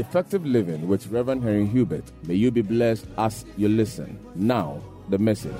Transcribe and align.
Effective 0.00 0.46
Living 0.46 0.88
with 0.88 1.08
Reverend 1.08 1.44
Henry 1.44 1.66
Hubert. 1.66 2.04
May 2.26 2.32
you 2.32 2.50
be 2.50 2.62
blessed 2.62 3.06
as 3.18 3.44
you 3.58 3.68
listen. 3.68 4.18
Now, 4.34 4.80
the 5.10 5.18
message. 5.18 5.52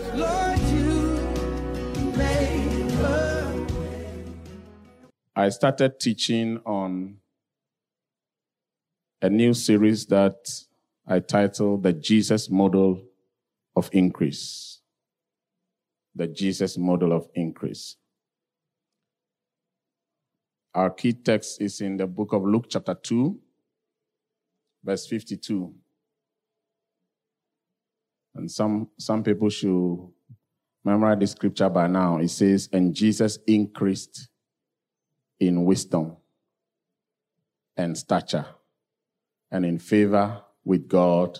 I 5.37 5.51
started 5.51 6.01
teaching 6.01 6.59
on 6.65 7.19
a 9.21 9.29
new 9.29 9.53
series 9.53 10.07
that 10.07 10.49
I 11.07 11.21
titled 11.21 11.83
The 11.83 11.93
Jesus 11.93 12.49
Model 12.49 13.03
of 13.77 13.91
Increase. 13.93 14.81
The 16.15 16.29
Jesus 16.29 16.79
Model 16.79 17.13
of 17.13 17.29
Increase. 17.35 17.97
Our 20.75 20.89
key 20.89 21.13
text 21.13 21.61
is 21.61 21.83
in 21.83 21.99
the 21.99 22.07
book 22.07 22.33
of 22.33 22.43
Luke, 22.43 22.67
chapter 22.71 22.95
2, 22.95 23.39
verse 24.85 25.07
52. 25.07 25.75
And 28.35 28.51
some, 28.51 28.89
some 28.99 29.23
people 29.23 29.51
should 29.51 30.09
memorize 30.85 31.19
the 31.19 31.27
scripture 31.27 31.69
by 31.69 31.87
now. 31.87 32.19
It 32.19 32.29
says, 32.29 32.69
And 32.73 32.95
Jesus 32.95 33.39
increased 33.47 34.29
in 35.39 35.65
wisdom 35.65 36.17
and 37.77 37.97
stature 37.97 38.47
and 39.51 39.65
in 39.65 39.79
favor 39.79 40.43
with 40.65 40.89
God 40.89 41.39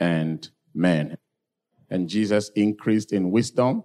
and 0.00 0.48
men. 0.74 1.18
And 1.90 2.08
Jesus 2.08 2.50
increased 2.56 3.12
in 3.12 3.30
wisdom 3.30 3.84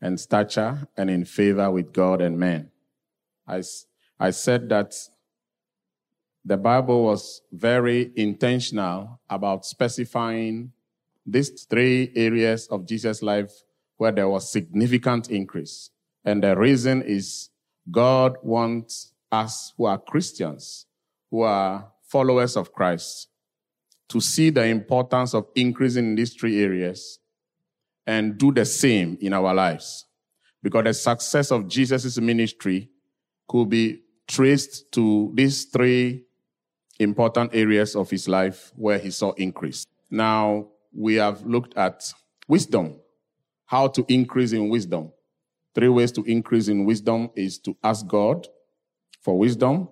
and 0.00 0.18
stature 0.18 0.88
and 0.96 1.08
in 1.08 1.24
favor 1.24 1.70
with 1.70 1.92
God 1.92 2.20
and 2.20 2.38
men. 2.38 2.70
I, 3.46 3.62
I 4.18 4.30
said 4.30 4.68
that 4.68 4.94
the 6.48 6.56
Bible 6.56 7.04
was 7.04 7.42
very 7.52 8.10
intentional 8.16 9.20
about 9.28 9.66
specifying 9.66 10.72
these 11.26 11.64
three 11.64 12.10
areas 12.16 12.66
of 12.68 12.86
Jesus' 12.86 13.22
life 13.22 13.52
where 13.98 14.12
there 14.12 14.30
was 14.30 14.50
significant 14.50 15.30
increase. 15.30 15.90
And 16.24 16.42
the 16.42 16.56
reason 16.56 17.02
is 17.02 17.50
God 17.90 18.38
wants 18.42 19.12
us 19.30 19.74
who 19.76 19.84
are 19.84 19.98
Christians, 19.98 20.86
who 21.30 21.42
are 21.42 21.92
followers 22.04 22.56
of 22.56 22.72
Christ, 22.72 23.28
to 24.08 24.18
see 24.18 24.48
the 24.48 24.64
importance 24.64 25.34
of 25.34 25.48
increasing 25.54 26.06
in 26.06 26.14
these 26.14 26.32
three 26.32 26.62
areas 26.62 27.18
and 28.06 28.38
do 28.38 28.52
the 28.52 28.64
same 28.64 29.18
in 29.20 29.34
our 29.34 29.52
lives. 29.52 30.06
Because 30.62 30.84
the 30.84 30.94
success 30.94 31.50
of 31.50 31.68
Jesus' 31.68 32.18
ministry 32.18 32.88
could 33.46 33.68
be 33.68 34.00
traced 34.26 34.90
to 34.92 35.30
these 35.34 35.66
three 35.66 36.24
important 36.98 37.54
areas 37.54 37.94
of 37.94 38.10
his 38.10 38.28
life 38.28 38.72
where 38.76 38.98
he 38.98 39.10
saw 39.10 39.32
increase. 39.32 39.86
Now, 40.10 40.68
we 40.92 41.14
have 41.16 41.44
looked 41.44 41.76
at 41.76 42.12
wisdom, 42.48 43.00
how 43.66 43.88
to 43.88 44.04
increase 44.08 44.52
in 44.52 44.68
wisdom. 44.68 45.12
Three 45.74 45.88
ways 45.88 46.12
to 46.12 46.22
increase 46.24 46.68
in 46.68 46.84
wisdom 46.84 47.30
is 47.36 47.58
to 47.60 47.76
ask 47.84 48.06
God 48.06 48.46
for 49.20 49.38
wisdom 49.38 49.88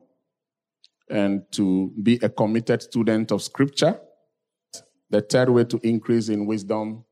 and 1.09 1.43
to 1.53 1.93
be 2.03 2.19
a 2.23 2.29
committed 2.29 2.83
student 2.83 3.31
of 3.31 3.43
scripture. 3.43 4.01
The 5.11 5.21
third 5.21 5.51
way 5.51 5.65
to 5.65 5.79
increase 5.84 6.29
in 6.29 6.47
wisdom 6.47 7.05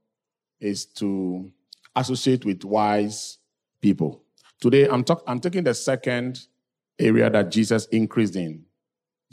is 0.60 0.86
to 0.86 1.52
associate 1.94 2.44
with 2.44 2.64
wise 2.64 3.38
people. 3.80 4.22
Today, 4.60 4.88
I'm, 4.88 5.04
talk- 5.04 5.22
I'm 5.26 5.38
taking 5.38 5.62
the 5.64 5.74
second 5.74 6.40
area 6.98 7.30
that 7.30 7.50
Jesus 7.50 7.86
increased 7.86 8.34
in. 8.34 8.63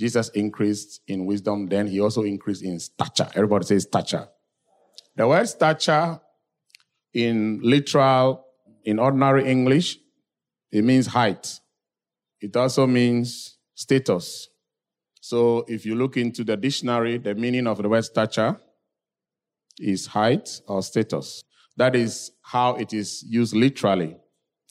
Jesus 0.02 0.30
increased 0.30 1.00
in 1.08 1.28
wisdom, 1.28 1.68
then 1.68 1.86
he 1.86 2.00
also 2.02 2.24
increased 2.24 2.64
in 2.64 2.80
stature. 2.80 3.30
Everybody 3.36 3.66
says 3.66 3.84
stature. 3.84 4.28
The 5.16 5.28
word 5.28 5.48
stature 5.48 6.20
in 7.14 7.60
literal, 7.62 8.44
in 8.84 8.98
ordinary 8.98 9.48
English, 9.48 10.00
it 10.72 10.84
means 10.84 11.06
height. 11.06 11.60
It 12.40 12.56
also 12.56 12.88
means 12.88 13.60
status. 13.76 14.50
So 15.20 15.66
if 15.68 15.86
you 15.86 15.94
look 15.94 16.18
into 16.18 16.44
the 16.44 16.58
dictionary, 16.58 17.20
the 17.20 17.36
meaning 17.36 17.68
of 17.68 17.78
the 17.78 17.88
word 17.88 18.04
stature 18.04 18.60
is 19.78 20.08
height 20.08 20.62
or 20.68 20.82
status. 20.82 21.44
That 21.78 21.96
is 21.96 22.32
how 22.42 22.74
it 22.74 22.92
is 22.92 23.24
used 23.30 23.56
literally 23.56 24.18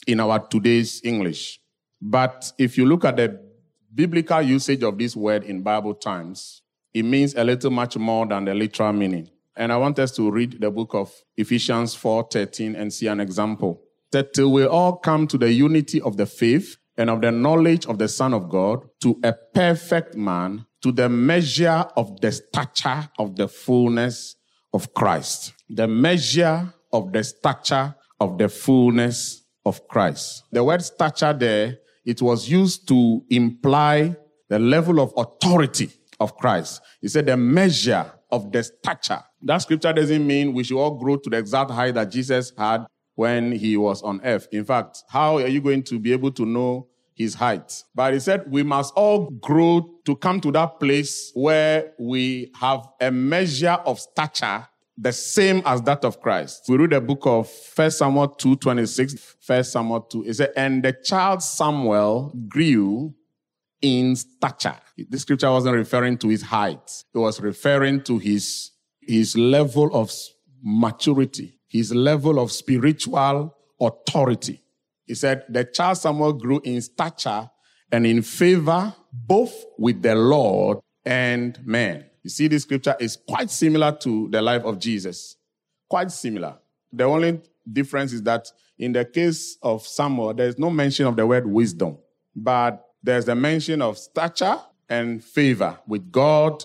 in 0.07 0.19
our 0.19 0.39
today's 0.39 0.99
English. 1.05 1.61
But 2.01 2.51
if 2.57 2.77
you 2.77 2.85
look 2.85 3.05
at 3.05 3.15
the 3.15 3.50
biblical 3.93 4.41
usage 4.41 4.83
of 4.83 4.97
this 4.97 5.15
word 5.15 5.43
in 5.43 5.61
Bible 5.61 5.93
times, 5.93 6.61
it 6.93 7.03
means 7.03 7.35
a 7.35 7.43
little 7.43 7.71
much 7.71 7.97
more 7.97 8.25
than 8.25 8.45
the 8.45 8.53
literal 8.53 8.93
meaning. 8.93 9.29
And 9.55 9.71
I 9.71 9.77
want 9.77 9.99
us 9.99 10.11
to 10.15 10.31
read 10.31 10.61
the 10.61 10.71
book 10.71 10.93
of 10.93 11.11
Ephesians 11.37 11.95
4:13 11.95 12.75
and 12.75 12.91
see 12.91 13.07
an 13.07 13.19
example. 13.19 13.81
That 14.11 14.33
till 14.33 14.51
we 14.51 14.65
all 14.65 14.97
come 14.97 15.27
to 15.27 15.37
the 15.37 15.51
unity 15.51 16.01
of 16.01 16.17
the 16.17 16.25
faith 16.25 16.77
and 16.97 17.09
of 17.09 17.21
the 17.21 17.31
knowledge 17.31 17.85
of 17.85 17.97
the 17.97 18.07
Son 18.07 18.33
of 18.33 18.49
God, 18.49 18.87
to 19.01 19.19
a 19.23 19.33
perfect 19.53 20.15
man, 20.15 20.65
to 20.81 20.91
the 20.91 21.07
measure 21.07 21.85
of 21.95 22.19
the 22.21 22.31
stature 22.31 23.09
of 23.17 23.35
the 23.35 23.47
fullness 23.47 24.35
of 24.73 24.93
Christ. 24.93 25.53
The 25.69 25.87
measure 25.87 26.73
of 26.91 27.13
the 27.13 27.23
stature 27.23 27.95
of 28.19 28.37
the 28.37 28.49
fullness 28.49 29.43
of 29.65 29.87
Christ. 29.87 30.43
The 30.51 30.63
word 30.63 30.83
stature 30.83 31.33
there, 31.33 31.77
it 32.05 32.21
was 32.21 32.49
used 32.49 32.87
to 32.87 33.23
imply 33.29 34.15
the 34.49 34.59
level 34.59 34.99
of 34.99 35.13
authority 35.15 35.89
of 36.19 36.35
Christ. 36.37 36.81
He 37.01 37.07
said 37.07 37.25
the 37.25 37.37
measure 37.37 38.11
of 38.31 38.51
the 38.51 38.63
stature. 38.63 39.23
That 39.41 39.57
scripture 39.59 39.93
doesn't 39.93 40.25
mean 40.25 40.53
we 40.53 40.63
should 40.63 40.77
all 40.77 40.97
grow 40.97 41.17
to 41.17 41.29
the 41.29 41.37
exact 41.37 41.71
height 41.71 41.95
that 41.95 42.11
Jesus 42.11 42.53
had 42.57 42.85
when 43.15 43.51
he 43.51 43.77
was 43.77 44.01
on 44.01 44.21
earth. 44.23 44.47
In 44.51 44.65
fact, 44.65 45.03
how 45.09 45.37
are 45.37 45.47
you 45.47 45.61
going 45.61 45.83
to 45.83 45.99
be 45.99 46.13
able 46.13 46.31
to 46.31 46.45
know 46.45 46.87
his 47.13 47.33
height? 47.33 47.83
But 47.93 48.13
he 48.13 48.19
said 48.19 48.49
we 48.49 48.63
must 48.63 48.93
all 48.95 49.29
grow 49.29 49.89
to 50.05 50.15
come 50.15 50.39
to 50.41 50.51
that 50.53 50.79
place 50.79 51.31
where 51.33 51.93
we 51.99 52.51
have 52.59 52.87
a 52.99 53.11
measure 53.11 53.77
of 53.85 53.99
stature 53.99 54.67
the 54.97 55.11
same 55.11 55.61
as 55.65 55.81
that 55.83 56.03
of 56.05 56.19
Christ. 56.19 56.65
We 56.67 56.77
read 56.77 56.91
the 56.91 57.01
book 57.01 57.25
of 57.25 57.49
First 57.49 57.99
Samuel 57.99 58.29
2 58.29 58.57
26, 58.57 59.35
1 59.45 59.63
Samuel 59.63 60.01
2. 60.01 60.23
It 60.27 60.33
said, 60.35 60.51
And 60.55 60.83
the 60.83 60.93
child 60.93 61.41
Samuel 61.41 62.33
grew 62.47 63.13
in 63.81 64.15
stature. 64.15 64.77
This 65.09 65.21
scripture 65.21 65.49
wasn't 65.49 65.75
referring 65.75 66.17
to 66.19 66.27
his 66.29 66.43
height, 66.43 67.03
it 67.13 67.17
was 67.17 67.41
referring 67.41 68.03
to 68.03 68.17
his, 68.17 68.71
his 69.01 69.35
level 69.37 69.89
of 69.95 70.11
maturity, 70.61 71.59
his 71.67 71.93
level 71.93 72.39
of 72.39 72.51
spiritual 72.51 73.55
authority. 73.79 74.61
He 75.05 75.15
said, 75.15 75.45
The 75.49 75.65
child 75.65 75.97
Samuel 75.97 76.33
grew 76.33 76.61
in 76.63 76.81
stature 76.81 77.49
and 77.91 78.05
in 78.05 78.21
favor 78.21 78.93
both 79.11 79.53
with 79.77 80.01
the 80.01 80.15
Lord 80.15 80.79
and 81.05 81.59
man. 81.65 82.05
You 82.23 82.29
see, 82.29 82.47
this 82.47 82.63
scripture 82.63 82.95
is 82.99 83.17
quite 83.17 83.49
similar 83.49 83.91
to 84.01 84.29
the 84.29 84.41
life 84.41 84.63
of 84.63 84.79
Jesus. 84.79 85.37
Quite 85.89 86.11
similar. 86.11 86.57
The 86.93 87.03
only 87.03 87.41
difference 87.71 88.13
is 88.13 88.21
that 88.23 88.47
in 88.77 88.93
the 88.93 89.05
case 89.05 89.57
of 89.61 89.85
Samuel, 89.85 90.33
there's 90.33 90.57
no 90.57 90.69
mention 90.69 91.05
of 91.05 91.15
the 91.15 91.25
word 91.25 91.45
wisdom, 91.45 91.97
but 92.35 92.85
there's 93.03 93.27
a 93.27 93.35
mention 93.35 93.81
of 93.81 93.97
stature 93.97 94.57
and 94.89 95.23
favor 95.23 95.79
with 95.87 96.11
God 96.11 96.63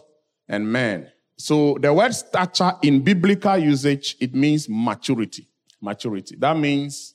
and 0.49 0.71
man. 0.71 1.11
So 1.39 1.77
the 1.81 1.93
word 1.93 2.15
stature 2.15 2.73
in 2.83 3.03
biblical 3.03 3.57
usage, 3.59 4.17
it 4.21 4.35
means 4.35 4.69
maturity. 4.69 5.49
Maturity. 5.81 6.37
That 6.37 6.57
means 6.57 7.15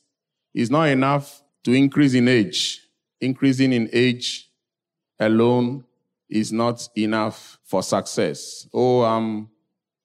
it's 0.54 0.70
not 0.70 0.88
enough 0.88 1.42
to 1.64 1.72
increase 1.72 2.14
in 2.14 2.28
age. 2.28 2.80
Increasing 3.20 3.72
in 3.72 3.88
age 3.92 4.48
alone 5.18 5.84
is 6.28 6.52
not 6.52 6.88
enough 6.96 7.58
for 7.72 7.82
success. 7.82 8.68
Oh, 8.74 9.00
I'm, 9.02 9.48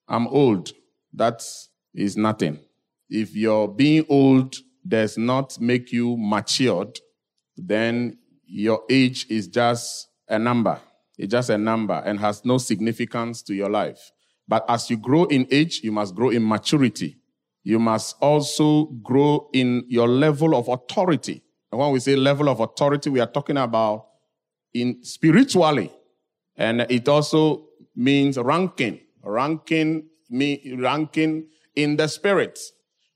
I'm 0.08 0.26
old. 0.28 0.72
That 1.12 1.44
is 1.94 2.16
nothing. 2.16 2.60
If 3.10 3.36
your 3.36 3.68
being 3.68 4.06
old 4.08 4.56
does 4.88 5.18
not 5.18 5.60
make 5.60 5.92
you 5.92 6.16
matured, 6.18 6.98
then 7.58 8.20
your 8.46 8.84
age 8.90 9.26
is 9.30 9.50
just 9.50 10.08
a 10.30 10.40
number. 10.40 10.80
It's 11.18 11.30
just 11.30 11.50
a 11.50 11.58
number 11.58 12.02
and 12.06 12.18
has 12.22 12.46
no 12.46 12.58
significance 12.58 13.42
to 13.44 13.54
your 13.54 13.70
life. 13.70 14.12
But 14.48 14.64
as 14.70 14.90
you 14.90 14.96
grow 14.96 15.26
in 15.26 15.46
age, 15.52 15.82
you 15.84 15.92
must 15.92 16.16
grow 16.16 16.30
in 16.30 16.48
maturity. 16.48 17.18
You 17.64 17.80
must 17.80 18.16
also 18.22 18.86
grow 19.04 19.50
in 19.52 19.84
your 19.90 20.08
level 20.08 20.56
of 20.56 20.70
authority. 20.70 21.44
And 21.70 21.82
when 21.82 21.92
we 21.92 22.00
say 22.00 22.16
level 22.16 22.48
of 22.48 22.62
authority, 22.62 23.10
we 23.10 23.20
are 23.20 23.28
talking 23.28 23.58
about 23.58 24.06
in 24.74 25.04
spiritually. 25.04 25.92
And 26.58 26.82
it 26.90 27.08
also 27.08 27.68
means 27.96 28.38
ranking, 28.38 29.00
ranking, 29.24 30.08
me, 30.30 30.76
ranking 30.78 31.48
in 31.76 31.96
the 31.96 32.08
spirit, 32.08 32.60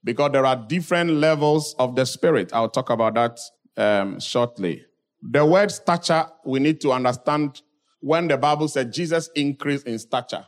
because 0.04 0.32
there 0.32 0.46
are 0.46 0.56
different 0.56 1.12
levels 1.12 1.76
of 1.80 1.96
the 1.96 2.06
spirit. 2.06 2.52
I'll 2.54 2.70
talk 2.70 2.90
about 2.90 3.16
that 3.16 3.40
um, 3.78 4.20
shortly. 4.20 4.86
The 5.22 5.46
word 5.46 5.72
stature, 5.72 6.28
we 6.46 6.60
need 6.60 6.82
to 6.82 6.92
understand 6.92 7.62
when 8.00 8.28
the 8.28 8.38
Bible 8.38 8.68
said 8.68 8.92
Jesus 8.92 9.30
increased 9.36 9.86
in 9.88 10.00
stature, 10.00 10.46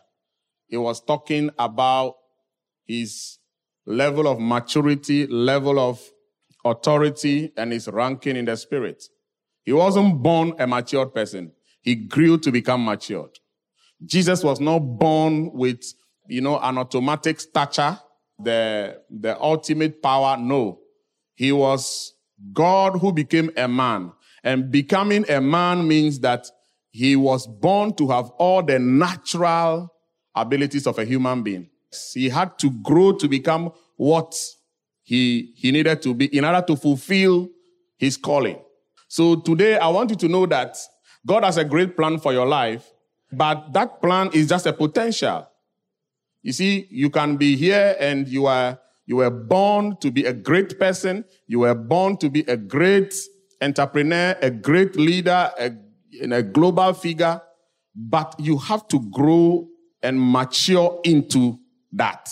it 0.70 0.78
was 0.78 1.02
talking 1.04 1.52
about 1.60 2.16
his 2.86 3.38
level 3.86 4.28
of 4.28 4.40
maturity, 4.40 5.28
level 5.28 5.80
of 5.80 6.02
authority, 6.66 7.52
and 7.58 7.72
his 7.72 7.88
ranking 7.88 8.36
in 8.36 8.46
the 8.46 8.58
spirit. 8.58 9.04
He 9.64 9.72
wasn't 9.72 10.22
born 10.24 10.54
a 10.60 10.66
matured 10.66 11.14
person. 11.14 11.52
He 11.84 11.96
grew 11.96 12.38
to 12.40 12.52
become 12.52 12.84
matured. 12.86 13.38
Jesus 14.06 14.44
was 14.44 14.60
not 14.60 14.80
born 14.80 15.52
with, 15.54 15.84
you 16.28 16.42
know, 16.42 16.58
an 16.60 16.78
automatic 16.78 17.40
stature, 17.40 18.00
the, 18.40 19.02
the 19.10 19.40
ultimate 19.40 20.02
power. 20.02 20.38
No. 20.38 20.80
He 21.36 21.52
was 21.52 22.14
God 22.54 23.00
who 23.00 23.12
became 23.12 23.52
a 23.56 23.68
man. 23.68 24.14
And 24.44 24.72
becoming 24.72 25.30
a 25.30 25.40
man 25.40 25.88
means 25.88 26.20
that 26.22 26.48
he 26.90 27.16
was 27.16 27.48
born 27.48 27.94
to 27.96 28.10
have 28.10 28.30
all 28.32 28.64
the 28.64 28.80
natural 28.80 29.94
abilities 30.36 30.88
of 30.88 30.98
a 31.00 31.06
human 31.06 31.44
being. 31.44 31.70
He 32.14 32.30
had 32.30 32.58
to 32.60 32.72
grow 32.82 33.12
to 33.14 33.28
become 33.28 33.72
what 33.98 34.36
he, 35.04 35.54
he 35.56 35.72
needed 35.72 36.02
to 36.04 36.14
be 36.14 36.26
in 36.36 36.46
order 36.46 36.66
to 36.68 36.76
fulfill 36.76 37.50
his 37.98 38.18
calling. 38.18 38.60
So 39.08 39.36
today 39.36 39.78
I 39.78 39.90
want 39.90 40.10
you 40.10 40.16
to 40.16 40.28
know 40.28 40.46
that 40.48 40.78
God 41.26 41.44
has 41.44 41.58
a 41.58 41.64
great 41.64 41.96
plan 41.96 42.20
for 42.20 42.34
your 42.34 42.46
life, 42.46 42.92
but 43.32 43.74
that 43.74 44.02
plan 44.02 44.30
is 44.34 44.48
just 44.48 44.66
a 44.66 44.74
potential. 44.74 45.48
You 46.42 46.52
see, 46.52 46.88
you 46.92 47.10
can 47.10 47.38
be 47.38 47.56
here 47.56 47.96
and 48.00 48.28
you 48.28 48.46
are 48.46 48.80
you 49.06 49.18
were 49.18 49.30
born 49.30 49.98
to 49.98 50.12
be 50.12 50.26
a 50.26 50.34
great 50.34 50.80
person. 50.80 51.26
You 51.48 51.60
were 51.60 51.76
born 51.76 52.18
to 52.18 52.30
be 52.30 52.42
a 52.48 52.56
great 52.56 53.14
entrepreneur, 53.62 54.38
a 54.42 54.50
great 54.50 54.96
leader, 54.96 55.52
a, 55.60 55.72
a 56.22 56.42
global 56.42 56.94
figure, 56.94 57.42
but 57.96 58.36
you 58.40 58.58
have 58.58 58.88
to 58.90 59.00
grow 59.12 59.68
and 60.02 60.20
mature 60.20 61.00
into 61.04 61.60
that. 61.92 62.30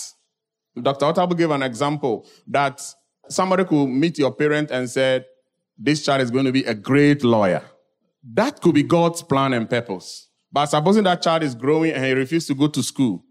Dr. 0.81 1.05
Otabil 1.05 1.37
gave 1.37 1.51
an 1.51 1.63
example 1.63 2.25
that 2.47 2.81
somebody 3.27 3.65
could 3.65 3.87
meet 3.87 4.17
your 4.17 4.33
parent 4.33 4.71
and 4.71 4.89
said, 4.89 5.25
this 5.77 6.05
child 6.05 6.21
is 6.21 6.31
going 6.31 6.45
to 6.45 6.51
be 6.51 6.63
a 6.63 6.73
great 6.73 7.23
lawyer. 7.23 7.63
That 8.23 8.61
could 8.61 8.75
be 8.75 8.83
God's 8.83 9.23
plan 9.23 9.53
and 9.53 9.69
purpose. 9.69 10.29
But 10.51 10.67
supposing 10.67 11.03
that 11.05 11.21
child 11.21 11.43
is 11.43 11.55
growing 11.55 11.91
and 11.91 12.05
he 12.05 12.11
refuses 12.11 12.47
to 12.47 12.55
go 12.55 12.67
to 12.67 12.83
school, 12.83 13.23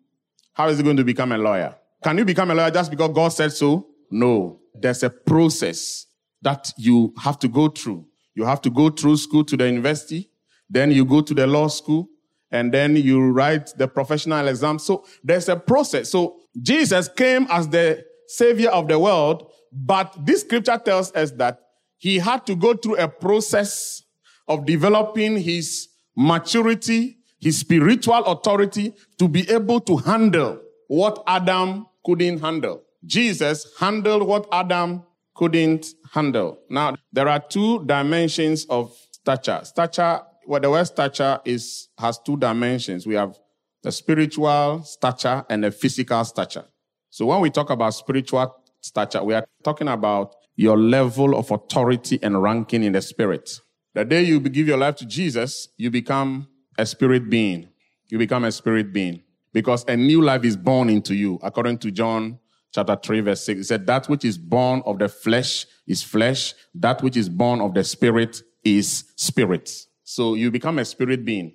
how 0.53 0.69
is 0.69 0.79
he 0.79 0.85
going 0.85 0.97
to 0.97 1.05
become 1.05 1.33
a 1.33 1.39
lawyer? 1.39 1.77
Can 2.03 2.19
you 2.19 2.25
become 2.25 2.51
a 2.51 2.55
lawyer 2.55 2.71
just 2.71 2.91
because 2.91 3.11
God 3.15 3.29
said 3.29 3.53
so? 3.53 3.87
No. 4.11 4.61
There's 4.75 5.03
a 5.03 5.11
process 5.11 6.07
that 6.43 6.73
you 6.79 7.13
have 7.19 7.39
to 7.41 7.49
go 7.49 7.69
through. 7.69 8.07
You 8.35 8.45
have 8.45 8.63
to 8.63 8.71
go 8.71 8.91
through 8.91 9.19
school 9.19 9.45
to 9.45 9.57
the 9.57 9.67
university, 9.67 10.31
then 10.69 10.91
you 10.91 11.05
go 11.05 11.21
to 11.21 11.35
the 11.35 11.47
law 11.47 11.69
school, 11.69 12.09
and 12.51 12.73
then 12.73 12.97
you 12.97 13.31
write 13.31 13.73
the 13.77 13.87
professional 13.87 14.49
exam. 14.49 14.79
So 14.79 15.05
there's 15.23 15.49
a 15.49 15.57
process. 15.57 16.11
So 16.11 16.39
Jesus 16.61 17.09
came 17.09 17.47
as 17.51 17.69
the 17.69 18.05
savior 18.29 18.71
of 18.71 18.89
the 18.89 18.99
world, 18.99 19.51
but 19.73 20.15
this 20.25 20.41
scripture 20.41 20.79
tells 20.79 21.13
us 21.13 21.33
that 21.33 21.61
he 21.99 22.19
had 22.19 22.47
to 22.47 22.57
go 22.57 22.75
through 22.75 22.97
a 22.97 23.09
process 23.09 24.03
of 24.50 24.67
developing 24.67 25.38
his 25.38 25.88
maturity, 26.17 27.17
his 27.41 27.61
spiritual 27.61 28.23
authority 28.25 28.93
to 29.19 29.29
be 29.29 29.49
able 29.49 29.81
to 29.81 29.97
handle 29.97 30.61
what 30.88 31.23
Adam 31.26 31.87
couldn't 32.05 32.41
handle. 32.41 32.82
Jesus 33.06 33.73
handled 33.79 34.25
what 34.26 34.47
Adam 34.52 35.05
couldn't 35.35 35.87
handle. 36.12 36.58
Now, 36.69 36.97
there 37.12 37.29
are 37.29 37.41
two 37.41 37.85
dimensions 37.87 38.67
of 38.69 38.93
stature. 39.12 39.61
Stature, 39.62 40.20
well, 40.47 40.61
the 40.61 40.69
word 40.69 40.85
stature 40.85 41.41
is, 41.44 41.88
has 41.96 42.19
two 42.19 42.37
dimensions. 42.37 43.06
We 43.06 43.14
have 43.14 43.38
the 43.82 43.93
spiritual 43.93 44.82
stature 44.82 45.46
and 45.49 45.64
the 45.64 45.70
physical 45.70 46.25
stature. 46.25 46.64
So 47.08 47.26
when 47.26 47.41
we 47.41 47.50
talk 47.50 47.70
about 47.70 47.94
spiritual 47.94 48.55
stature, 48.81 49.23
we 49.23 49.35
are 49.35 49.46
talking 49.62 49.88
about 49.88 50.35
your 50.56 50.76
level 50.76 51.37
of 51.37 51.50
authority 51.50 52.19
and 52.20 52.43
ranking 52.43 52.82
in 52.82 52.93
the 52.93 53.00
spirit. 53.00 53.49
The 53.95 54.05
day 54.05 54.23
you 54.23 54.41
give 54.41 54.69
your 54.69 54.79
life 54.79 54.97
to 54.97 55.07
Jesus, 55.07 55.69
you 55.77 55.91
become 55.91 56.49
a 56.79 56.87
spirit 56.87 57.29
being. 57.29 57.69
You 58.09 58.19
become 58.19 58.45
a 58.45 58.53
spirit 58.53 58.93
being 58.93 59.23
because 59.53 59.85
a 59.89 59.97
new 59.97 60.23
life 60.23 60.45
is 60.45 60.57
born 60.57 60.89
into 60.89 61.15
you, 61.15 61.39
according 61.43 61.79
to 61.79 61.91
John 61.91 62.39
chapter 62.73 62.97
3, 62.97 63.21
verse 63.21 63.45
6. 63.45 63.61
It 63.61 63.65
said, 63.65 63.87
That 63.87 64.07
which 64.09 64.25
is 64.25 64.39
born 64.39 64.83
of 64.87 64.99
the 64.99 65.09
flesh 65.09 65.67
is 65.87 66.03
flesh, 66.03 66.55
that 66.75 67.03
which 67.03 67.17
is 67.17 67.29
born 67.29 67.61
of 67.61 67.75
the 67.75 67.85
spirit 67.85 68.43
is 68.65 69.05
spirit. 69.17 69.71
So 70.05 70.35
you 70.35 70.51
become 70.51 70.79
a 70.79 70.85
spirit 70.85 71.25
being. 71.25 71.55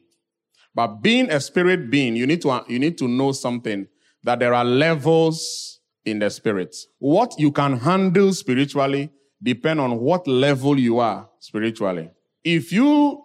But 0.73 1.01
being 1.01 1.29
a 1.31 1.39
spirit 1.39 1.89
being, 1.89 2.15
you 2.15 2.27
need 2.27 2.41
to, 2.41 2.63
you 2.67 2.79
need 2.79 2.97
to 2.97 3.07
know 3.07 3.31
something 3.31 3.87
that 4.23 4.39
there 4.39 4.53
are 4.53 4.65
levels 4.65 5.79
in 6.03 6.19
the 6.19 6.29
spirit. 6.29 6.75
What 6.99 7.33
you 7.37 7.51
can 7.51 7.77
handle 7.79 8.33
spiritually 8.33 9.09
depend 9.41 9.79
on 9.79 9.99
what 9.99 10.27
level 10.27 10.77
you 10.77 10.99
are 10.99 11.29
spiritually. 11.39 12.09
If 12.45 12.71
you 12.71 13.23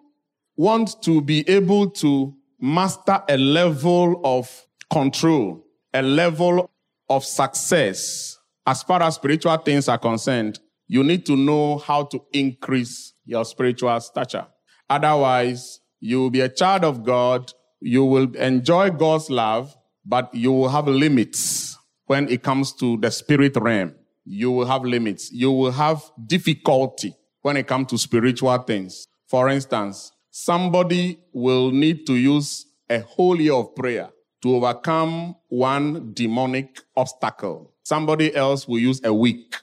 want 0.57 1.03
to 1.03 1.21
be 1.21 1.47
able 1.47 1.91
to 1.91 2.35
master 2.59 3.23
a 3.29 3.37
level 3.37 4.19
of 4.25 4.67
control, 4.91 5.63
a 5.93 6.01
level 6.01 6.71
of 7.11 7.25
success 7.27 8.39
as 8.67 8.83
far 8.83 9.03
as 9.03 9.17
spiritual 9.17 9.57
things 9.59 9.89
are 9.89 9.99
concerned, 9.99 10.59
you 10.87 11.05
need 11.05 11.27
to 11.27 11.37
know 11.37 11.77
how 11.79 12.05
to 12.05 12.23
increase 12.33 13.13
your 13.27 13.45
spiritual 13.45 14.01
stature. 14.01 14.47
Otherwise, 14.89 15.81
you 16.01 16.21
will 16.21 16.31
be 16.31 16.41
a 16.41 16.49
child 16.49 16.85
of 16.85 17.05
God, 17.05 17.53
you 17.81 18.05
will 18.07 18.35
enjoy 18.37 18.91
God's 18.91 19.29
love, 19.29 19.77
but 20.07 20.35
you 20.35 20.51
will 20.51 20.71
have 20.71 20.89
limits 20.89 21.77
when 22.07 22.27
it 22.31 22.43
comes 22.43 22.73
to 22.75 22.97
the 22.97 23.11
spirit 23.11 23.55
realm. 23.57 23.95
You 24.25 24.51
will 24.51 24.67
have 24.67 24.83
limits. 24.85 25.31
You 25.31 25.53
will 25.53 25.73
have 25.73 26.03
difficulty 26.27 27.15
when 27.43 27.57
it 27.57 27.67
comes 27.67 27.89
to 27.89 27.99
spiritual 27.99 28.57
things. 28.59 29.07
For 29.31 29.49
instance, 29.49 30.11
somebody 30.33 31.21
will 31.33 31.71
need 31.71 32.05
to 32.09 32.15
use 32.17 32.67
a 32.89 32.99
whole 32.99 33.41
year 33.41 33.55
of 33.55 33.77
prayer 33.77 34.11
to 34.43 34.57
overcome 34.57 35.37
one 35.49 36.13
demonic 36.15 36.81
obstacle. 36.97 37.73
Somebody 37.85 38.35
else 38.35 38.67
will 38.67 38.81
use 38.81 39.01
a 39.05 39.15
week 39.15 39.55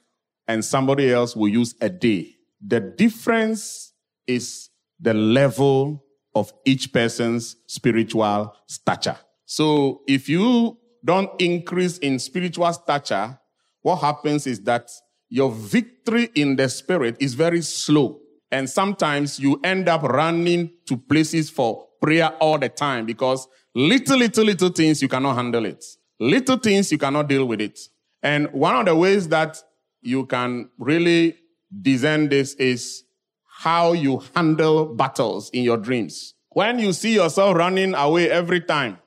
and 0.47 0.63
somebody 0.63 1.11
else 1.11 1.35
will 1.35 1.49
use 1.49 1.75
a 1.81 1.89
day. 1.89 2.37
The 2.65 2.79
difference 2.79 3.91
is 4.25 4.69
the 5.01 5.13
level 5.13 6.01
of 6.33 6.53
each 6.63 6.93
person's 6.93 7.57
spiritual 7.67 8.55
stature. 8.67 9.17
So 9.45 10.03
if 10.07 10.29
you 10.29 10.77
don't 11.03 11.29
increase 11.41 11.97
in 11.97 12.19
spiritual 12.19 12.71
stature, 12.71 13.37
what 13.81 13.97
happens 13.97 14.47
is 14.47 14.61
that 14.61 14.89
your 15.27 15.51
victory 15.51 16.29
in 16.35 16.55
the 16.55 16.69
spirit 16.69 17.17
is 17.19 17.33
very 17.33 17.61
slow. 17.61 18.21
And 18.51 18.69
sometimes 18.69 19.39
you 19.39 19.59
end 19.63 19.89
up 19.89 20.03
running 20.03 20.71
to 20.85 20.97
places 20.97 21.49
for 21.49 21.87
prayer 22.01 22.29
all 22.39 22.57
the 22.57 22.69
time 22.69 23.05
because 23.05 23.47
little, 23.75 24.17
little, 24.17 24.45
little 24.45 24.69
things 24.69 25.01
you 25.01 25.07
cannot 25.07 25.35
handle 25.35 25.65
it. 25.65 25.83
Little 26.19 26.57
things 26.57 26.91
you 26.91 26.97
cannot 26.97 27.27
deal 27.27 27.45
with 27.45 27.61
it. 27.61 27.79
And 28.23 28.51
one 28.51 28.75
of 28.75 28.85
the 28.85 28.95
ways 28.95 29.27
that 29.29 29.61
you 30.01 30.25
can 30.25 30.69
really 30.77 31.35
discern 31.81 32.29
this 32.29 32.53
is 32.55 33.03
how 33.45 33.93
you 33.93 34.23
handle 34.35 34.85
battles 34.85 35.49
in 35.51 35.63
your 35.63 35.77
dreams. 35.77 36.33
When 36.49 36.79
you 36.79 36.93
see 36.93 37.15
yourself 37.15 37.55
running 37.55 37.93
away 37.93 38.31
every 38.31 38.61
time 38.61 38.97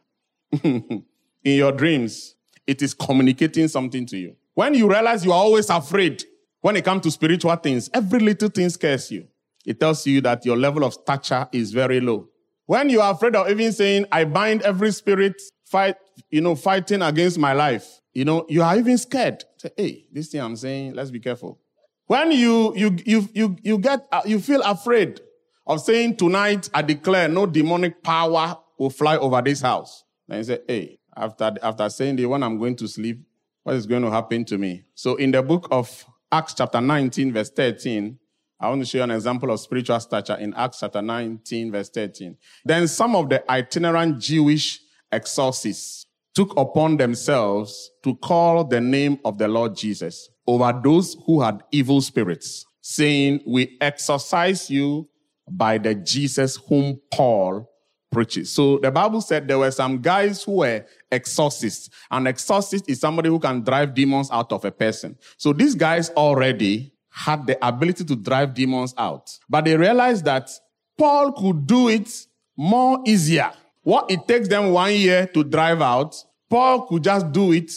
in 0.62 1.04
your 1.42 1.72
dreams, 1.72 2.34
it 2.66 2.82
is 2.82 2.94
communicating 2.94 3.68
something 3.68 4.06
to 4.06 4.16
you. 4.16 4.36
When 4.54 4.74
you 4.74 4.88
realize 4.88 5.24
you 5.24 5.32
are 5.32 5.42
always 5.42 5.70
afraid 5.70 6.24
when 6.60 6.76
it 6.76 6.84
comes 6.84 7.02
to 7.02 7.10
spiritual 7.10 7.56
things, 7.56 7.88
every 7.94 8.20
little 8.20 8.48
thing 8.48 8.68
scares 8.68 9.10
you. 9.10 9.26
It 9.64 9.80
tells 9.80 10.06
you 10.06 10.20
that 10.22 10.44
your 10.44 10.56
level 10.56 10.84
of 10.84 10.94
stature 10.94 11.48
is 11.52 11.72
very 11.72 12.00
low. 12.00 12.28
When 12.66 12.88
you 12.88 13.00
are 13.00 13.12
afraid 13.12 13.34
of 13.36 13.50
even 13.50 13.72
saying, 13.72 14.06
I 14.12 14.24
bind 14.24 14.62
every 14.62 14.92
spirit 14.92 15.40
fight, 15.64 15.96
you 16.30 16.40
know, 16.40 16.54
fighting 16.54 17.02
against 17.02 17.38
my 17.38 17.52
life, 17.52 18.00
you 18.12 18.24
know, 18.24 18.46
you 18.48 18.62
are 18.62 18.76
even 18.76 18.96
scared. 18.98 19.44
Say, 19.56 19.70
hey, 19.76 20.06
this 20.12 20.28
thing 20.28 20.40
I'm 20.40 20.56
saying, 20.56 20.94
let's 20.94 21.10
be 21.10 21.20
careful. 21.20 21.58
When 22.06 22.32
you, 22.32 22.74
you, 22.76 22.96
you, 23.04 23.28
you, 23.32 23.56
you 23.62 23.78
get, 23.78 24.06
uh, 24.10 24.22
you 24.24 24.40
feel 24.40 24.62
afraid 24.62 25.20
of 25.66 25.80
saying 25.80 26.16
tonight, 26.16 26.68
I 26.74 26.82
declare 26.82 27.28
no 27.28 27.46
demonic 27.46 28.02
power 28.02 28.58
will 28.78 28.90
fly 28.90 29.16
over 29.16 29.40
this 29.42 29.60
house. 29.60 30.04
Then 30.26 30.38
you 30.38 30.44
say, 30.44 30.60
hey, 30.66 30.98
after, 31.16 31.54
after 31.62 31.88
saying 31.90 32.16
the 32.16 32.26
one 32.26 32.42
I'm 32.42 32.58
going 32.58 32.76
to 32.76 32.88
sleep, 32.88 33.20
what 33.62 33.76
is 33.76 33.86
going 33.86 34.02
to 34.02 34.10
happen 34.10 34.44
to 34.46 34.58
me? 34.58 34.84
So 34.94 35.16
in 35.16 35.32
the 35.32 35.42
book 35.42 35.68
of 35.70 36.04
Acts 36.32 36.54
chapter 36.54 36.80
19, 36.80 37.32
verse 37.32 37.50
13, 37.50 38.18
I 38.60 38.68
want 38.68 38.82
to 38.82 38.86
show 38.86 38.98
you 38.98 39.04
an 39.04 39.10
example 39.10 39.50
of 39.50 39.58
spiritual 39.58 39.98
stature 40.00 40.34
in 40.34 40.52
Acts 40.52 40.80
chapter 40.80 41.00
19, 41.00 41.72
verse 41.72 41.88
13. 41.88 42.36
Then 42.64 42.88
some 42.88 43.16
of 43.16 43.30
the 43.30 43.50
itinerant 43.50 44.20
Jewish 44.20 44.80
exorcists 45.10 46.04
took 46.34 46.54
upon 46.58 46.98
themselves 46.98 47.90
to 48.04 48.14
call 48.16 48.64
the 48.64 48.80
name 48.80 49.18
of 49.24 49.38
the 49.38 49.48
Lord 49.48 49.74
Jesus 49.74 50.28
over 50.46 50.78
those 50.84 51.16
who 51.24 51.40
had 51.40 51.62
evil 51.72 52.02
spirits, 52.02 52.66
saying, 52.82 53.40
We 53.46 53.78
exorcise 53.80 54.68
you 54.68 55.08
by 55.50 55.78
the 55.78 55.94
Jesus 55.94 56.56
whom 56.56 57.00
Paul 57.10 57.66
preaches. 58.12 58.52
So 58.52 58.78
the 58.78 58.90
Bible 58.90 59.22
said 59.22 59.48
there 59.48 59.58
were 59.58 59.70
some 59.70 60.02
guys 60.02 60.42
who 60.42 60.56
were 60.56 60.84
exorcists. 61.10 61.88
An 62.10 62.26
exorcist 62.26 62.90
is 62.90 63.00
somebody 63.00 63.30
who 63.30 63.38
can 63.38 63.62
drive 63.62 63.94
demons 63.94 64.30
out 64.30 64.52
of 64.52 64.64
a 64.64 64.70
person. 64.70 65.16
So 65.38 65.52
these 65.52 65.74
guys 65.74 66.10
already 66.10 66.92
had 67.10 67.46
the 67.46 67.66
ability 67.66 68.04
to 68.04 68.16
drive 68.16 68.54
demons 68.54 68.94
out. 68.96 69.36
But 69.48 69.64
they 69.64 69.76
realized 69.76 70.24
that 70.24 70.50
Paul 70.96 71.32
could 71.32 71.66
do 71.66 71.88
it 71.88 72.08
more 72.56 73.00
easier. 73.06 73.52
What 73.82 74.10
it 74.10 74.26
takes 74.28 74.48
them 74.48 74.72
one 74.72 74.94
year 74.94 75.26
to 75.28 75.42
drive 75.42 75.82
out, 75.82 76.16
Paul 76.48 76.86
could 76.86 77.04
just 77.04 77.32
do 77.32 77.52
it 77.52 77.72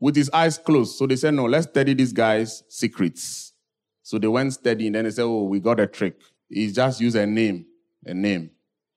with 0.00 0.14
his 0.14 0.30
eyes 0.30 0.58
closed. 0.58 0.96
So 0.96 1.06
they 1.06 1.16
said, 1.16 1.34
no, 1.34 1.46
let's 1.46 1.66
study 1.66 1.94
these 1.94 2.12
guy's 2.12 2.62
secrets. 2.68 3.52
So 4.02 4.18
they 4.18 4.28
went 4.28 4.52
studying. 4.52 4.88
And 4.88 4.94
then 4.96 5.04
they 5.04 5.10
said, 5.10 5.24
oh, 5.24 5.44
we 5.44 5.60
got 5.60 5.80
a 5.80 5.86
trick. 5.86 6.20
He 6.48 6.70
just 6.70 7.00
used 7.00 7.16
a 7.16 7.26
name, 7.26 7.66
a 8.06 8.14
name. 8.14 8.50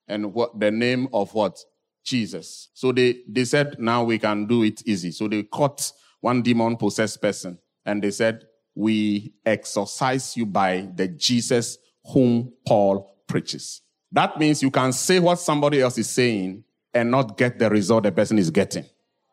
And 0.08 0.34
what 0.34 0.60
the 0.60 0.72
name 0.72 1.08
of 1.14 1.34
what? 1.34 1.60
Jesus. 2.04 2.70
So 2.74 2.92
they, 2.92 3.20
they 3.28 3.46
said, 3.46 3.76
now 3.80 4.04
we 4.04 4.18
can 4.18 4.46
do 4.46 4.64
it 4.64 4.82
easy. 4.88 5.12
So 5.12 5.28
they 5.28 5.44
caught 5.44 5.92
one 6.20 6.42
demon 6.42 6.76
possessed 6.76 7.22
person 7.22 7.60
and 7.86 8.02
they 8.02 8.12
said, 8.12 8.44
we 8.76 9.34
exorcise 9.46 10.36
you 10.38 10.46
by 10.46 10.88
the 10.96 11.08
Jesus 11.08 11.78
whom 12.06 12.54
Paul 12.66 13.16
preaches. 13.28 13.82
That 14.12 14.38
means 14.40 14.62
you 14.62 14.72
can 14.72 14.92
say 14.94 15.20
what 15.20 15.40
somebody 15.40 15.82
else 15.82 15.98
is 15.98 16.10
saying 16.10 16.64
and 16.94 17.12
not 17.12 17.38
get 17.38 17.60
the 17.60 17.70
result 17.70 18.04
the 18.04 18.12
person 18.12 18.38
is 18.38 18.50
getting. 18.50 18.86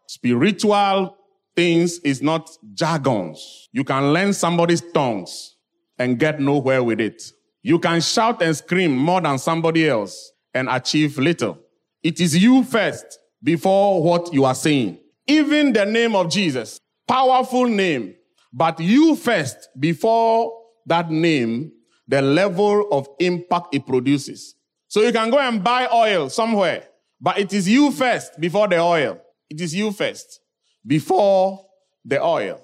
Spiritual 0.06 1.16
things 1.56 1.98
is 2.00 2.22
not 2.22 2.48
jargons. 2.74 3.68
You 3.72 3.84
can 3.84 4.12
learn 4.12 4.32
somebody's 4.32 4.82
tongues 4.92 5.56
and 5.98 6.18
get 6.18 6.40
nowhere 6.40 6.82
with 6.82 7.00
it. 7.00 7.22
You 7.62 7.78
can 7.78 8.00
shout 8.00 8.40
and 8.42 8.56
scream 8.56 8.96
more 8.96 9.20
than 9.20 9.38
somebody 9.38 9.88
else 9.88 10.32
and 10.54 10.68
achieve 10.68 11.18
little. 11.18 11.58
It 12.02 12.20
is 12.20 12.40
you 12.40 12.62
first 12.62 13.18
before 13.42 14.02
what 14.02 14.32
you 14.32 14.44
are 14.44 14.54
saying. 14.54 14.98
Even 15.26 15.72
the 15.72 15.84
name 15.84 16.14
of 16.14 16.30
Jesus, 16.30 16.78
powerful 17.06 17.66
name, 17.66 18.14
but 18.52 18.80
you 18.80 19.16
first 19.16 19.68
before 19.78 20.52
that 20.86 21.10
name, 21.10 21.72
the 22.06 22.22
level 22.22 22.88
of 22.90 23.08
impact 23.18 23.74
it 23.74 23.86
produces. 23.86 24.54
So 24.88 25.02
you 25.02 25.12
can 25.12 25.30
go 25.30 25.38
and 25.38 25.62
buy 25.62 25.86
oil 25.92 26.30
somewhere, 26.30 26.88
but 27.20 27.38
it 27.38 27.52
is 27.52 27.68
you 27.68 27.92
first 27.92 28.40
before 28.40 28.68
the 28.68 28.78
oil. 28.78 29.20
It 29.50 29.60
is 29.60 29.74
you 29.74 29.92
first 29.92 30.40
before 30.86 31.66
the 32.04 32.22
oil. 32.22 32.60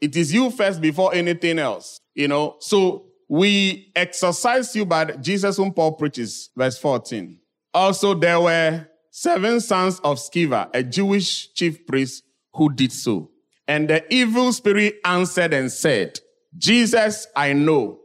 It 0.00 0.16
is 0.16 0.32
you 0.32 0.50
first 0.50 0.80
before 0.80 1.14
anything 1.14 1.58
else. 1.58 2.00
You 2.14 2.28
know, 2.28 2.56
so 2.60 3.06
we 3.28 3.92
exorcise 3.94 4.74
you 4.74 4.84
by 4.84 5.04
Jesus 5.16 5.56
whom 5.56 5.72
Paul 5.72 5.92
preaches, 5.92 6.50
verse 6.56 6.78
14. 6.78 7.38
Also, 7.72 8.14
there 8.14 8.40
were 8.40 8.86
seven 9.10 9.60
sons 9.60 10.00
of 10.00 10.18
Sceva, 10.18 10.68
a 10.74 10.82
Jewish 10.82 11.52
chief 11.54 11.86
priest, 11.86 12.24
who 12.54 12.72
did 12.72 12.92
so. 12.92 13.29
And 13.70 13.88
the 13.88 14.02
evil 14.12 14.52
spirit 14.52 14.96
answered 15.04 15.54
and 15.54 15.70
said, 15.70 16.18
Jesus, 16.58 17.28
I 17.36 17.52
know, 17.52 18.00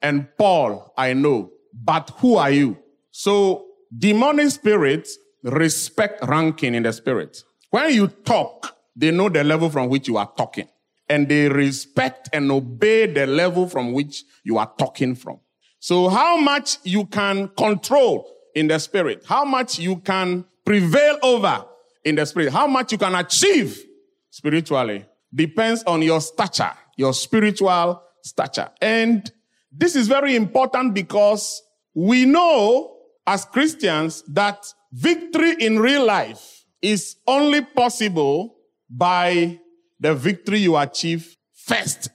and 0.00 0.26
Paul, 0.38 0.94
I 0.96 1.12
know, 1.12 1.50
but 1.74 2.08
who 2.20 2.36
are 2.36 2.50
you? 2.50 2.78
So, 3.10 3.66
demonic 3.94 4.48
spirits 4.48 5.18
respect 5.42 6.24
ranking 6.24 6.74
in 6.74 6.84
the 6.84 6.92
spirit. 6.94 7.44
When 7.68 7.92
you 7.92 8.06
talk, 8.06 8.74
they 8.96 9.10
know 9.10 9.28
the 9.28 9.44
level 9.44 9.68
from 9.68 9.90
which 9.90 10.08
you 10.08 10.16
are 10.16 10.32
talking 10.38 10.68
and 11.06 11.28
they 11.28 11.50
respect 11.50 12.30
and 12.32 12.50
obey 12.50 13.04
the 13.04 13.26
level 13.26 13.68
from 13.68 13.92
which 13.92 14.24
you 14.42 14.56
are 14.56 14.72
talking 14.78 15.14
from. 15.14 15.38
So 15.80 16.08
how 16.08 16.38
much 16.38 16.78
you 16.82 17.04
can 17.04 17.48
control 17.48 18.26
in 18.54 18.68
the 18.68 18.78
spirit, 18.78 19.24
how 19.26 19.44
much 19.44 19.78
you 19.78 19.96
can 19.96 20.46
prevail 20.64 21.18
over 21.22 21.66
in 22.06 22.14
the 22.14 22.24
spirit, 22.24 22.54
how 22.54 22.66
much 22.66 22.92
you 22.92 22.96
can 22.96 23.14
achieve 23.14 23.84
spiritually 24.30 25.04
depends 25.34 25.82
on 25.84 26.02
your 26.02 26.20
stature, 26.20 26.72
your 26.96 27.14
spiritual 27.14 28.02
stature. 28.22 28.68
And 28.80 29.30
this 29.72 29.96
is 29.96 30.08
very 30.08 30.36
important 30.36 30.94
because 30.94 31.62
we 31.94 32.24
know 32.24 32.96
as 33.26 33.44
Christians 33.44 34.24
that 34.28 34.64
victory 34.92 35.54
in 35.60 35.78
real 35.78 36.04
life 36.04 36.64
is 36.82 37.16
only 37.26 37.62
possible 37.62 38.56
by 38.88 39.60
the 39.98 40.14
victory 40.14 40.58
you 40.58 40.76
achieve 40.76 41.36
first 41.54 42.08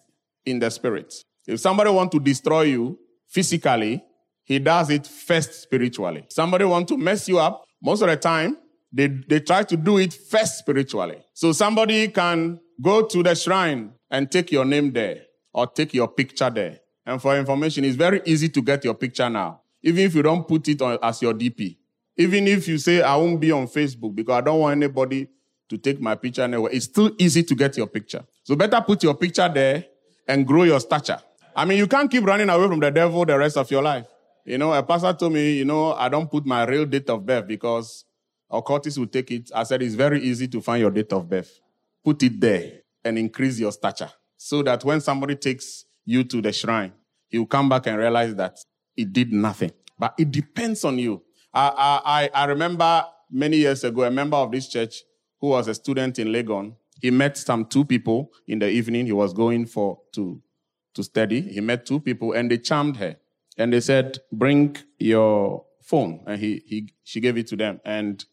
in 0.46 0.60
the 0.60 0.70
spirit. 0.70 1.14
If 1.48 1.60
somebody 1.60 1.92
want 1.92 2.12
to 2.14 2.20
destroy 2.20 2.64
you 2.64 3.00
physically, 3.28 4.04
he 4.44 4.60
does 4.60 4.90
it 4.90 5.08
first 5.08 5.62
spiritually. 5.62 6.26
Somebody 6.30 6.66
want 6.66 6.88
to 6.90 6.98
mess 6.98 7.28
you 7.28 7.40
up, 7.40 7.64
most 7.82 8.02
of 8.02 8.10
the 8.10 8.18
time, 8.18 8.58
they, 8.92 9.08
they 9.08 9.40
try 9.40 9.64
to 9.64 9.78
do 9.78 9.98
it 9.98 10.14
first 10.14 10.58
spiritually. 10.58 11.18
So 11.34 11.52
somebody 11.52 12.08
can 12.08 12.60
go 12.82 13.04
to 13.04 13.24
the 13.24 13.36
shrine 13.36 13.94
and 14.10 14.32
take 14.32 14.52
your 14.52 14.66
name 14.66 14.92
there 14.92 15.24
or 15.54 15.68
take 15.68 15.94
your 15.94 16.08
picture 16.08 16.50
there. 16.50 16.80
And 17.06 17.22
for 17.22 17.38
information, 17.38 17.84
it's 17.86 17.96
very 17.96 18.22
easy 18.26 18.50
to 18.50 18.62
get 18.62 18.84
your 18.84 18.96
picture 18.96 19.30
now, 19.30 19.62
even 19.84 20.06
if 20.06 20.16
you 20.16 20.24
don't 20.24 20.48
put 20.48 20.68
it 20.68 20.82
on, 20.82 20.98
as 21.02 21.22
your 21.22 21.34
DP. 21.34 21.78
Even 22.18 22.48
if 22.48 22.68
you 22.68 22.78
say, 22.78 23.02
I 23.02 23.16
won't 23.16 23.40
be 23.40 23.52
on 23.52 23.68
Facebook 23.68 24.16
because 24.16 24.36
I 24.36 24.42
don't 24.42 24.60
want 24.60 24.78
anybody 24.82 25.28
to 25.70 25.78
take 25.78 26.00
my 26.00 26.16
picture 26.16 26.44
anywhere. 26.44 26.72
It's 26.72 26.86
still 26.86 27.12
easy 27.18 27.44
to 27.44 27.56
get 27.56 27.76
your 27.78 27.88
picture. 27.88 28.24
So 28.44 28.56
better 28.56 28.82
put 28.82 29.04
your 29.04 29.16
picture 29.16 29.50
there 29.50 29.86
and 30.28 30.46
grow 30.48 30.64
your 30.64 30.80
stature. 30.80 31.20
I 31.56 31.66
mean, 31.66 31.78
you 31.78 31.88
can't 31.88 32.10
keep 32.10 32.24
running 32.26 32.50
away 32.50 32.68
from 32.68 32.80
the 32.80 32.92
devil 32.92 33.26
the 33.26 33.38
rest 33.38 33.58
of 33.58 33.70
your 33.72 33.82
life. 33.82 34.06
You 34.46 34.58
know, 34.58 34.74
a 34.74 34.84
pastor 34.84 35.14
told 35.14 35.34
me, 35.34 35.54
you 35.54 35.66
know, 35.66 35.94
I 35.94 36.10
don't 36.10 36.30
put 36.30 36.46
my 36.46 36.66
real 36.66 36.86
date 36.86 37.10
of 37.10 37.26
birth 37.26 37.48
because 37.48 38.06
occultists 38.50 39.00
will 39.00 39.08
take 39.08 39.32
it. 39.32 39.52
I 39.54 39.64
said 39.64 39.82
it's 39.82 39.96
very 39.96 40.22
easy 40.22 40.48
to 40.50 40.62
find 40.62 40.82
your 40.82 40.92
date 40.92 41.12
of 41.14 41.28
birth. 41.28 41.60
Put 42.06 42.22
it 42.24 42.40
there 42.40 42.72
and 43.04 43.18
increase 43.18 43.60
your 43.60 43.72
stature 43.72 44.12
so 44.38 44.62
that 44.64 44.86
when 44.86 45.02
somebody 45.02 45.36
takes 45.36 45.86
you 46.06 46.24
to 46.24 46.42
the 46.42 46.54
shrine, 46.54 46.94
he 47.28 47.40
will 47.40 47.48
come 47.48 47.68
back 47.68 47.88
and 47.88 47.98
realize 47.98 48.36
that 48.36 48.60
it 48.96 49.12
did 49.12 49.34
nothing. 49.34 49.72
But 49.98 50.14
it 50.20 50.32
depends 50.32 50.86
on 50.86 51.00
you. 51.00 51.24
I, 51.54 52.30
I, 52.34 52.44
I 52.44 52.46
remember 52.46 53.06
many 53.32 53.58
years 53.58 53.84
ago, 53.84 54.04
a 54.04 54.12
member 54.12 54.38
of 54.38 54.52
this 54.52 54.68
church 54.68 55.02
who 55.42 55.48
was 55.48 55.68
a 55.68 55.74
student 55.74 56.20
in 56.20 56.28
Legon, 56.28 56.76
he 57.02 57.12
met 57.12 57.38
some 57.38 57.66
two 57.66 57.84
people 57.84 58.30
in 58.48 58.60
the 58.60 58.70
evening. 58.70 59.06
He 59.06 59.12
was 59.12 59.34
going 59.34 59.66
for 59.66 60.00
to, 60.14 60.42
to 60.94 61.04
study. 61.04 61.42
He 61.42 61.60
met 61.60 61.86
two 61.86 62.00
people 62.00 62.34
and 62.34 62.52
they 62.52 62.58
charmed 62.58 62.98
her. 62.98 63.18
And 63.58 63.74
they 63.74 63.80
said, 63.80 64.20
bring 64.32 64.78
your 65.00 65.66
phone. 65.82 66.24
And 66.28 66.40
he, 66.40 66.62
he, 66.66 66.90
she 67.04 67.20
gave 67.20 67.38
it 67.38 67.48
to 67.48 67.56
them. 67.56 67.80
And 67.84 68.24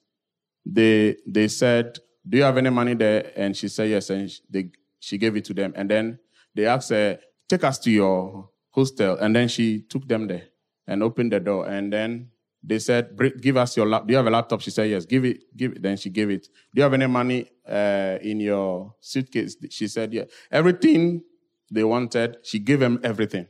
they, 0.67 1.17
they 1.27 1.49
said, 1.49 1.99
do 2.29 2.39
you 2.39 2.45
have 2.45 2.57
any 2.57 2.71
money 2.71 2.95
there? 2.95 3.33
And 3.37 3.57
she 3.57 3.69
said, 3.69 3.91
yes. 3.91 4.11
And 4.11 4.31
they, 4.49 4.71
she 5.01 5.19
gave 5.19 5.37
it 5.37 5.45
to 5.47 5.55
them. 5.55 5.73
And 5.77 5.91
then 5.91 6.19
they 6.55 6.67
asked 6.67 6.91
her, 6.91 7.19
take 7.49 7.65
us 7.65 7.79
to 7.81 7.91
your 7.91 8.51
hostel. 8.71 9.17
And 9.19 9.35
then 9.35 9.49
she 9.49 9.83
took 9.83 10.07
them 10.07 10.27
there 10.29 10.45
and 10.87 11.03
opened 11.03 11.33
the 11.33 11.41
door. 11.41 11.69
And 11.69 11.93
then 11.93 12.31
they 12.63 12.79
said, 12.79 13.19
give 13.41 13.57
us 13.57 13.77
your 13.77 13.87
laptop. 13.87 14.07
Do 14.07 14.13
you 14.13 14.17
have 14.19 14.27
a 14.27 14.31
laptop? 14.31 14.61
She 14.61 14.71
said, 14.71 14.89
yes. 14.89 15.05
Give 15.05 15.25
it. 15.25 15.57
Give 15.57 15.73
it. 15.73 15.83
Then 15.83 15.97
she 15.97 16.11
gave 16.11 16.31
it. 16.31 16.47
Do 16.73 16.81
you 16.81 16.83
have 16.83 16.95
any 16.95 17.09
money 17.09 17.51
uh, 17.69 18.19
in 18.23 18.39
your 18.39 18.95
suitcase? 19.01 19.57
She 19.71 19.89
said, 19.89 20.13
yeah. 20.15 20.25
Everything 20.51 21.23
they 21.71 21.83
wanted, 21.85 22.37
she 22.45 22.59
gave 22.61 22.81
them 22.81 23.01
everything. 23.03 23.47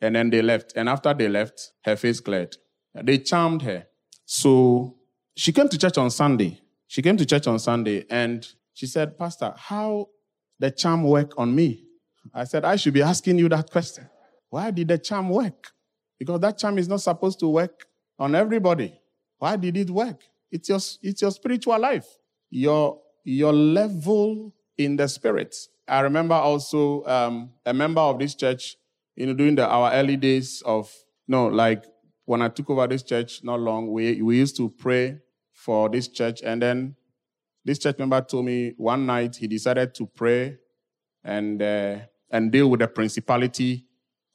And 0.00 0.16
then 0.16 0.28
they 0.28 0.42
left. 0.42 0.74
And 0.76 0.88
after 0.88 1.14
they 1.14 1.28
left, 1.28 1.72
her 1.84 1.96
face 1.96 2.20
cleared. 2.20 2.56
They 2.94 3.18
charmed 3.18 3.62
her. 3.62 3.86
So 4.26 4.96
she 5.34 5.52
came 5.52 5.68
to 5.68 5.78
church 5.78 5.96
on 5.96 6.10
Sunday. 6.10 6.60
She 6.86 7.02
came 7.02 7.16
to 7.16 7.26
church 7.26 7.46
on 7.46 7.58
Sunday 7.58 8.04
and 8.10 8.46
she 8.72 8.86
said, 8.86 9.18
Pastor, 9.18 9.54
how 9.56 10.08
the 10.58 10.70
charm 10.70 11.04
work 11.04 11.32
on 11.38 11.54
me? 11.54 11.84
I 12.34 12.44
said, 12.44 12.64
I 12.64 12.76
should 12.76 12.94
be 12.94 13.02
asking 13.02 13.38
you 13.38 13.48
that 13.48 13.70
question. 13.70 14.08
Why 14.50 14.70
did 14.70 14.88
the 14.88 14.98
charm 14.98 15.28
work? 15.28 15.72
Because 16.18 16.40
that 16.40 16.58
charm 16.58 16.78
is 16.78 16.88
not 16.88 17.00
supposed 17.00 17.40
to 17.40 17.48
work 17.48 17.86
on 18.18 18.34
everybody. 18.34 18.98
Why 19.38 19.56
did 19.56 19.76
it 19.76 19.90
work? 19.90 20.22
It's 20.50 20.68
your, 20.68 20.78
it's 21.02 21.20
your 21.20 21.30
spiritual 21.30 21.78
life, 21.78 22.06
your, 22.50 23.00
your 23.24 23.52
level 23.52 24.54
in 24.78 24.96
the 24.96 25.08
spirit. 25.08 25.56
I 25.88 26.00
remember 26.00 26.34
also 26.34 27.04
um, 27.04 27.50
a 27.64 27.74
member 27.74 28.00
of 28.00 28.18
this 28.18 28.34
church, 28.34 28.76
you 29.14 29.26
know, 29.26 29.34
during 29.34 29.56
the, 29.56 29.66
our 29.66 29.92
early 29.92 30.16
days 30.16 30.62
of, 30.64 30.92
no, 31.28 31.46
like 31.46 31.84
when 32.24 32.42
I 32.42 32.48
took 32.48 32.70
over 32.70 32.86
this 32.86 33.02
church 33.02 33.42
not 33.42 33.60
long, 33.60 33.92
we, 33.92 34.22
we 34.22 34.36
used 34.36 34.56
to 34.56 34.68
pray 34.68 35.18
for 35.66 35.88
this 35.88 36.06
church. 36.06 36.42
And 36.42 36.62
then 36.62 36.94
this 37.64 37.80
church 37.80 37.98
member 37.98 38.20
told 38.20 38.44
me 38.44 38.74
one 38.76 39.04
night 39.04 39.34
he 39.34 39.48
decided 39.48 39.96
to 39.96 40.06
pray 40.06 40.58
and, 41.24 41.60
uh, 41.60 41.96
and 42.30 42.52
deal 42.52 42.70
with 42.70 42.78
the 42.78 42.86
principality 42.86 43.84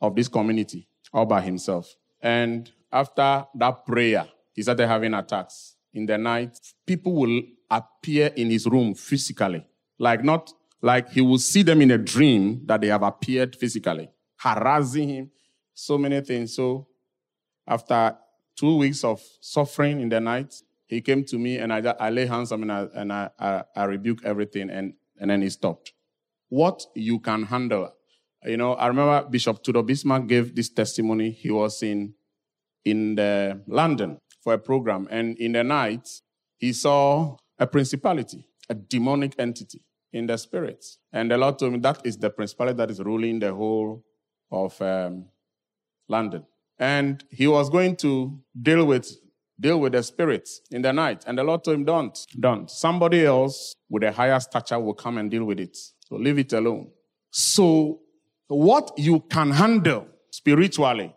of 0.01 0.13
this 0.13 0.27
community 0.27 0.89
all 1.13 1.25
by 1.25 1.39
himself. 1.39 1.95
And 2.21 2.69
after 2.91 3.45
that 3.55 3.85
prayer, 3.85 4.27
he 4.53 4.61
started 4.61 4.87
having 4.87 5.13
attacks. 5.13 5.77
In 5.93 6.05
the 6.05 6.17
night, 6.17 6.59
people 6.85 7.13
will 7.13 7.41
appear 7.69 8.27
in 8.35 8.49
his 8.49 8.67
room 8.67 8.93
physically. 8.93 9.65
Like 9.97 10.25
not 10.25 10.51
like 10.81 11.11
he 11.11 11.21
will 11.21 11.37
see 11.37 11.63
them 11.63 11.81
in 11.81 11.91
a 11.91 11.97
dream 11.97 12.63
that 12.65 12.81
they 12.81 12.87
have 12.87 13.03
appeared 13.03 13.55
physically, 13.55 14.09
harassing 14.35 15.07
him, 15.07 15.31
so 15.73 15.97
many 15.97 16.19
things. 16.19 16.55
So 16.55 16.87
after 17.65 18.17
two 18.57 18.77
weeks 18.77 19.05
of 19.05 19.21
suffering 19.39 20.01
in 20.01 20.09
the 20.09 20.19
night. 20.19 20.53
He 20.91 20.99
came 20.99 21.23
to 21.23 21.39
me 21.39 21.57
and 21.57 21.71
I, 21.71 21.79
I 22.01 22.09
lay 22.09 22.25
hands 22.25 22.51
on 22.51 22.61
him 22.61 22.69
and, 22.69 22.71
I, 22.93 22.99
and 22.99 23.13
I, 23.13 23.29
I, 23.39 23.63
I 23.77 23.83
rebuke 23.85 24.25
everything 24.25 24.69
and, 24.69 24.93
and 25.17 25.31
then 25.31 25.41
he 25.41 25.49
stopped. 25.49 25.93
What 26.49 26.83
you 26.95 27.17
can 27.19 27.43
handle. 27.43 27.93
You 28.43 28.57
know, 28.57 28.73
I 28.73 28.87
remember 28.87 29.25
Bishop 29.29 29.63
Tudor 29.63 29.83
Bismarck 29.83 30.27
gave 30.27 30.53
this 30.53 30.69
testimony. 30.69 31.31
He 31.31 31.49
was 31.49 31.81
in, 31.81 32.13
in 32.83 33.15
the 33.15 33.61
London 33.67 34.17
for 34.43 34.53
a 34.53 34.57
program 34.57 35.07
and 35.09 35.37
in 35.37 35.53
the 35.53 35.63
night, 35.63 36.09
he 36.57 36.73
saw 36.73 37.37
a 37.57 37.65
principality, 37.65 38.45
a 38.67 38.73
demonic 38.75 39.33
entity 39.39 39.85
in 40.11 40.27
the 40.27 40.37
spirits. 40.37 40.97
And 41.13 41.31
the 41.31 41.37
Lord 41.37 41.57
told 41.57 41.71
me 41.71 41.79
that 41.79 42.01
is 42.03 42.17
the 42.17 42.29
principality 42.29 42.75
that 42.75 42.91
is 42.91 42.99
ruling 42.99 43.39
the 43.39 43.53
whole 43.53 44.03
of 44.51 44.81
um, 44.81 45.27
London. 46.09 46.45
And 46.77 47.23
he 47.31 47.47
was 47.47 47.69
going 47.69 47.95
to 47.97 48.41
deal 48.61 48.83
with 48.83 49.20
deal 49.61 49.79
with 49.79 49.93
the 49.93 50.03
spirits 50.03 50.61
in 50.71 50.81
the 50.81 50.91
night. 50.91 51.23
And 51.27 51.37
the 51.37 51.43
Lord 51.43 51.63
told 51.63 51.77
him, 51.77 51.85
Don't, 51.85 52.17
don't. 52.39 52.69
Somebody 52.69 53.25
else 53.25 53.75
with 53.89 54.03
a 54.03 54.11
higher 54.11 54.39
stature 54.39 54.79
will 54.79 54.95
come 54.95 55.17
and 55.17 55.29
deal 55.29 55.45
with 55.45 55.59
it. 55.59 55.77
So 56.07 56.15
leave 56.15 56.39
it 56.39 56.51
alone. 56.53 56.89
So 57.29 58.01
what 58.47 58.91
you 58.97 59.21
can 59.29 59.51
handle 59.51 60.07
spiritually 60.31 61.15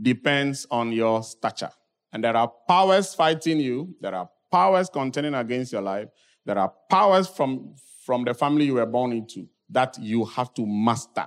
depends 0.00 0.66
on 0.70 0.92
your 0.92 1.22
stature. 1.22 1.70
And 2.12 2.22
there 2.22 2.36
are 2.36 2.52
powers 2.68 3.14
fighting 3.14 3.60
you, 3.60 3.94
there 4.00 4.14
are 4.14 4.28
powers 4.52 4.88
contending 4.88 5.34
against 5.34 5.72
your 5.72 5.82
life, 5.82 6.08
there 6.44 6.58
are 6.58 6.72
powers 6.88 7.26
from, 7.26 7.74
from 8.04 8.24
the 8.24 8.34
family 8.34 8.66
you 8.66 8.74
were 8.74 8.86
born 8.86 9.12
into 9.12 9.48
that 9.70 9.98
you 9.98 10.24
have 10.24 10.54
to 10.54 10.64
master, 10.64 11.26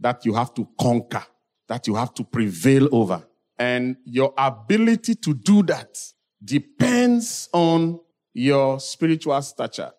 that 0.00 0.26
you 0.26 0.34
have 0.34 0.52
to 0.54 0.66
conquer, 0.80 1.24
that 1.68 1.86
you 1.86 1.94
have 1.94 2.12
to 2.14 2.24
prevail 2.24 2.88
over. 2.92 3.22
And 3.58 3.96
your 4.04 4.34
ability 4.36 5.14
to 5.16 5.34
do 5.34 5.62
that 5.64 5.98
depends 6.42 7.48
on 7.52 8.00
your 8.34 8.78
spiritual 8.80 9.40
stature. 9.42 9.92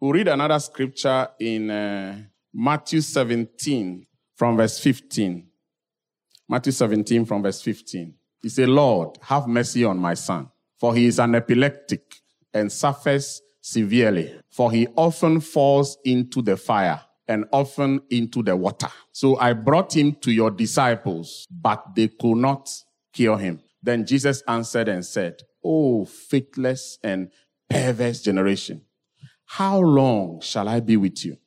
We'll 0.00 0.12
read 0.12 0.28
another 0.28 0.58
scripture 0.58 1.28
in 1.38 1.70
uh, 1.70 2.18
Matthew 2.52 3.00
17 3.00 4.06
from 4.36 4.56
verse 4.56 4.78
15. 4.78 5.46
Matthew 6.48 6.72
17 6.72 7.24
from 7.24 7.42
verse 7.42 7.62
15. 7.62 8.14
He 8.42 8.48
said, 8.48 8.68
Lord, 8.68 9.16
have 9.22 9.46
mercy 9.46 9.84
on 9.84 9.98
my 9.98 10.14
son, 10.14 10.50
for 10.78 10.94
he 10.94 11.06
is 11.06 11.18
an 11.18 11.34
epileptic 11.34 12.16
and 12.52 12.70
suffers 12.70 13.40
severely, 13.60 14.38
for 14.50 14.70
he 14.70 14.86
often 14.96 15.40
falls 15.40 15.96
into 16.04 16.42
the 16.42 16.56
fire 16.56 17.00
and 17.28 17.44
often 17.52 18.00
into 18.10 18.42
the 18.42 18.56
water. 18.56 18.88
So 19.12 19.38
I 19.38 19.52
brought 19.52 19.96
him 19.96 20.14
to 20.16 20.32
your 20.32 20.50
disciples, 20.50 21.46
but 21.50 21.94
they 21.94 22.08
could 22.08 22.36
not 22.36 22.70
cure 23.12 23.38
him. 23.38 23.60
Then 23.82 24.06
Jesus 24.06 24.42
answered 24.46 24.88
and 24.88 25.04
said, 25.04 25.42
Oh, 25.64 26.04
faithless 26.04 26.98
and 27.02 27.30
perverse 27.68 28.20
generation, 28.22 28.82
how 29.46 29.78
long 29.78 30.40
shall 30.40 30.68
I 30.68 30.80
be 30.80 30.96
with 30.96 31.24
you? 31.24 31.38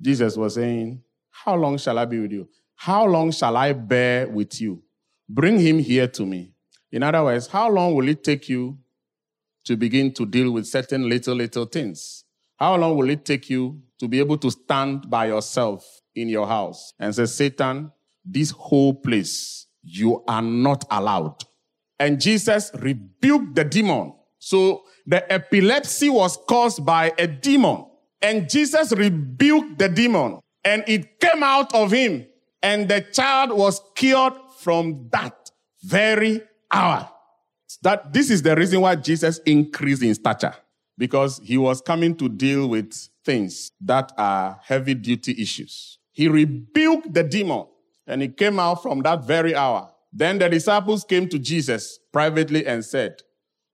Jesus 0.00 0.36
was 0.36 0.54
saying, 0.54 1.02
How 1.30 1.56
long 1.56 1.78
shall 1.78 1.98
I 1.98 2.04
be 2.04 2.20
with 2.20 2.32
you? 2.32 2.48
How 2.76 3.06
long 3.06 3.32
shall 3.32 3.56
I 3.56 3.72
bear 3.72 4.28
with 4.28 4.60
you? 4.60 4.82
Bring 5.28 5.58
him 5.58 5.78
here 5.78 6.06
to 6.08 6.26
me. 6.26 6.52
In 6.92 7.02
other 7.02 7.24
words, 7.24 7.48
how 7.48 7.68
long 7.70 7.94
will 7.94 8.08
it 8.08 8.22
take 8.22 8.48
you 8.48 8.78
to 9.64 9.76
begin 9.76 10.12
to 10.12 10.26
deal 10.26 10.52
with 10.52 10.66
certain 10.66 11.08
little, 11.08 11.34
little 11.34 11.64
things? 11.64 12.24
How 12.56 12.76
long 12.76 12.96
will 12.96 13.10
it 13.10 13.24
take 13.24 13.50
you 13.50 13.82
to 13.98 14.08
be 14.08 14.18
able 14.18 14.38
to 14.38 14.50
stand 14.50 15.08
by 15.08 15.26
yourself 15.26 15.84
in 16.14 16.28
your 16.28 16.46
house 16.46 16.92
and 16.98 17.14
say, 17.14 17.26
Satan, 17.26 17.92
this 18.24 18.50
whole 18.50 18.94
place, 18.94 19.66
you 19.82 20.22
are 20.26 20.42
not 20.42 20.84
allowed. 20.90 21.44
And 21.98 22.20
Jesus 22.20 22.70
rebuked 22.74 23.54
the 23.54 23.64
demon. 23.64 24.14
So 24.38 24.82
the 25.06 25.30
epilepsy 25.32 26.10
was 26.10 26.38
caused 26.48 26.84
by 26.84 27.12
a 27.18 27.26
demon. 27.26 27.86
And 28.20 28.48
Jesus 28.48 28.92
rebuked 28.92 29.78
the 29.78 29.88
demon 29.88 30.40
and 30.64 30.84
it 30.86 31.20
came 31.20 31.42
out 31.42 31.74
of 31.74 31.92
him. 31.92 32.26
And 32.62 32.88
the 32.88 33.00
child 33.00 33.52
was 33.52 33.80
cured 33.94 34.32
from 34.58 35.08
that 35.12 35.50
very 35.82 36.42
hour. 36.70 37.08
That 37.82 38.12
this 38.12 38.30
is 38.30 38.42
the 38.42 38.56
reason 38.56 38.80
why 38.80 38.96
Jesus 38.96 39.38
increased 39.38 40.02
in 40.02 40.14
stature 40.14 40.54
because 40.98 41.40
he 41.44 41.58
was 41.58 41.80
coming 41.80 42.16
to 42.16 42.28
deal 42.28 42.68
with 42.68 43.08
things 43.24 43.72
that 43.80 44.12
are 44.16 44.60
heavy 44.62 44.94
duty 44.94 45.34
issues. 45.40 45.98
He 46.12 46.28
rebuked 46.28 47.12
the 47.12 47.22
demon 47.22 47.66
and 48.06 48.22
he 48.22 48.28
came 48.28 48.58
out 48.58 48.82
from 48.82 49.02
that 49.02 49.24
very 49.24 49.54
hour. 49.54 49.90
Then 50.12 50.38
the 50.38 50.48
disciples 50.48 51.04
came 51.04 51.28
to 51.28 51.38
Jesus 51.38 51.98
privately 52.12 52.66
and 52.66 52.84
said, 52.84 53.16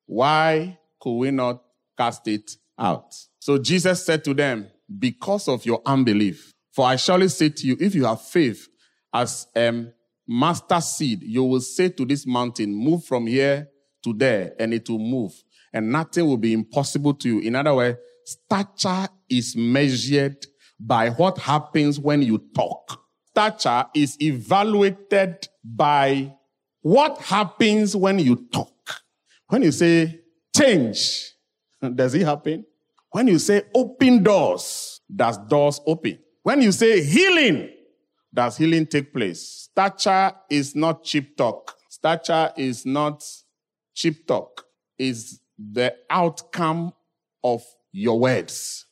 Why 0.07 0.79
could 1.01 1.17
we 1.17 1.31
not 1.31 1.63
cast 1.97 2.27
it 2.27 2.57
out? 2.79 3.15
So 3.39 3.59
Jesus 3.59 4.05
said 4.05 4.25
to 4.25 4.35
them, 4.35 4.69
Because 4.99 5.47
of 5.47 5.65
your 5.65 5.83
unbelief. 5.87 6.53
For 6.73 6.87
I 6.87 6.97
surely 6.97 7.29
say 7.29 7.51
to 7.51 7.67
you, 7.67 7.77
if 7.79 7.95
you 7.95 8.07
have 8.07 8.23
faith 8.23 8.67
as 9.13 9.47
a 9.55 9.93
mustard 10.27 10.83
seed, 10.83 11.23
you 11.23 11.45
will 11.45 11.61
say 11.61 11.91
to 11.91 12.05
this 12.05 12.27
mountain, 12.27 12.75
Move 12.75 13.05
from 13.05 13.27
here 13.27 13.69
to 14.03 14.13
there, 14.13 14.55
and 14.59 14.75
it 14.75 14.89
will 14.89 14.99
move 14.99 15.33
and 15.73 15.91
nothing 15.91 16.27
will 16.27 16.37
be 16.37 16.53
impossible 16.53 17.15
to 17.15 17.29
you. 17.29 17.41
In 17.41 17.55
other 17.55 17.75
words, 17.75 17.99
stature 18.25 19.09
is 19.29 19.57
measured 19.57 20.47
by 20.79 21.11
what 21.11 21.39
happens 21.39 21.99
when 21.99 22.23
you 22.23 22.39
talk. 22.55 23.01
Stature 23.31 23.87
is 23.95 24.17
evaluated 24.21 25.49
by 25.65 26.35
what 26.83 27.19
happens 27.19 27.97
when 27.97 28.19
you 28.19 28.37
talk. 28.53 28.73
When 29.49 29.63
you 29.63 29.73
say 29.73 30.21
change, 30.55 31.33
does 31.95 32.15
it 32.15 32.23
happen? 32.23 32.67
When 33.11 33.29
you 33.29 33.39
say 33.39 33.63
open 33.75 34.23
doors, 34.23 35.01
does 35.15 35.39
doors 35.39 35.81
open? 35.87 36.19
When 36.43 36.63
you 36.63 36.73
say 36.73 37.03
healing, 37.05 37.71
does 38.35 38.57
healing 38.57 38.87
take 38.87 39.13
place? 39.13 39.69
Stature 39.71 40.33
is 40.51 40.75
not 40.75 41.05
cheap 41.05 41.37
talk. 41.37 41.77
Stature 41.91 42.53
is 42.57 42.85
not 42.87 43.23
cheap 43.95 44.27
talk. 44.27 44.65
Is 44.99 45.41
the 45.71 45.95
outcome 46.11 46.93
of 47.45 47.63
your 47.93 48.19
words. 48.19 48.87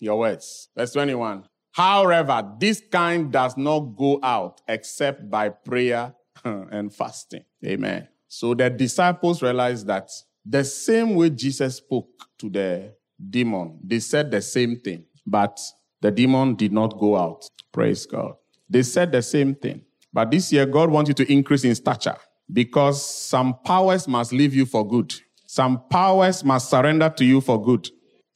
Your 0.00 0.18
words. 0.18 0.68
Verse 0.76 0.92
21. 0.92 1.44
However, 1.72 2.46
this 2.58 2.82
kind 2.90 3.32
does 3.32 3.56
not 3.56 3.80
go 3.96 4.18
out 4.22 4.60
except 4.68 5.30
by 5.30 5.48
prayer 5.48 6.14
and 6.44 6.94
fasting. 6.94 7.44
Amen. 7.64 8.08
So 8.28 8.54
the 8.54 8.68
disciples 8.68 9.42
realized 9.42 9.86
that 9.86 10.10
the 10.44 10.64
same 10.64 11.14
way 11.14 11.30
Jesus 11.30 11.76
spoke 11.76 12.08
to 12.38 12.50
the 12.50 12.94
demon, 13.30 13.78
they 13.84 14.00
said 14.00 14.30
the 14.30 14.42
same 14.42 14.76
thing, 14.76 15.04
but 15.26 15.58
the 16.00 16.10
demon 16.10 16.56
did 16.56 16.72
not 16.72 16.98
go 16.98 17.16
out. 17.16 17.46
Praise 17.72 18.06
God. 18.06 18.34
They 18.68 18.82
said 18.82 19.12
the 19.12 19.22
same 19.22 19.54
thing. 19.54 19.82
But 20.12 20.30
this 20.30 20.52
year, 20.52 20.66
God 20.66 20.90
wants 20.90 21.08
you 21.08 21.14
to 21.14 21.32
increase 21.32 21.64
in 21.64 21.74
stature 21.74 22.16
because 22.52 23.04
some 23.04 23.54
powers 23.64 24.06
must 24.08 24.32
leave 24.32 24.54
you 24.54 24.66
for 24.66 24.86
good. 24.86 25.14
Some 25.52 25.82
powers 25.90 26.42
must 26.42 26.70
surrender 26.70 27.10
to 27.10 27.26
you 27.26 27.42
for 27.42 27.62
good. 27.62 27.90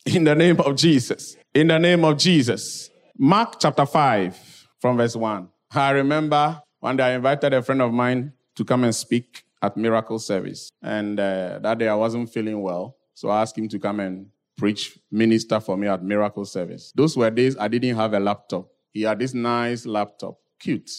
In 0.04 0.24
the 0.24 0.34
name 0.34 0.60
of 0.60 0.76
Jesus. 0.76 1.34
In 1.54 1.68
the 1.68 1.78
name 1.78 2.04
of 2.04 2.18
Jesus. 2.18 2.90
Mark 3.16 3.58
chapter 3.58 3.86
5 3.86 4.68
from 4.78 4.98
verse 4.98 5.16
1. 5.16 5.48
I 5.72 5.90
remember 5.92 6.60
one 6.78 6.98
day 6.98 7.04
I 7.04 7.12
invited 7.14 7.54
a 7.54 7.62
friend 7.62 7.80
of 7.80 7.90
mine 7.90 8.34
to 8.56 8.66
come 8.66 8.84
and 8.84 8.94
speak 8.94 9.44
at 9.62 9.78
Miracle 9.78 10.18
Service. 10.18 10.68
And 10.82 11.18
uh, 11.18 11.58
that 11.60 11.78
day 11.78 11.88
I 11.88 11.94
wasn't 11.94 12.28
feeling 12.28 12.60
well. 12.60 12.98
So 13.14 13.30
I 13.30 13.40
asked 13.40 13.56
him 13.56 13.70
to 13.70 13.78
come 13.78 14.00
and 14.00 14.26
preach, 14.58 14.98
minister 15.10 15.58
for 15.58 15.78
me 15.78 15.88
at 15.88 16.04
Miracle 16.04 16.44
Service. 16.44 16.92
Those 16.94 17.16
were 17.16 17.30
days 17.30 17.56
I 17.56 17.68
didn't 17.68 17.96
have 17.96 18.12
a 18.12 18.20
laptop. 18.20 18.68
He 18.92 19.04
had 19.04 19.20
this 19.20 19.32
nice 19.32 19.86
laptop, 19.86 20.36
cute. 20.60 20.90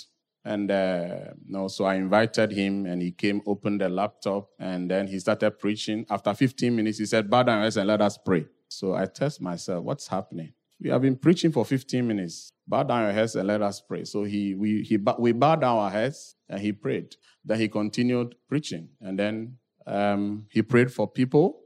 And 0.47 0.71
uh, 0.71 1.33
no, 1.45 1.67
so 1.67 1.83
I 1.83 1.95
invited 1.95 2.53
him 2.53 2.86
and 2.86 3.01
he 3.01 3.12
came, 3.12 3.41
opened 3.45 3.81
the 3.81 3.89
laptop, 3.89 4.47
and 4.57 4.89
then 4.89 5.05
he 5.05 5.19
started 5.19 5.60
preaching. 5.60 6.05
After 6.10 6.33
15 6.33 6.73
minutes, 6.73 6.99
he 6.99 7.05
said, 7.05 7.29
Bow 7.29 7.43
down 7.43 7.57
your 7.57 7.63
heads 7.63 7.75
and 7.75 7.86
let 7.86 8.01
us 8.01 8.17
pray. 8.17 8.45
So 8.69 8.95
I 8.95 9.07
test 9.07 9.41
myself, 9.41 9.83
what's 9.83 10.07
happening? 10.07 10.53
We 10.79 10.89
have 10.89 11.01
been 11.01 11.17
preaching 11.17 11.51
for 11.51 11.65
15 11.65 12.07
minutes. 12.07 12.53
Bow 12.65 12.83
down 12.83 13.03
your 13.03 13.12
heads 13.12 13.36
and 13.36 13.45
let 13.45 13.62
us 13.62 13.81
pray. 13.81 14.05
So 14.05 14.23
he, 14.23 14.55
we, 14.55 14.83
he, 14.83 14.97
we 15.19 15.33
bowed 15.33 15.60
down 15.60 15.79
our 15.79 15.89
heads 15.89 16.38
and 16.47 16.62
he 16.62 16.71
prayed. 16.71 17.17
Then 17.43 17.60
he 17.60 17.67
continued 17.67 18.36
preaching. 18.47 18.88
And 19.01 19.19
then 19.19 19.57
um, 19.86 20.45
he 20.49 20.62
prayed 20.62 20.93
for 20.93 21.10
people. 21.10 21.60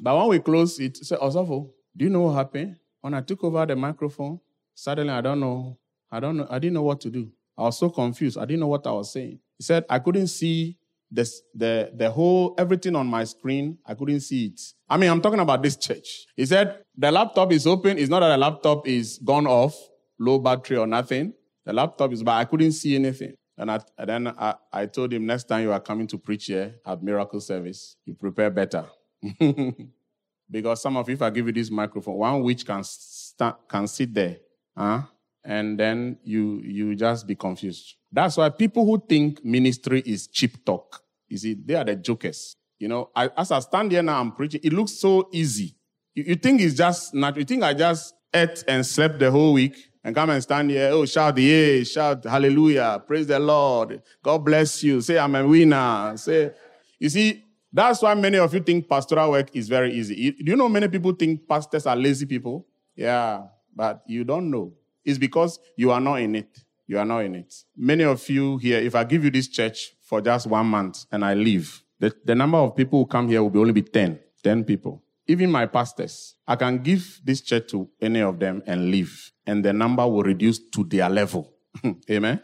But 0.00 0.16
when 0.16 0.26
we 0.26 0.40
closed, 0.40 0.80
it 0.80 0.96
said, 0.96 1.20
Osofo, 1.20 1.70
do 1.96 2.04
you 2.04 2.10
know 2.10 2.22
what 2.22 2.32
happened? 2.32 2.78
When 3.00 3.14
I 3.14 3.20
took 3.20 3.44
over 3.44 3.64
the 3.64 3.76
microphone, 3.76 4.40
suddenly 4.74 5.12
I 5.12 5.20
don't 5.20 5.38
know, 5.38 5.78
I 6.10 6.18
don't 6.18 6.36
know, 6.36 6.48
I 6.50 6.58
didn't 6.58 6.74
know 6.74 6.82
what 6.82 7.00
to 7.02 7.10
do. 7.10 7.30
I 7.56 7.62
was 7.62 7.78
so 7.78 7.90
confused. 7.90 8.38
I 8.38 8.44
didn't 8.44 8.60
know 8.60 8.68
what 8.68 8.86
I 8.86 8.92
was 8.92 9.12
saying. 9.12 9.38
He 9.58 9.64
said, 9.64 9.84
I 9.88 9.98
couldn't 9.98 10.26
see 10.26 10.76
this, 11.10 11.42
the, 11.54 11.92
the 11.94 12.10
whole, 12.10 12.54
everything 12.58 12.96
on 12.96 13.06
my 13.06 13.24
screen. 13.24 13.78
I 13.86 13.94
couldn't 13.94 14.20
see 14.20 14.46
it. 14.46 14.60
I 14.88 14.96
mean, 14.96 15.10
I'm 15.10 15.20
talking 15.20 15.40
about 15.40 15.62
this 15.62 15.76
church. 15.76 16.26
He 16.36 16.44
said, 16.46 16.82
the 16.96 17.10
laptop 17.10 17.52
is 17.52 17.66
open. 17.66 17.98
It's 17.98 18.10
not 18.10 18.20
that 18.20 18.30
the 18.30 18.38
laptop 18.38 18.88
is 18.88 19.18
gone 19.24 19.46
off, 19.46 19.76
low 20.18 20.38
battery 20.38 20.76
or 20.76 20.86
nothing. 20.86 21.32
The 21.64 21.72
laptop 21.72 22.12
is, 22.12 22.22
but 22.22 22.32
I 22.32 22.44
couldn't 22.44 22.72
see 22.72 22.96
anything. 22.96 23.34
And, 23.56 23.70
I, 23.70 23.80
and 23.96 24.08
then 24.08 24.28
I, 24.28 24.54
I 24.72 24.86
told 24.86 25.12
him, 25.12 25.26
next 25.26 25.44
time 25.44 25.62
you 25.62 25.72
are 25.72 25.80
coming 25.80 26.08
to 26.08 26.18
preach 26.18 26.46
here 26.46 26.74
at 26.84 27.02
Miracle 27.02 27.40
Service, 27.40 27.96
you 28.04 28.14
prepare 28.14 28.50
better. 28.50 28.84
because 30.50 30.82
some 30.82 30.96
of 30.96 31.08
you, 31.08 31.14
if 31.14 31.22
I 31.22 31.30
give 31.30 31.46
you 31.46 31.52
this 31.52 31.70
microphone, 31.70 32.16
one 32.16 32.42
witch 32.42 32.66
can, 32.66 32.82
sta- 32.82 33.56
can 33.68 33.86
sit 33.86 34.12
there, 34.12 34.38
huh? 34.76 35.02
And 35.44 35.78
then 35.78 36.18
you, 36.24 36.60
you 36.64 36.94
just 36.94 37.26
be 37.26 37.34
confused. 37.34 37.96
That's 38.10 38.36
why 38.36 38.48
people 38.48 38.86
who 38.86 39.02
think 39.06 39.44
ministry 39.44 40.02
is 40.06 40.26
cheap 40.26 40.64
talk, 40.64 41.02
you 41.28 41.36
see, 41.36 41.54
they 41.54 41.74
are 41.74 41.84
the 41.84 41.96
jokers. 41.96 42.56
You 42.78 42.88
know, 42.88 43.10
I, 43.14 43.28
as 43.36 43.50
I 43.50 43.60
stand 43.60 43.92
here 43.92 44.02
now, 44.02 44.20
I'm 44.20 44.32
preaching, 44.32 44.60
it 44.62 44.72
looks 44.72 44.92
so 44.92 45.28
easy. 45.32 45.76
You, 46.14 46.24
you 46.28 46.34
think 46.36 46.60
it's 46.60 46.74
just 46.74 47.14
natural. 47.14 47.40
You 47.40 47.44
think 47.46 47.62
I 47.62 47.74
just 47.74 48.14
ate 48.32 48.64
and 48.68 48.84
slept 48.84 49.18
the 49.18 49.30
whole 49.30 49.52
week 49.52 49.76
and 50.02 50.14
come 50.14 50.30
and 50.30 50.42
stand 50.42 50.70
here. 50.70 50.90
Oh, 50.92 51.06
shout 51.06 51.38
yeah, 51.38 51.82
shout 51.82 52.24
hallelujah, 52.24 53.02
praise 53.06 53.26
the 53.26 53.38
Lord. 53.38 54.02
God 54.22 54.38
bless 54.38 54.82
you. 54.82 55.00
Say 55.00 55.18
I'm 55.18 55.34
a 55.34 55.46
winner. 55.46 56.16
Say, 56.16 56.52
you 56.98 57.08
see, 57.08 57.44
that's 57.72 58.02
why 58.02 58.14
many 58.14 58.38
of 58.38 58.52
you 58.54 58.60
think 58.60 58.88
pastoral 58.88 59.32
work 59.32 59.50
is 59.54 59.68
very 59.68 59.92
easy. 59.92 60.30
Do 60.30 60.50
you 60.50 60.56
know 60.56 60.68
many 60.68 60.88
people 60.88 61.12
think 61.12 61.48
pastors 61.48 61.86
are 61.86 61.96
lazy 61.96 62.26
people? 62.26 62.66
Yeah, 62.94 63.42
but 63.74 64.02
you 64.06 64.24
don't 64.24 64.50
know. 64.50 64.72
It's 65.04 65.18
because 65.18 65.58
you 65.76 65.90
are 65.90 66.00
not 66.00 66.20
in 66.20 66.34
it. 66.36 66.58
You 66.86 66.98
are 66.98 67.04
not 67.04 67.24
in 67.24 67.34
it. 67.34 67.54
Many 67.76 68.04
of 68.04 68.28
you 68.28 68.58
here, 68.58 68.78
if 68.78 68.94
I 68.94 69.04
give 69.04 69.24
you 69.24 69.30
this 69.30 69.48
church 69.48 69.92
for 70.02 70.20
just 70.20 70.46
one 70.46 70.66
month 70.66 71.04
and 71.10 71.24
I 71.24 71.34
leave, 71.34 71.82
the, 71.98 72.14
the 72.24 72.34
number 72.34 72.58
of 72.58 72.76
people 72.76 73.00
who 73.00 73.06
come 73.06 73.28
here 73.28 73.42
will 73.42 73.50
be 73.50 73.58
only 73.58 73.72
be 73.72 73.82
10. 73.82 74.18
10 74.42 74.64
people. 74.64 75.02
Even 75.26 75.50
my 75.50 75.64
pastors, 75.66 76.36
I 76.46 76.56
can 76.56 76.82
give 76.82 77.20
this 77.24 77.40
church 77.40 77.70
to 77.70 77.88
any 78.00 78.20
of 78.20 78.38
them 78.38 78.62
and 78.66 78.90
leave, 78.90 79.32
and 79.46 79.64
the 79.64 79.72
number 79.72 80.06
will 80.06 80.22
reduce 80.22 80.58
to 80.70 80.84
their 80.84 81.08
level. 81.08 81.54
Amen? 82.10 82.42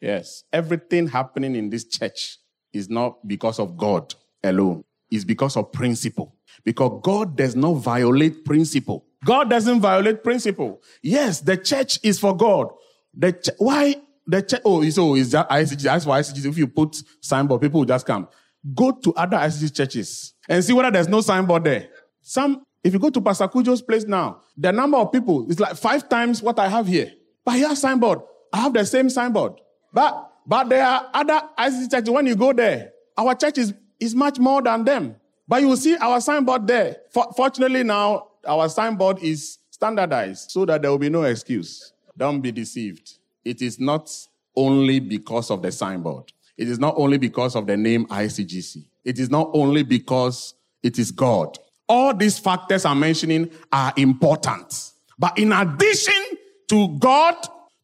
Yes. 0.00 0.44
Everything 0.52 1.08
happening 1.08 1.56
in 1.56 1.68
this 1.68 1.84
church 1.84 2.38
is 2.72 2.88
not 2.88 3.26
because 3.26 3.58
of 3.58 3.76
God 3.76 4.14
alone, 4.44 4.84
it's 5.10 5.24
because 5.24 5.56
of 5.56 5.72
principle. 5.72 6.36
Because 6.64 7.00
God 7.02 7.36
does 7.36 7.56
not 7.56 7.74
violate 7.74 8.44
principle. 8.44 9.05
God 9.24 9.50
doesn't 9.50 9.80
violate 9.80 10.22
principle. 10.22 10.82
Yes, 11.02 11.40
the 11.40 11.56
church 11.56 11.98
is 12.02 12.18
for 12.18 12.36
God. 12.36 12.68
The 13.14 13.32
ch- 13.32 13.50
why 13.58 13.96
the 14.26 14.42
church? 14.42 14.60
Oh, 14.64 14.88
so 14.90 15.14
is 15.14 15.30
that 15.32 15.48
ICG? 15.48 15.82
That's 15.82 16.06
why 16.06 16.20
ICG. 16.20 16.44
If 16.46 16.58
you 16.58 16.66
put 16.66 17.02
signboard, 17.20 17.60
people 17.62 17.80
will 17.80 17.86
just 17.86 18.06
come. 18.06 18.28
Go 18.74 18.90
to 18.92 19.14
other 19.14 19.36
ICG 19.36 19.74
churches 19.74 20.34
and 20.48 20.64
see 20.64 20.72
whether 20.72 20.90
there's 20.90 21.08
no 21.08 21.20
signboard 21.20 21.64
there. 21.64 21.88
Some, 22.22 22.64
if 22.82 22.92
you 22.92 22.98
go 22.98 23.10
to 23.10 23.20
Pastor 23.20 23.48
Kujo's 23.48 23.82
place 23.82 24.04
now, 24.04 24.42
the 24.56 24.72
number 24.72 24.98
of 24.98 25.12
people 25.12 25.48
is 25.50 25.60
like 25.60 25.76
five 25.76 26.08
times 26.08 26.42
what 26.42 26.58
I 26.58 26.68
have 26.68 26.86
here. 26.86 27.12
But 27.44 27.54
he 27.54 27.60
has 27.60 27.80
signboard. 27.80 28.20
I 28.52 28.58
have 28.62 28.72
the 28.72 28.84
same 28.84 29.08
signboard. 29.08 29.52
But 29.92 30.30
but 30.46 30.68
there 30.68 30.84
are 30.84 31.10
other 31.12 31.40
ICGC 31.58 31.90
churches. 31.90 32.10
When 32.10 32.26
you 32.26 32.36
go 32.36 32.52
there, 32.52 32.92
our 33.16 33.34
church 33.34 33.58
is, 33.58 33.74
is 33.98 34.14
much 34.14 34.38
more 34.38 34.62
than 34.62 34.84
them. 34.84 35.16
But 35.48 35.60
you 35.60 35.68
will 35.68 35.76
see 35.76 35.96
our 35.96 36.20
signboard 36.20 36.66
there. 36.66 36.96
For, 37.12 37.32
fortunately 37.36 37.82
now, 37.82 38.28
our 38.46 38.68
signboard 38.68 39.18
is 39.22 39.58
standardized 39.70 40.50
so 40.50 40.64
that 40.64 40.82
there 40.82 40.90
will 40.90 40.98
be 40.98 41.10
no 41.10 41.24
excuse. 41.24 41.92
Don't 42.16 42.40
be 42.40 42.52
deceived. 42.52 43.18
It 43.44 43.62
is 43.62 43.78
not 43.78 44.10
only 44.56 45.00
because 45.00 45.50
of 45.50 45.62
the 45.62 45.70
signboard. 45.70 46.32
It 46.56 46.68
is 46.68 46.78
not 46.78 46.94
only 46.96 47.18
because 47.18 47.54
of 47.54 47.66
the 47.66 47.76
name 47.76 48.06
ICGC. 48.06 48.84
It 49.04 49.18
is 49.18 49.30
not 49.30 49.50
only 49.52 49.82
because 49.82 50.54
it 50.82 50.98
is 50.98 51.10
God. 51.10 51.58
All 51.88 52.14
these 52.14 52.38
factors 52.38 52.84
I'm 52.84 52.98
mentioning 52.98 53.50
are 53.72 53.92
important. 53.96 54.92
But 55.18 55.38
in 55.38 55.52
addition 55.52 56.22
to 56.68 56.98
God, 56.98 57.36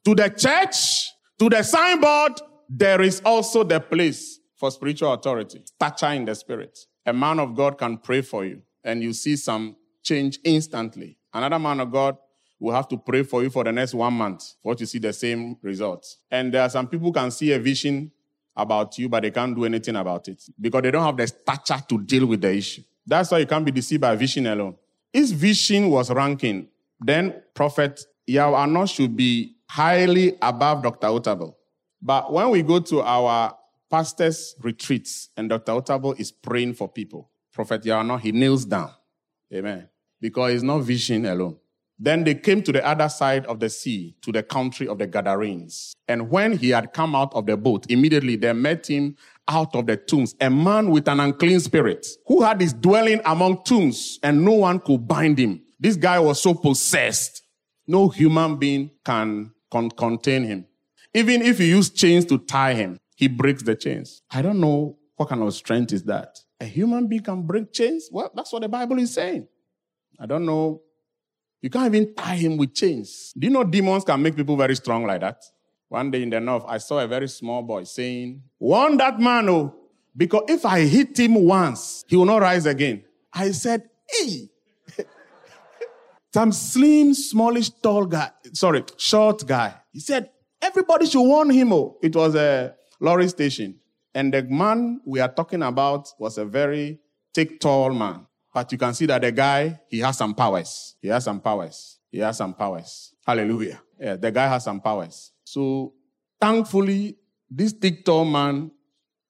to 0.05 0.14
the 0.14 0.29
church, 0.31 1.11
to 1.38 1.48
the 1.48 1.62
signboard, 1.62 2.40
there 2.68 3.03
is 3.03 3.20
also 3.25 3.62
the 3.62 3.81
place 3.81 4.40
for 4.57 4.70
spiritual 4.70 5.12
authority, 5.12 5.62
stature 5.64 6.12
in 6.12 6.25
the 6.25 6.35
spirit. 6.35 6.79
A 7.05 7.12
man 7.12 7.38
of 7.38 7.55
God 7.55 7.79
can 7.79 7.98
pray 7.98 8.22
for 8.22 8.44
you 8.44 8.62
and 8.85 9.03
you 9.03 9.12
see 9.12 9.37
some 9.37 9.77
change 10.03 10.38
instantly. 10.45 11.19
Another 11.33 11.59
man 11.59 11.81
of 11.81 11.91
God 11.91 12.17
will 12.59 12.75
have 12.75 12.88
to 12.88 12.97
pray 12.97 13.23
for 13.25 13.43
you 13.43 13.51
for 13.51 13.65
the 13.65 13.73
next 13.73 13.95
one 13.95 14.12
month 14.15 14.55
for 14.62 14.75
to 14.75 14.87
see 14.87 14.99
the 14.99 15.12
same 15.12 15.57
results. 15.62 16.19
And 16.31 16.55
there 16.55 16.62
are 16.62 16.71
some 16.71 16.87
people 16.87 17.12
can 17.12 17.31
see 17.31 17.53
a 17.53 17.59
vision 17.59 18.12
about 18.57 18.97
you, 18.99 19.09
but 19.09 19.23
they 19.23 19.31
can't 19.31 19.55
do 19.55 19.65
anything 19.65 19.97
about 19.97 20.29
it 20.29 20.43
because 20.61 20.83
they 20.83 20.91
don't 20.91 21.05
have 21.05 21.17
the 21.17 21.27
stature 21.27 21.83
to 21.88 22.01
deal 22.01 22.27
with 22.27 22.41
the 22.41 22.55
issue. 22.55 22.83
That's 23.07 23.31
why 23.31 23.38
you 23.38 23.47
can't 23.47 23.65
be 23.65 23.73
deceived 23.73 24.01
by 24.03 24.15
vision 24.15 24.47
alone. 24.47 24.77
If 25.12 25.31
vision 25.31 25.91
was 25.91 26.11
ranking, 26.11 26.69
then 27.01 27.43
Prophet 27.55 28.05
Yahweh 28.27 28.85
should 28.87 29.17
be 29.17 29.57
highly 29.69 30.37
above 30.41 30.83
Dr. 30.83 31.09
Otabil. 31.09 31.55
But 32.01 32.33
when 32.33 32.51
we 32.51 32.62
go 32.62 32.79
to 32.79 33.01
our 33.03 33.57
pastor's 33.91 34.55
retreats 34.61 35.31
and 35.37 35.49
Dr. 35.49 35.73
Otabil 35.73 36.21
is 36.21 36.31
praying 36.31 36.75
for 36.75 36.88
people, 36.88 37.31
Prophet 37.53 37.85
Yahweh, 37.85 38.19
he 38.19 38.33
kneels 38.33 38.65
down. 38.65 38.91
Amen. 39.53 39.88
Because 40.23 40.55
it's 40.55 40.63
not 40.63 40.79
vision 40.79 41.27
alone. 41.27 41.57
Then 41.99 42.25
they 42.25 42.35
came 42.35 42.63
to 42.63 42.73
the 42.73 42.85
other 42.87 43.09
side 43.09 43.45
of 43.47 43.61
the 43.61 43.69
sea, 43.69 44.17
to 44.23 44.33
the 44.33 44.43
country 44.43 44.89
of 44.89 44.99
the 44.99 45.07
Gadarenes. 45.07 45.95
And 46.09 46.31
when 46.31 46.57
he 46.57 46.71
had 46.71 46.93
come 46.93 47.15
out 47.15 47.35
of 47.35 47.47
the 47.47 47.57
boat, 47.57 47.87
immediately 47.91 48.37
they 48.37 48.53
met 48.53 48.89
him 48.89 49.17
out 49.49 49.75
of 49.75 49.87
the 49.87 49.97
tombs, 49.97 50.35
a 50.41 50.49
man 50.49 50.91
with 50.91 51.09
an 51.09 51.21
unclean 51.21 51.61
spirit 51.61 52.07
who 52.27 52.43
had 52.43 52.61
his 52.61 52.73
dwelling 52.73 53.21
among 53.25 53.63
tombs 53.65 54.19
and 54.23 54.45
no 54.45 54.53
one 54.53 54.79
could 54.79 55.07
bind 55.07 55.39
him. 55.39 55.61
This 55.79 55.97
guy 55.97 56.19
was 56.19 56.41
so 56.41 56.55
possessed. 56.55 57.43
No 57.87 58.09
human 58.09 58.57
being 58.57 58.91
can 59.05 59.53
con- 59.71 59.91
contain 59.91 60.45
him. 60.45 60.67
Even 61.13 61.43
if 61.43 61.61
you 61.61 61.67
use 61.67 61.91
chains 61.91 62.25
to 62.27 62.39
tie 62.39 62.75
him, 62.75 62.99
he 63.17 63.29
breaks 63.29 63.63
the 63.63 63.75
chains. 63.75 64.23
I 64.31 64.43
don't 64.43 64.61
know 64.61 64.97
what 65.17 65.29
kind 65.29 65.43
of 65.43 65.53
strength 65.55 65.93
is 65.93 66.05
that. 66.05 66.39
A 66.61 66.65
human 66.65 67.09
being 67.09 67.23
can 67.23 67.43
break 67.43 67.73
chains? 67.73 68.09
Well, 68.11 68.31
that's 68.35 68.53
what 68.53 68.63
the 68.63 68.69
Bible 68.69 68.99
is 68.99 69.13
saying. 69.15 69.49
I 70.23 70.27
don't 70.27 70.47
know. 70.47 70.81
You 71.61 71.69
can't 71.69 71.93
even 71.93 72.15
tie 72.15 72.37
him 72.37 72.57
with 72.57 72.75
chains. 72.75 73.33
Do 73.37 73.45
you 73.49 73.53
know 73.53 73.65
demons 73.65 74.05
can 74.05 74.23
make 74.23 74.37
people 74.37 74.57
very 74.57 74.77
strong 74.77 75.05
like 75.05 75.21
that? 75.21 75.43
One 75.89 76.13
day 76.13 76.23
in 76.23 76.31
the 76.31 76.39
north, 76.41 76.65
I 76.69 76.79
saw 76.79 77.01
a 77.01 77.09
very 77.09 77.29
small 77.29 77.61
boy 77.63 77.83
saying, 77.83 78.41
Warn 78.61 78.97
that 78.99 79.19
man, 79.19 79.49
oh, 79.49 79.75
because 80.17 80.45
if 80.49 80.65
I 80.65 80.81
hit 80.81 81.19
him 81.19 81.35
once, 81.35 82.05
he 82.07 82.17
will 82.17 82.25
not 82.25 82.41
rise 82.41 82.67
again. 82.67 83.03
I 83.33 83.51
said, 83.51 83.91
Hey, 84.09 84.49
some 86.33 86.53
slim, 86.53 87.15
smallish, 87.15 87.71
tall 87.71 88.07
guy, 88.07 88.31
sorry, 88.53 88.85
short 88.97 89.45
guy. 89.45 89.75
He 89.93 89.99
said, 89.99 90.31
Everybody 90.61 91.07
should 91.07 91.23
warn 91.23 91.51
him. 91.51 91.73
Oh, 91.73 91.99
it 92.01 92.15
was 92.15 92.37
a 92.37 92.77
lorry 93.01 93.29
station. 93.29 93.75
And 94.15 94.33
the 94.33 94.45
man 94.45 95.01
we 95.05 95.19
are 95.19 95.33
talking 95.33 95.65
about 95.65 96.13
was 96.19 96.39
a 96.39 96.45
very 96.45 97.01
thick, 97.35 97.59
tall 97.59 97.93
man. 97.93 98.27
But 98.53 98.71
you 98.71 98.79
can 98.79 98.93
see 98.95 99.07
that 99.07 99.23
the 99.23 99.33
guy, 99.33 99.81
he 99.88 100.01
has 100.01 100.19
some 100.19 100.35
powers. 100.35 100.97
He 101.01 101.09
has 101.09 101.25
some 101.25 101.41
powers. 101.41 101.99
He 102.11 102.19
has 102.19 102.37
some 102.37 102.53
powers. 102.53 103.15
Hallelujah. 103.27 103.81
Yeah, 103.99 104.17
the 104.17 104.31
guy 104.31 104.47
has 104.49 104.65
some 104.65 104.81
powers. 104.81 105.33
So 105.45 105.95
thankfully, 106.41 107.17
this 107.51 107.75
tall 108.05 108.25
man 108.25 108.71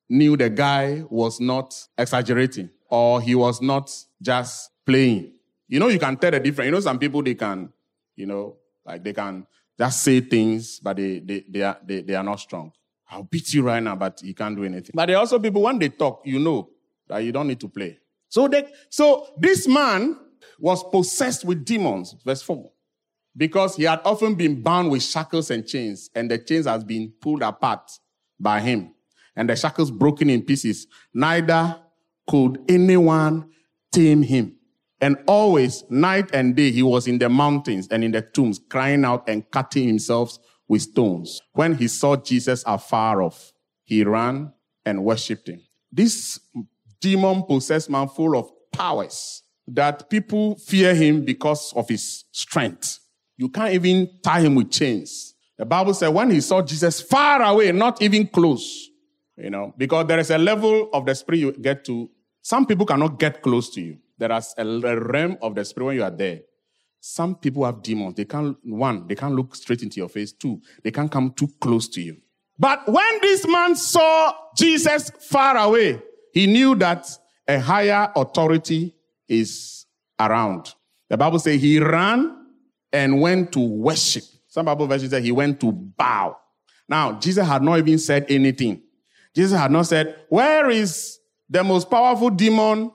knew 0.09 0.37
the 0.37 0.51
guy 0.51 1.05
was 1.09 1.41
not 1.41 1.75
exaggerating 1.97 2.71
or 2.89 3.21
he 3.21 3.35
was 3.35 3.63
not 3.63 3.91
just 4.21 4.71
playing. 4.85 5.33
You 5.69 5.81
know, 5.81 5.89
you 5.89 5.99
can 5.99 6.17
tell 6.17 6.31
the 6.31 6.41
difference. 6.41 6.67
You 6.67 6.73
know, 6.73 6.81
some 6.81 6.99
people, 6.99 7.23
they 7.23 7.35
can, 7.35 7.73
you 8.17 8.27
know, 8.27 8.57
like 8.85 9.05
they 9.05 9.13
can 9.13 9.47
just 9.79 10.03
say 10.03 10.21
things, 10.21 10.81
but 10.81 10.97
they, 10.97 11.21
they, 11.21 11.45
they, 11.49 11.63
are, 11.63 11.79
they, 11.85 12.03
they 12.03 12.15
are 12.15 12.25
not 12.25 12.41
strong. 12.41 12.73
I'll 13.11 13.23
beat 13.23 13.55
you 13.55 13.63
right 13.63 13.83
now, 13.83 13.97
but 13.97 14.23
you 14.23 14.35
can't 14.35 14.57
do 14.57 14.65
anything. 14.65 14.93
But 14.95 15.07
there 15.07 15.17
are 15.17 15.21
also 15.21 15.39
people, 15.39 15.63
when 15.63 15.79
they 15.79 15.91
talk, 15.91 16.23
you 16.25 16.39
know 16.39 16.71
that 17.09 17.19
you 17.19 17.33
don't 17.33 17.47
need 17.47 17.61
to 17.61 17.69
play. 17.69 17.99
So, 18.33 18.49
they, 18.49 18.66
so 18.88 19.27
this 19.37 19.68
man 19.68 20.18
was 20.59 20.83
possessed 20.85 21.45
with 21.45 21.66
demons, 21.66 22.16
verse 22.25 22.40
4, 22.40 22.73
because 23.37 23.77
he 23.77 23.83
had 23.83 24.01
often 24.07 24.37
been 24.37 24.62
bound 24.62 24.90
with 24.90 25.03
shackles 25.03 25.51
and 25.51 25.66
chains, 25.66 26.09
and 26.14 26.31
the 26.31 26.38
chains 26.38 26.64
has 26.64 26.83
been 26.83 27.12
pulled 27.21 27.42
apart 27.42 27.90
by 28.40 28.61
him, 28.61 28.95
and 29.37 29.51
the 29.51 29.55
shackles 29.55 29.90
broken 29.90 30.31
in 30.31 30.40
pieces. 30.40 30.87
Neither 31.12 31.79
could 32.27 32.59
anyone 32.71 33.51
tame 33.92 34.23
him. 34.23 34.57
And 35.03 35.18
always, 35.27 35.85
night 35.90 36.31
and 36.33 36.57
day, 36.57 36.71
he 36.71 36.83
was 36.83 37.07
in 37.07 37.18
the 37.18 37.29
mountains 37.29 37.87
and 37.90 38.03
in 38.03 38.12
the 38.12 38.23
tombs, 38.23 38.59
crying 38.71 39.05
out 39.05 39.29
and 39.29 39.51
cutting 39.51 39.87
himself 39.87 40.38
with 40.68 40.81
stones. 40.81 41.38
When 41.53 41.75
he 41.75 41.87
saw 41.87 42.16
Jesus 42.16 42.64
afar 42.66 43.21
off, 43.21 43.53
he 43.85 44.05
ran 44.05 44.55
and 44.87 45.05
worshipped 45.05 45.51
him. 45.51 45.61
This 45.92 46.40
demon 47.03 47.43
possessed 47.43 47.91
man 47.91 48.09
full 48.09 48.38
of 48.38 48.51
powers 48.73 49.43
that 49.69 50.09
people 50.09 50.57
fear 50.57 50.95
him 50.95 51.25
because 51.25 51.73
of 51.75 51.88
his 51.88 52.25
strength. 52.33 52.99
You 53.37 53.49
can't 53.49 53.75
even 53.75 54.09
tie 54.23 54.41
him 54.41 54.55
with 54.55 54.71
chains. 54.71 55.35
The 55.59 55.67
Bible 55.67 55.95
said 55.95 56.09
when 56.09 56.31
he 56.31 56.41
saw 56.41 56.62
Jesus 56.62 57.01
far 57.03 57.43
away, 57.43 57.73
not 57.73 58.01
even 58.01 58.27
close, 58.27 58.88
you 59.37 59.51
know, 59.51 59.75
because 59.77 60.07
there 60.07 60.19
is 60.19 60.31
a 60.31 60.38
level 60.38 60.88
of 60.93 61.05
the 61.05 61.15
spirit 61.15 61.38
you 61.38 61.53
get 61.53 61.85
to. 61.85 62.11
Some 62.41 62.67
people 62.67 62.87
cannot 62.87 63.19
get 63.19 63.43
close 63.43 63.71
to 63.71 63.81
you. 63.81 63.99
There 64.19 64.33
is 64.33 64.55
a 64.57 64.65
realm 64.65 65.37
of 65.43 65.55
the 65.55 65.65
spirit 65.65 65.87
when 65.87 65.97
you 65.97 66.05
are 66.05 66.11
there. 66.11 66.41
Some 67.01 67.35
people 67.35 67.65
have 67.65 67.83
demons. 67.83 68.15
They 68.15 68.25
can't, 68.25 68.57
one, 68.62 69.07
they 69.09 69.17
can't 69.17 69.35
look 69.35 69.55
straight 69.57 69.83
into 69.83 69.97
your 69.97 70.09
face. 70.09 70.33
Two, 70.33 70.61
they 70.85 70.93
can't 70.93 71.11
come 71.11 71.33
too 71.33 71.49
close 71.61 71.88
to 71.88 72.01
you. 72.01 72.17
But 72.59 72.87
when 72.87 73.21
this 73.21 73.47
man 73.47 73.75
saw 73.75 74.33
Jesus 74.57 75.11
far 75.29 75.57
away, 75.57 76.01
he 76.33 76.47
knew 76.47 76.75
that 76.77 77.07
a 77.47 77.59
higher 77.59 78.11
authority 78.16 78.95
is 79.29 79.87
around. 80.18 80.75
The 81.09 81.16
Bible 81.16 81.38
says 81.38 81.61
he 81.61 81.79
ran 81.79 82.37
and 82.92 83.21
went 83.21 83.53
to 83.53 83.61
worship. 83.61 84.25
Some 84.49 84.66
Bible 84.66 84.87
versions 84.87 85.11
say 85.11 85.23
he 85.23 85.33
went 85.33 85.61
to 85.61 85.73
bow. 85.73 86.37
Now, 86.88 87.18
Jesus 87.18 87.47
had 87.47 87.62
not 87.62 87.79
even 87.79 87.99
said 87.99 88.27
anything. 88.29 88.83
Jesus 89.35 89.59
had 89.59 89.71
not 89.71 89.87
said, 89.87 90.16
Where 90.29 90.68
is 90.68 91.18
the 91.49 91.64
most 91.64 91.90
powerful 91.90 92.31
demon 92.31 92.92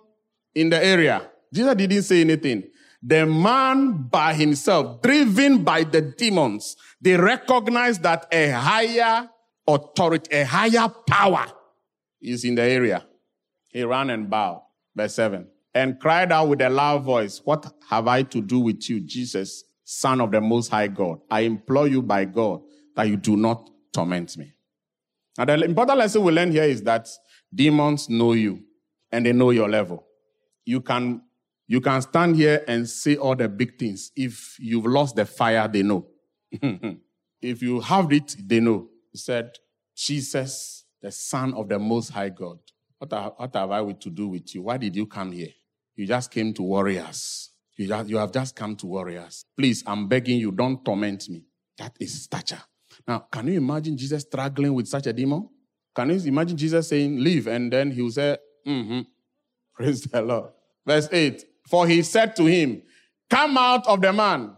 in 0.53 0.69
the 0.69 0.83
area? 0.83 1.29
Jesus 1.51 1.73
didn't 1.75 2.03
say 2.03 2.21
anything. 2.21 2.63
The 3.01 3.25
man 3.25 4.07
by 4.09 4.33
himself, 4.33 5.01
driven 5.01 5.63
by 5.63 5.83
the 5.83 6.01
demons, 6.01 6.75
they 7.01 7.15
recognize 7.15 7.99
that 7.99 8.27
a 8.31 8.49
higher 8.49 9.29
authority, 9.67 10.35
a 10.35 10.43
higher 10.43 10.89
power 11.07 11.45
is 12.21 12.43
in 12.43 12.55
the 12.55 12.63
area. 12.63 13.06
He 13.77 13.83
ran 13.83 14.09
and 14.09 14.27
bowed. 14.27 14.63
Verse 14.95 15.13
7. 15.13 15.47
And 15.75 15.99
cried 15.99 16.31
out 16.31 16.47
with 16.47 16.61
a 16.61 16.69
loud 16.69 17.03
voice, 17.03 17.43
What 17.43 17.71
have 17.91 18.07
I 18.07 18.23
to 18.23 18.41
do 18.41 18.59
with 18.59 18.89
you, 18.89 18.99
Jesus, 18.99 19.65
Son 19.83 20.19
of 20.19 20.31
the 20.31 20.41
Most 20.41 20.69
High 20.69 20.87
God? 20.87 21.19
I 21.29 21.41
implore 21.41 21.87
you 21.87 22.01
by 22.01 22.25
God 22.25 22.63
that 22.95 23.07
you 23.07 23.17
do 23.17 23.37
not 23.37 23.69
torment 23.93 24.35
me. 24.35 24.51
Now, 25.37 25.45
the 25.45 25.63
important 25.63 25.99
lesson 25.99 26.23
we 26.23 26.31
learn 26.31 26.51
here 26.51 26.63
is 26.63 26.81
that 26.81 27.07
demons 27.53 28.09
know 28.09 28.33
you 28.33 28.63
and 29.11 29.27
they 29.27 29.31
know 29.31 29.51
your 29.51 29.69
level. 29.69 30.07
You 30.65 30.81
can, 30.81 31.21
you 31.67 31.79
can 31.79 32.01
stand 32.01 32.35
here 32.35 32.63
and 32.67 32.89
say 32.89 33.15
all 33.15 33.35
the 33.35 33.47
big 33.47 33.77
things. 33.77 34.11
If 34.15 34.57
you've 34.59 34.87
lost 34.87 35.15
the 35.15 35.25
fire, 35.25 35.67
they 35.67 35.83
know. 35.83 36.07
if 37.43 37.61
you 37.61 37.79
have 37.81 38.11
it, 38.11 38.37
they 38.43 38.59
know. 38.59 38.87
He 39.11 39.19
said, 39.19 39.51
Jesus, 39.95 40.85
the 40.99 41.11
Son 41.11 41.53
of 41.53 41.69
the 41.69 41.77
Most 41.77 42.09
High 42.09 42.29
God, 42.29 42.57
what, 42.97 43.13
are, 43.13 43.33
what 43.35 43.55
have 43.55 43.71
I 43.71 43.91
to 43.91 44.09
do 44.09 44.29
with 44.29 44.53
you? 44.55 44.63
Why 44.63 44.77
did 44.77 44.95
you 44.95 45.05
come 45.05 45.31
here? 45.31 45.49
You 45.95 46.05
just 46.05 46.31
came 46.31 46.53
to 46.53 46.63
warriors. 46.63 47.51
You, 47.75 47.87
just, 47.87 48.09
you 48.09 48.17
have 48.17 48.31
just 48.31 48.55
come 48.55 48.75
to 48.77 48.87
worry 48.87 49.17
us. 49.17 49.45
Please, 49.55 49.83
I'm 49.85 50.07
begging 50.07 50.39
you, 50.39 50.51
don't 50.51 50.83
torment 50.83 51.29
me. 51.29 51.43
That 51.77 51.95
is 51.99 52.23
stature. 52.23 52.61
Now, 53.07 53.27
can 53.31 53.47
you 53.47 53.57
imagine 53.57 53.97
Jesus 53.97 54.23
struggling 54.23 54.73
with 54.73 54.87
such 54.87 55.07
a 55.07 55.13
demon? 55.13 55.47
Can 55.95 56.09
you 56.09 56.27
imagine 56.27 56.57
Jesus 56.57 56.89
saying, 56.89 57.19
Leave? 57.19 57.47
And 57.47 57.71
then 57.71 57.91
he 57.91 58.01
will 58.01 58.11
say, 58.11 58.37
Mm-hmm. 58.67 59.01
Praise 59.73 60.01
the 60.01 60.21
Lord. 60.21 60.51
Verse 60.85 61.07
8 61.11 61.43
For 61.67 61.87
he 61.87 62.01
said 62.01 62.35
to 62.37 62.45
him, 62.45 62.81
Come 63.29 63.57
out 63.57 63.87
of 63.87 64.01
the 64.01 64.11
man, 64.11 64.55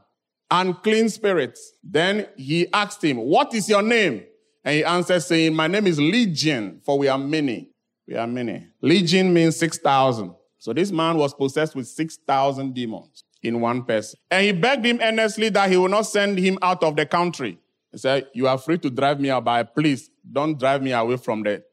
unclean 0.49 1.09
spirits. 1.09 1.73
Then 1.83 2.27
he 2.37 2.71
asked 2.73 3.03
him, 3.03 3.17
What 3.17 3.53
is 3.53 3.69
your 3.69 3.81
name? 3.81 4.23
And 4.63 4.75
he 4.75 4.83
answered, 4.83 5.21
saying, 5.21 5.53
My 5.53 5.67
name 5.67 5.87
is 5.87 5.99
Legion, 5.99 6.81
for 6.83 6.97
we 6.97 7.07
are 7.07 7.17
many. 7.17 7.68
We 8.09 8.15
are 8.15 8.25
many. 8.25 8.65
Legion 8.81 9.31
means 9.31 9.55
6,000. 9.57 10.33
So 10.57 10.73
this 10.73 10.91
man 10.91 11.15
was 11.15 11.31
possessed 11.31 11.75
with 11.75 11.87
6,000 11.87 12.73
demons 12.73 13.23
in 13.43 13.61
one 13.61 13.83
person. 13.83 14.19
And 14.31 14.45
he 14.45 14.51
begged 14.51 14.83
him 14.83 14.99
earnestly 14.99 15.49
that 15.49 15.69
he 15.69 15.77
would 15.77 15.91
not 15.91 16.07
send 16.07 16.39
him 16.39 16.57
out 16.63 16.83
of 16.83 16.95
the 16.95 17.05
country. 17.05 17.59
He 17.91 17.99
said, 17.99 18.27
You 18.33 18.47
are 18.47 18.57
free 18.57 18.79
to 18.79 18.89
drive 18.89 19.19
me 19.19 19.29
out, 19.29 19.45
but 19.45 19.75
please 19.75 20.09
don't 20.29 20.57
drive 20.57 20.81
me 20.81 20.91
away 20.91 21.17
from 21.17 21.43
the 21.43 21.63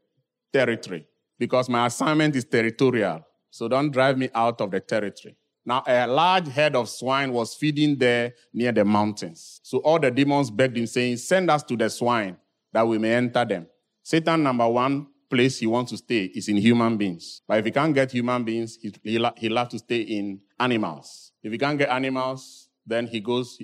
territory 0.52 1.06
because 1.38 1.70
my 1.70 1.86
assignment 1.86 2.36
is 2.36 2.44
territorial. 2.44 3.22
So 3.50 3.66
don't 3.66 3.90
drive 3.90 4.18
me 4.18 4.28
out 4.34 4.60
of 4.60 4.70
the 4.70 4.80
territory. 4.80 5.38
Now, 5.64 5.84
a 5.86 6.06
large 6.06 6.48
herd 6.48 6.76
of 6.76 6.90
swine 6.90 7.32
was 7.32 7.54
feeding 7.54 7.96
there 7.96 8.34
near 8.52 8.72
the 8.72 8.84
mountains. 8.84 9.60
So 9.62 9.78
all 9.78 9.98
the 9.98 10.10
demons 10.10 10.50
begged 10.50 10.76
him, 10.76 10.86
saying, 10.86 11.16
Send 11.16 11.50
us 11.50 11.62
to 11.62 11.76
the 11.78 11.88
swine 11.88 12.36
that 12.74 12.86
we 12.86 12.98
may 12.98 13.14
enter 13.14 13.46
them. 13.46 13.68
Satan, 14.02 14.42
number 14.42 14.68
one 14.68 15.06
place 15.28 15.58
he 15.58 15.66
wants 15.66 15.90
to 15.92 15.98
stay 15.98 16.24
is 16.24 16.48
in 16.48 16.56
human 16.56 16.96
beings. 16.96 17.42
But 17.46 17.58
if 17.58 17.64
he 17.64 17.70
can't 17.70 17.94
get 17.94 18.12
human 18.12 18.44
beings, 18.44 18.78
he, 18.80 18.92
he'll, 19.02 19.32
he'll 19.36 19.56
have 19.56 19.68
to 19.70 19.78
stay 19.78 20.00
in 20.00 20.40
animals. 20.58 21.32
If 21.42 21.52
he 21.52 21.58
can't 21.58 21.78
get 21.78 21.90
animals, 21.90 22.68
then 22.86 23.06
he 23.06 23.20
goes 23.20 23.58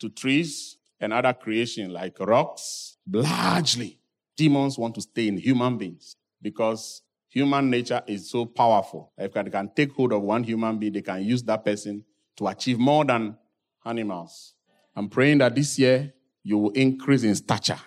to 0.00 0.08
trees, 0.10 0.76
and 1.00 1.12
other 1.12 1.32
creation 1.32 1.92
like 1.92 2.18
rocks. 2.20 2.96
Largely, 3.10 3.98
demons 4.36 4.78
want 4.78 4.94
to 4.96 5.00
stay 5.00 5.28
in 5.28 5.36
human 5.36 5.78
beings 5.78 6.16
because 6.40 7.02
human 7.28 7.70
nature 7.70 8.02
is 8.06 8.30
so 8.30 8.46
powerful. 8.46 9.12
If 9.16 9.32
they 9.32 9.44
can 9.44 9.70
take 9.74 9.92
hold 9.92 10.12
of 10.12 10.22
one 10.22 10.44
human 10.44 10.78
being, 10.78 10.92
they 10.92 11.02
can 11.02 11.22
use 11.22 11.42
that 11.44 11.64
person 11.64 12.04
to 12.36 12.48
achieve 12.48 12.78
more 12.78 13.04
than 13.04 13.36
animals. 13.84 14.54
I'm 14.94 15.08
praying 15.08 15.38
that 15.38 15.54
this 15.54 15.78
year 15.78 16.12
you 16.42 16.58
will 16.58 16.70
increase 16.70 17.24
in 17.24 17.34
stature 17.34 17.80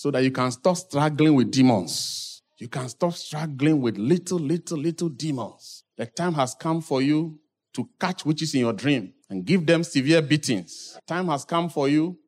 so 0.00 0.10
that 0.10 0.24
you 0.24 0.30
can 0.30 0.50
stop 0.50 0.78
struggling 0.78 1.34
with 1.34 1.50
demons. 1.50 2.40
You 2.56 2.68
can 2.68 2.88
stop 2.88 3.12
struggling 3.12 3.82
with 3.82 3.98
little, 3.98 4.38
little, 4.38 4.78
little 4.78 5.10
demons. 5.10 5.84
The 5.98 6.06
time 6.06 6.32
has 6.34 6.54
come 6.54 6.80
for 6.80 7.02
you 7.02 7.38
to 7.74 7.86
catch 8.00 8.24
witches 8.24 8.54
in 8.54 8.60
your 8.60 8.72
dream 8.72 9.12
and 9.28 9.44
give 9.44 9.66
them 9.66 9.84
severe 9.84 10.22
beatings. 10.22 10.98
Time 11.06 11.28
has 11.28 11.44
come 11.44 11.68
for 11.68 11.86
you 11.86 12.18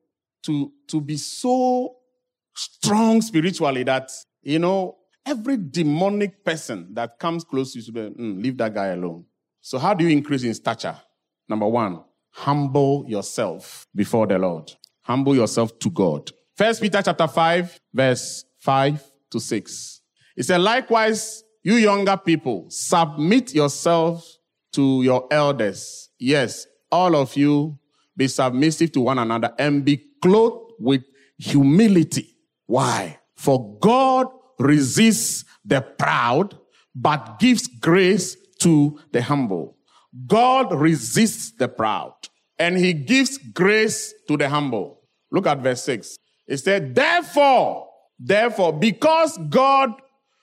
to, 0.42 0.70
to 0.88 1.00
be 1.00 1.16
so 1.16 1.96
strong 2.54 3.22
spiritually 3.22 3.84
that, 3.84 4.10
you 4.42 4.58
know, 4.58 4.98
every 5.24 5.56
demonic 5.56 6.44
person 6.44 6.92
that 6.92 7.18
comes 7.18 7.42
close 7.42 7.72
to 7.72 7.80
you, 7.80 7.90
mm, 7.90 8.42
leave 8.42 8.58
that 8.58 8.74
guy 8.74 8.88
alone. 8.88 9.24
So, 9.62 9.78
how 9.78 9.94
do 9.94 10.04
you 10.04 10.10
increase 10.10 10.44
in 10.44 10.52
stature? 10.52 10.98
Number 11.48 11.68
one, 11.68 12.04
humble 12.32 13.06
yourself 13.08 13.86
before 13.94 14.26
the 14.26 14.36
Lord. 14.36 14.70
Humble 15.04 15.34
yourself 15.34 15.78
to 15.78 15.88
God. 15.88 16.30
First 16.56 16.82
Peter 16.82 17.00
chapter 17.02 17.26
5, 17.26 17.80
verse 17.94 18.44
5 18.58 19.02
to 19.30 19.40
6. 19.40 20.00
It 20.36 20.42
said, 20.44 20.60
likewise, 20.60 21.42
you 21.62 21.74
younger 21.74 22.16
people, 22.16 22.66
submit 22.68 23.54
yourselves 23.54 24.38
to 24.72 25.02
your 25.02 25.26
elders. 25.30 26.10
Yes, 26.18 26.66
all 26.90 27.16
of 27.16 27.36
you 27.36 27.78
be 28.16 28.28
submissive 28.28 28.92
to 28.92 29.00
one 29.00 29.18
another 29.18 29.54
and 29.58 29.84
be 29.84 30.04
clothed 30.20 30.72
with 30.78 31.02
humility. 31.38 32.36
Why? 32.66 33.18
For 33.36 33.78
God 33.80 34.26
resists 34.58 35.44
the 35.64 35.80
proud, 35.80 36.58
but 36.94 37.38
gives 37.38 37.66
grace 37.66 38.36
to 38.58 38.98
the 39.12 39.22
humble. 39.22 39.78
God 40.26 40.74
resists 40.74 41.52
the 41.52 41.68
proud 41.68 42.12
and 42.58 42.76
he 42.76 42.92
gives 42.92 43.38
grace 43.38 44.12
to 44.28 44.36
the 44.36 44.48
humble. 44.48 45.00
Look 45.30 45.46
at 45.46 45.58
verse 45.58 45.82
6. 45.84 46.18
It 46.52 46.58
said, 46.58 46.94
therefore, 46.94 47.88
therefore, 48.18 48.74
because 48.74 49.38
God 49.48 49.90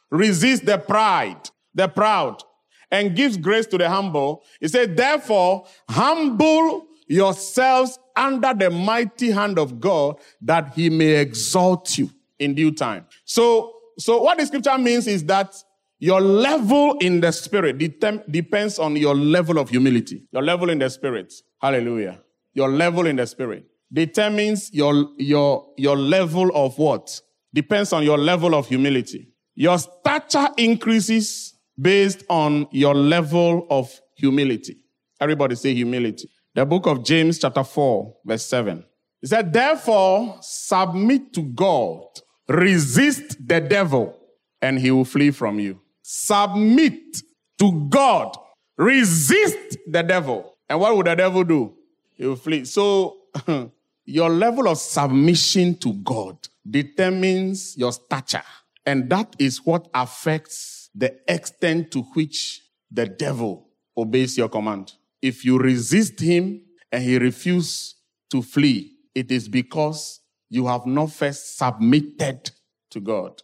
resists 0.10 0.62
the 0.62 0.80
pride, 0.80 1.52
the 1.76 1.88
proud, 1.88 2.42
and 2.90 3.16
gives 3.16 3.38
grace 3.38 3.68
to 3.68 3.78
the 3.78 3.88
humble. 3.88 4.42
He 4.60 4.70
said, 4.70 4.98
therefore, 4.98 5.68
humble 5.88 6.88
yourselves 7.08 8.00
under 8.16 8.56
the 8.56 8.72
mighty 8.72 9.30
hand 9.30 9.60
of 9.60 9.80
God 9.80 10.20
that 10.42 10.74
he 10.74 10.90
may 10.90 11.18
exalt 11.18 11.96
you 12.00 12.10
in 12.40 12.56
due 12.56 12.72
time. 12.72 13.06
So, 13.26 13.76
so 14.00 14.20
what 14.20 14.40
the 14.40 14.48
scripture 14.48 14.80
means 14.80 15.06
is 15.06 15.24
that 15.26 15.54
your 16.00 16.22
level 16.22 16.98
in 17.02 17.22
the 17.22 17.32
spirit 17.32 17.78
depends 17.78 18.80
on 18.80 18.96
your 18.96 19.14
level 19.14 19.60
of 19.60 19.70
humility. 19.70 20.24
Your 20.32 20.42
level 20.42 20.72
in 20.72 20.80
the 20.80 20.90
spirit. 20.90 21.32
Hallelujah. 21.62 22.20
Your 22.56 22.70
level 22.70 23.06
in 23.06 23.18
the 23.18 23.28
spirit 23.28 23.69
determines 23.92 24.74
your, 24.74 25.10
your, 25.18 25.68
your 25.78 25.98
level 25.98 26.52
of 26.54 26.78
what? 26.78 27.22
Depends 27.54 27.94
on 27.94 28.04
your 28.04 28.18
level 28.18 28.54
of 28.56 28.68
humility. 28.68 29.30
Your 29.56 29.78
stature 29.78 30.50
increases 30.58 31.54
based 31.80 32.24
on 32.30 32.68
your 32.72 32.94
level 32.94 33.66
of 33.70 33.92
humility. 34.16 34.78
Everybody 35.20 35.56
say 35.56 35.74
humility. 35.74 36.30
The 36.56 36.66
book 36.66 36.88
of 36.88 37.04
James, 37.04 37.40
chapter 37.40 37.64
4, 37.64 38.16
verse 38.26 38.46
7. 38.46 38.84
He 39.22 39.28
said, 39.28 39.52
Therefore, 39.52 40.38
submit 40.42 41.34
to 41.34 41.42
God, 41.44 42.04
resist 42.48 43.38
the 43.46 43.60
devil, 43.60 44.18
and 44.62 44.80
he 44.80 44.92
will 44.92 45.06
flee 45.06 45.32
from 45.32 45.60
you. 45.60 45.80
Submit 46.02 47.18
to 47.60 47.88
God, 47.90 48.36
resist 48.78 49.78
the 49.88 50.02
devil. 50.02 50.56
And 50.68 50.80
what 50.80 50.96
would 50.96 51.08
the 51.08 51.16
devil 51.16 51.44
do? 51.44 51.74
He 52.16 52.26
will 52.26 52.36
flee. 52.36 52.66
So, 52.66 53.18
your 54.10 54.30
level 54.30 54.68
of 54.68 54.78
submission 54.80 55.76
to 55.76 55.94
God 55.94 56.36
determines 56.68 57.78
your 57.78 57.92
stature. 57.92 58.44
And 58.86 59.10
that 59.12 59.36
is 59.38 59.64
what 59.66 59.88
affects 59.94 60.90
the 60.96 61.16
extent 61.32 61.92
to 61.92 62.02
which 62.14 62.62
the 62.92 63.06
devil 63.06 63.70
obeys 63.96 64.36
your 64.36 64.50
command. 64.50 64.94
If 65.22 65.46
you 65.46 65.60
resist 65.60 66.20
him 66.20 66.62
and 66.92 67.04
he 67.04 67.20
refuses 67.20 67.96
to 68.32 68.42
flee, 68.42 68.96
it 69.14 69.32
is 69.32 69.48
because 69.48 70.22
you 70.50 70.66
have 70.66 70.88
not 70.88 71.12
first 71.12 71.58
submitted 71.58 72.50
to 72.90 73.00
God. 73.00 73.42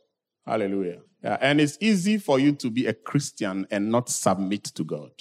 Hallelujah. 0.47 1.01
Yeah, 1.23 1.37
and 1.41 1.61
it's 1.61 1.77
easy 1.79 2.17
for 2.17 2.39
you 2.39 2.53
to 2.53 2.71
be 2.71 2.87
a 2.87 2.93
Christian 2.93 3.67
and 3.69 3.91
not 3.91 4.09
submit 4.09 4.63
to 4.63 4.83
God. 4.83 5.11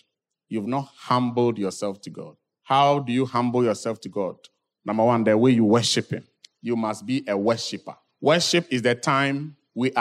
You've 0.49 0.67
not 0.67 0.89
humbled 0.97 1.59
yourself 1.59 2.01
to 2.03 2.11
God. 2.11 2.37
How 2.63 3.01
do 3.01 3.13
you 3.13 3.27
humble 3.27 3.63
yourself 3.63 4.01
to 4.01 4.09
God? 4.09 4.37
Number 4.85 5.05
one, 5.05 5.25
the 5.25 5.37
way 5.37 5.53
you 5.53 5.65
worship 5.65 6.11
Him. 6.11 6.25
You 6.61 6.77
must 6.77 7.07
be 7.07 7.25
a 7.27 7.37
worshiper. 7.37 7.97
Worship 8.21 8.67
is 8.71 8.83
the 8.83 8.95
time 8.95 9.57
we, 9.75 9.93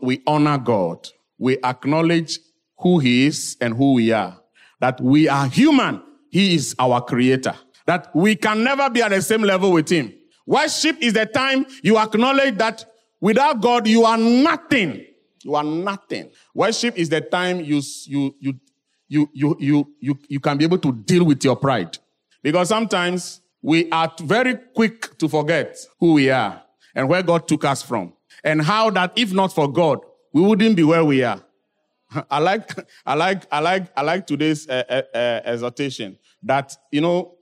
we 0.00 0.22
honor 0.26 0.58
God. 0.58 1.08
We 1.38 1.58
acknowledge 1.62 2.38
who 2.78 2.98
He 2.98 3.26
is 3.26 3.56
and 3.60 3.74
who 3.76 3.94
we 3.94 4.12
are. 4.12 4.38
That 4.80 5.00
we 5.00 5.28
are 5.28 5.46
human. 5.46 6.02
He 6.30 6.54
is 6.54 6.74
our 6.78 7.00
creator. 7.02 7.54
That 7.86 8.14
we 8.14 8.36
can 8.36 8.62
never 8.64 8.88
be 8.90 9.02
at 9.02 9.10
the 9.10 9.22
same 9.22 9.42
level 9.42 9.72
with 9.72 9.88
Him. 9.88 10.12
Worship 10.46 10.96
is 11.00 11.12
the 11.12 11.26
time 11.26 11.66
you 11.82 11.98
acknowledge 11.98 12.56
that 12.58 12.84
without 13.20 13.60
God, 13.60 13.86
you 13.86 14.04
are 14.04 14.18
nothing. 14.18 15.06
You 15.42 15.54
are 15.54 15.64
nothing. 15.64 16.30
Worship 16.54 16.98
is 16.98 17.08
the 17.08 17.20
time 17.20 17.60
you, 17.60 17.80
you, 18.04 18.34
you, 18.40 18.60
you, 19.08 19.30
you, 19.32 19.56
you, 19.58 19.94
you, 20.00 20.18
you 20.28 20.40
can 20.40 20.58
be 20.58 20.64
able 20.64 20.78
to 20.78 20.92
deal 20.92 21.24
with 21.24 21.44
your 21.44 21.56
pride. 21.56 21.98
Because 22.42 22.68
sometimes 22.68 23.39
we 23.62 23.90
are 23.90 24.12
very 24.22 24.54
quick 24.74 25.16
to 25.18 25.28
forget 25.28 25.76
who 25.98 26.14
we 26.14 26.30
are 26.30 26.62
and 26.94 27.08
where 27.08 27.22
God 27.22 27.46
took 27.46 27.64
us 27.64 27.82
from. 27.82 28.12
And 28.42 28.62
how 28.62 28.90
that 28.90 29.12
if 29.16 29.32
not 29.32 29.52
for 29.52 29.70
God, 29.70 30.00
we 30.32 30.40
wouldn't 30.40 30.76
be 30.76 30.82
where 30.82 31.04
we 31.04 31.22
are. 31.22 31.42
I 32.30 32.38
like, 32.38 32.70
I 33.04 33.14
like, 33.14 33.46
I 33.52 33.60
like, 33.60 33.86
I 33.96 34.02
like 34.02 34.26
today's 34.26 34.68
uh, 34.68 35.02
uh, 35.14 35.18
exhortation 35.44 36.18
that, 36.42 36.74
you 36.90 37.00
know, 37.00 37.36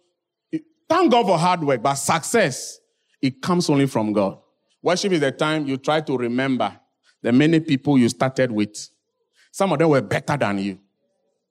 thank 0.89 1.13
God 1.13 1.27
for 1.27 1.39
hard 1.39 1.63
work, 1.63 1.83
but 1.83 1.95
success, 1.95 2.79
it 3.23 3.41
comes 3.41 3.71
only 3.71 3.87
from 3.87 4.13
God. 4.13 4.39
Worship 4.83 5.13
is 5.13 5.21
the 5.21 5.33
time 5.33 5.67
you 5.67 5.77
try 5.77 6.01
to 6.01 6.17
remember 6.17 6.79
the 7.23 7.33
many 7.33 7.61
people 7.61 7.99
you 7.99 8.09
started 8.09 8.51
with. 8.51 8.89
Some 9.51 9.73
of 9.73 9.79
them 9.79 9.89
were 9.89 10.01
better 10.01 10.37
than 10.37 10.59
you. 10.59 10.79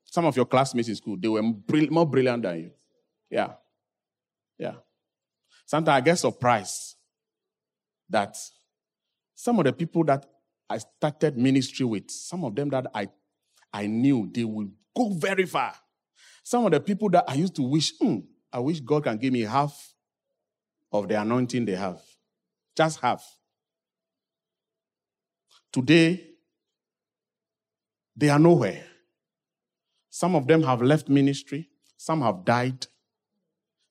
Some 0.05 0.25
of 0.25 0.35
your 0.35 0.45
classmates 0.45 0.87
in 0.87 0.95
school, 0.95 1.17
they 1.19 1.27
were 1.27 1.41
more 1.41 2.05
brilliant 2.05 2.43
than 2.43 2.59
you. 2.59 2.71
Yeah. 3.29 3.53
Yeah. 4.57 4.75
Sometimes 5.65 5.97
I 5.97 6.01
get 6.01 6.15
surprised 6.15 6.95
that 8.09 8.37
some 9.35 9.59
of 9.59 9.65
the 9.65 9.73
people 9.73 10.03
that 10.05 10.25
I 10.69 10.77
started 10.79 11.37
ministry 11.37 11.85
with, 11.85 12.09
some 12.09 12.43
of 12.43 12.55
them 12.55 12.69
that 12.69 12.87
I, 12.93 13.09
I 13.71 13.87
knew 13.87 14.29
they 14.33 14.43
will 14.43 14.69
go 14.95 15.09
very 15.13 15.45
far. 15.45 15.73
Some 16.43 16.65
of 16.65 16.71
the 16.71 16.79
people 16.79 17.09
that 17.09 17.25
I 17.27 17.35
used 17.35 17.55
to 17.55 17.61
wish, 17.61 17.93
hmm, 17.99 18.19
I 18.51 18.59
wish 18.59 18.79
God 18.79 19.03
can 19.03 19.17
give 19.17 19.33
me 19.33 19.41
half 19.41 19.93
of 20.91 21.07
the 21.07 21.19
anointing 21.19 21.65
they 21.65 21.75
have. 21.75 22.01
Just 22.75 22.99
half. 22.99 23.23
Today, 25.71 26.27
they 28.15 28.29
are 28.29 28.39
nowhere. 28.39 28.83
Some 30.09 30.35
of 30.35 30.47
them 30.47 30.63
have 30.63 30.81
left 30.81 31.09
ministry, 31.09 31.69
some 31.97 32.21
have 32.21 32.43
died, 32.43 32.87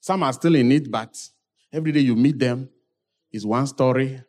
some 0.06 0.22
are 0.22 0.32
still 0.32 0.54
in 0.54 0.70
it, 0.70 0.88
but 0.88 1.18
every 1.72 1.90
day 1.90 1.98
you 1.98 2.14
meet 2.14 2.38
them 2.38 2.68
is 3.32 3.44
one 3.44 3.66
story 3.66 4.22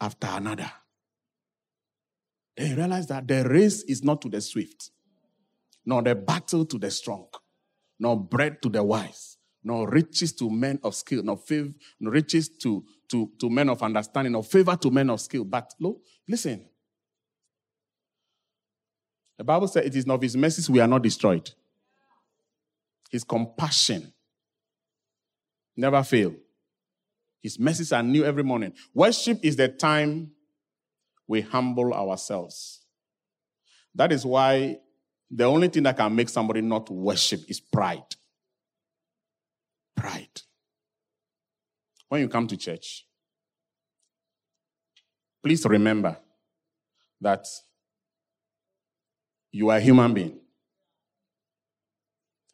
after 0.00 0.26
another. 0.26 0.72
Then 2.56 2.70
you 2.70 2.76
realize 2.76 3.08
that 3.08 3.28
the 3.28 3.46
race 3.46 3.82
is 3.82 4.02
not 4.02 4.22
to 4.22 4.30
the 4.30 4.40
swift, 4.40 4.90
nor 5.84 6.00
the 6.00 6.14
battle 6.14 6.64
to 6.64 6.78
the 6.78 6.90
strong, 6.90 7.26
nor 7.98 8.18
bread 8.18 8.62
to 8.62 8.70
the 8.70 8.82
wise, 8.82 9.36
nor 9.62 9.90
riches 9.90 10.32
to 10.32 10.48
men 10.48 10.80
of 10.82 10.94
skill, 10.94 11.22
nor, 11.22 11.36
favor, 11.36 11.74
nor 12.00 12.14
riches 12.14 12.48
to, 12.48 12.82
to, 13.10 13.30
to 13.38 13.50
men 13.50 13.68
of 13.68 13.82
understanding, 13.82 14.32
nor 14.32 14.42
favor 14.42 14.76
to 14.76 14.90
men 14.90 15.10
of 15.10 15.20
skill. 15.20 15.44
But 15.44 15.74
look, 15.78 16.00
listen. 16.26 16.64
The 19.36 19.44
Bible 19.44 19.68
says 19.68 19.84
it 19.84 19.94
is 19.94 20.06
not 20.06 20.22
his 20.22 20.38
mercies 20.38 20.70
we 20.70 20.80
are 20.80 20.88
not 20.88 21.02
destroyed. 21.02 21.50
His 23.10 23.24
compassion 23.24 24.14
never 25.78 26.02
fail. 26.02 26.34
His 27.40 27.58
mercies 27.58 27.92
are 27.92 28.02
new 28.02 28.24
every 28.24 28.42
morning. 28.42 28.72
Worship 28.92 29.38
is 29.42 29.56
the 29.56 29.68
time 29.68 30.32
we 31.26 31.40
humble 31.40 31.94
ourselves. 31.94 32.84
That 33.94 34.12
is 34.12 34.26
why 34.26 34.78
the 35.30 35.44
only 35.44 35.68
thing 35.68 35.84
that 35.84 35.96
can 35.96 36.14
make 36.14 36.28
somebody 36.28 36.60
not 36.60 36.90
worship 36.90 37.40
is 37.48 37.60
pride. 37.60 38.16
Pride. 39.96 40.42
When 42.08 42.22
you 42.22 42.28
come 42.28 42.46
to 42.48 42.56
church, 42.56 43.06
please 45.42 45.64
remember 45.64 46.16
that 47.20 47.46
you 49.52 49.68
are 49.70 49.76
a 49.76 49.80
human 49.80 50.12
being. 50.12 50.40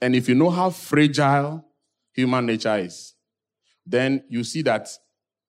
And 0.00 0.14
if 0.14 0.28
you 0.28 0.34
know 0.34 0.50
how 0.50 0.70
fragile 0.70 1.64
human 2.12 2.46
nature 2.46 2.76
is, 2.76 3.13
then 3.86 4.24
you 4.28 4.44
see 4.44 4.62
that 4.62 4.88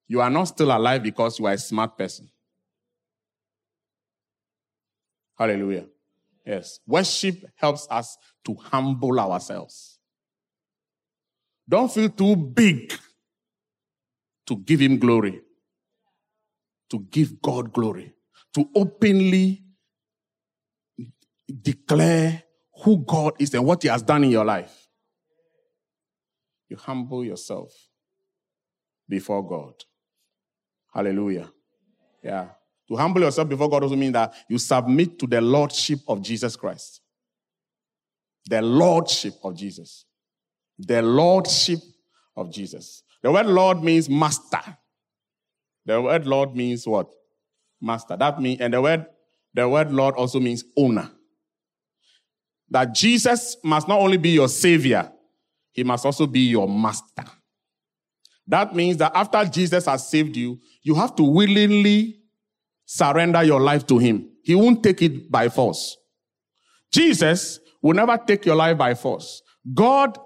you 0.08 0.22
are 0.22 0.30
not 0.30 0.46
still 0.46 0.76
alive 0.76 1.02
because 1.02 1.40
you 1.40 1.46
are 1.46 1.54
a 1.54 1.58
smart 1.58 1.98
person. 1.98 2.30
Hallelujah. 5.38 5.86
Yes. 6.46 6.80
Worship 6.86 7.44
helps 7.56 7.88
us 7.90 8.18
to 8.46 8.54
humble 8.56 9.20
ourselves. 9.20 10.00
Don't 11.68 11.92
feel 11.92 12.10
too 12.10 12.36
big 12.36 12.94
to 14.46 14.56
give 14.58 14.80
Him 14.80 15.00
glory, 15.00 15.42
to 16.92 17.00
give 17.10 17.42
God 17.42 17.74
glory, 17.74 18.14
to 18.54 18.70
openly 18.76 19.64
declare 21.62 22.44
who 22.84 23.04
God 23.06 23.34
is 23.40 23.54
and 23.54 23.66
what 23.66 23.82
He 23.82 23.90
has 23.90 24.04
done 24.04 24.24
in 24.24 24.30
your 24.30 24.46
life. 24.46 24.88
You 26.70 26.78
humble 26.78 27.26
yourself 27.26 27.72
before 29.08 29.48
God. 29.48 29.74
Hallelujah. 30.94 31.52
Yeah. 32.24 32.50
To 32.88 32.96
humble 32.96 33.22
yourself 33.22 33.50
before 33.50 33.70
God 33.70 33.84
also 33.84 33.96
means 33.96 34.14
that 34.14 34.34
you 34.48 34.58
submit 34.58 35.20
to 35.20 35.28
the 35.28 35.42
Lordship 35.42 36.00
of 36.08 36.22
Jesus 36.22 36.56
Christ. 36.56 37.02
The 38.46 38.62
Lordship 38.62 39.34
of 39.44 39.56
Jesus. 39.56 40.06
The 40.78 41.02
Lordship 41.02 41.80
of 42.36 42.52
Jesus. 42.52 43.04
The 43.22 43.32
word 43.32 43.48
Lord 43.48 43.84
means 43.84 44.10
master. 44.10 44.62
The 45.86 46.02
word 46.02 46.28
Lord 46.28 46.56
means 46.56 46.88
what? 46.88 47.10
Master. 47.82 48.16
That 48.18 48.40
means, 48.42 48.62
and 48.62 48.74
the 48.74 48.82
word, 48.82 49.06
the 49.54 49.68
word 49.68 49.92
Lord 49.92 50.16
also 50.16 50.40
means 50.40 50.64
owner. 50.78 51.10
That 52.70 52.94
Jesus 52.94 53.58
must 53.64 53.88
not 53.88 54.00
only 54.00 54.18
be 54.18 54.30
your 54.30 54.48
savior, 54.48 55.12
he 55.72 55.84
must 55.84 56.06
also 56.06 56.26
be 56.28 56.42
your 56.42 56.68
master. 56.68 57.26
That 58.48 58.76
means 58.76 58.98
that 58.98 59.12
after 59.16 59.44
Jesus 59.46 59.86
has 59.86 60.08
saved 60.08 60.36
you, 60.38 60.60
you 60.84 60.96
have 60.96 61.16
to 61.16 61.24
willingly 61.24 62.20
surrender 62.86 63.44
your 63.44 63.60
life 63.60 63.88
to 63.88 63.98
him. 63.98 64.30
He 64.44 64.54
won't 64.54 64.84
take 64.84 65.02
it 65.02 65.32
by 65.32 65.50
force. 65.50 65.98
Jesus 66.92 67.60
will 67.82 67.96
never 67.96 68.18
take 68.18 68.46
your 68.46 68.56
life 68.56 68.78
by 68.78 68.94
force. 68.94 69.42
God 69.74 70.18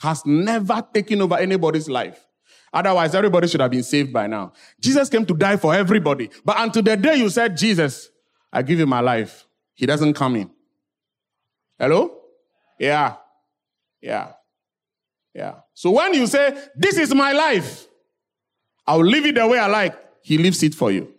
has 0.00 0.24
never 0.26 0.82
taken 0.92 1.22
over 1.22 1.36
anybody's 1.36 1.88
life. 1.88 2.26
Otherwise, 2.72 3.14
everybody 3.14 3.48
should 3.48 3.60
have 3.60 3.70
been 3.70 3.82
saved 3.82 4.12
by 4.12 4.26
now. 4.26 4.52
Jesus 4.80 5.08
came 5.08 5.26
to 5.26 5.34
die 5.34 5.56
for 5.56 5.74
everybody. 5.74 6.30
But 6.44 6.56
until 6.60 6.82
the 6.82 6.96
day 6.96 7.16
you 7.16 7.28
said, 7.28 7.56
Jesus, 7.56 8.10
I 8.52 8.62
give 8.62 8.78
you 8.78 8.86
my 8.86 9.00
life, 9.00 9.46
he 9.74 9.86
doesn't 9.86 10.14
come 10.14 10.36
in. 10.36 10.50
Hello? 11.78 12.16
Yeah. 12.78 13.16
Yeah. 14.00 14.32
Yeah. 15.34 15.56
So 15.74 15.90
when 15.92 16.14
you 16.14 16.26
say, 16.26 16.68
This 16.74 16.98
is 16.98 17.14
my 17.14 17.32
life, 17.32 17.86
I'll 18.86 19.04
live 19.04 19.26
it 19.26 19.36
the 19.36 19.46
way 19.46 19.58
I 19.58 19.66
like, 19.66 19.94
he 20.22 20.38
lives 20.38 20.62
it 20.62 20.74
for 20.74 20.90
you. 20.90 21.12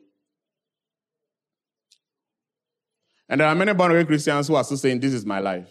And 3.30 3.40
there 3.40 3.48
are 3.48 3.56
many 3.56 3.74
born 3.74 3.92
again 3.92 4.06
Christians 4.06 4.50
who 4.50 4.56
are 4.56 4.64
still 4.64 4.78
saying, 4.78 5.00
This 5.00 5.14
is 5.14 5.26
my 5.26 5.40
life. 5.40 5.70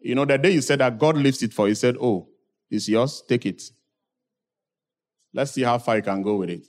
You 0.00 0.14
know, 0.14 0.24
the 0.24 0.36
day 0.36 0.50
you 0.50 0.60
said 0.60 0.80
that 0.80 0.98
God 0.98 1.16
lives 1.16 1.42
it 1.42 1.52
for 1.52 1.68
you, 1.68 1.74
said, 1.74 1.96
Oh, 2.00 2.28
it's 2.70 2.88
yours, 2.88 3.22
take 3.28 3.46
it. 3.46 3.62
Let's 5.32 5.52
see 5.52 5.62
how 5.62 5.78
far 5.78 5.96
you 5.96 6.02
can 6.02 6.22
go 6.22 6.36
with 6.36 6.50
it. 6.50 6.66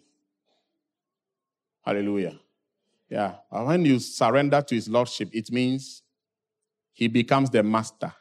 Hallelujah. 1.83 2.37
Yeah. 3.09 3.35
And 3.51 3.65
when 3.65 3.85
you 3.85 3.99
surrender 3.99 4.61
to 4.61 4.75
his 4.75 4.89
lordship, 4.89 5.29
it 5.31 5.51
means 5.51 6.03
he 6.93 7.07
becomes 7.07 7.49
the 7.49 7.63
master. 7.63 8.13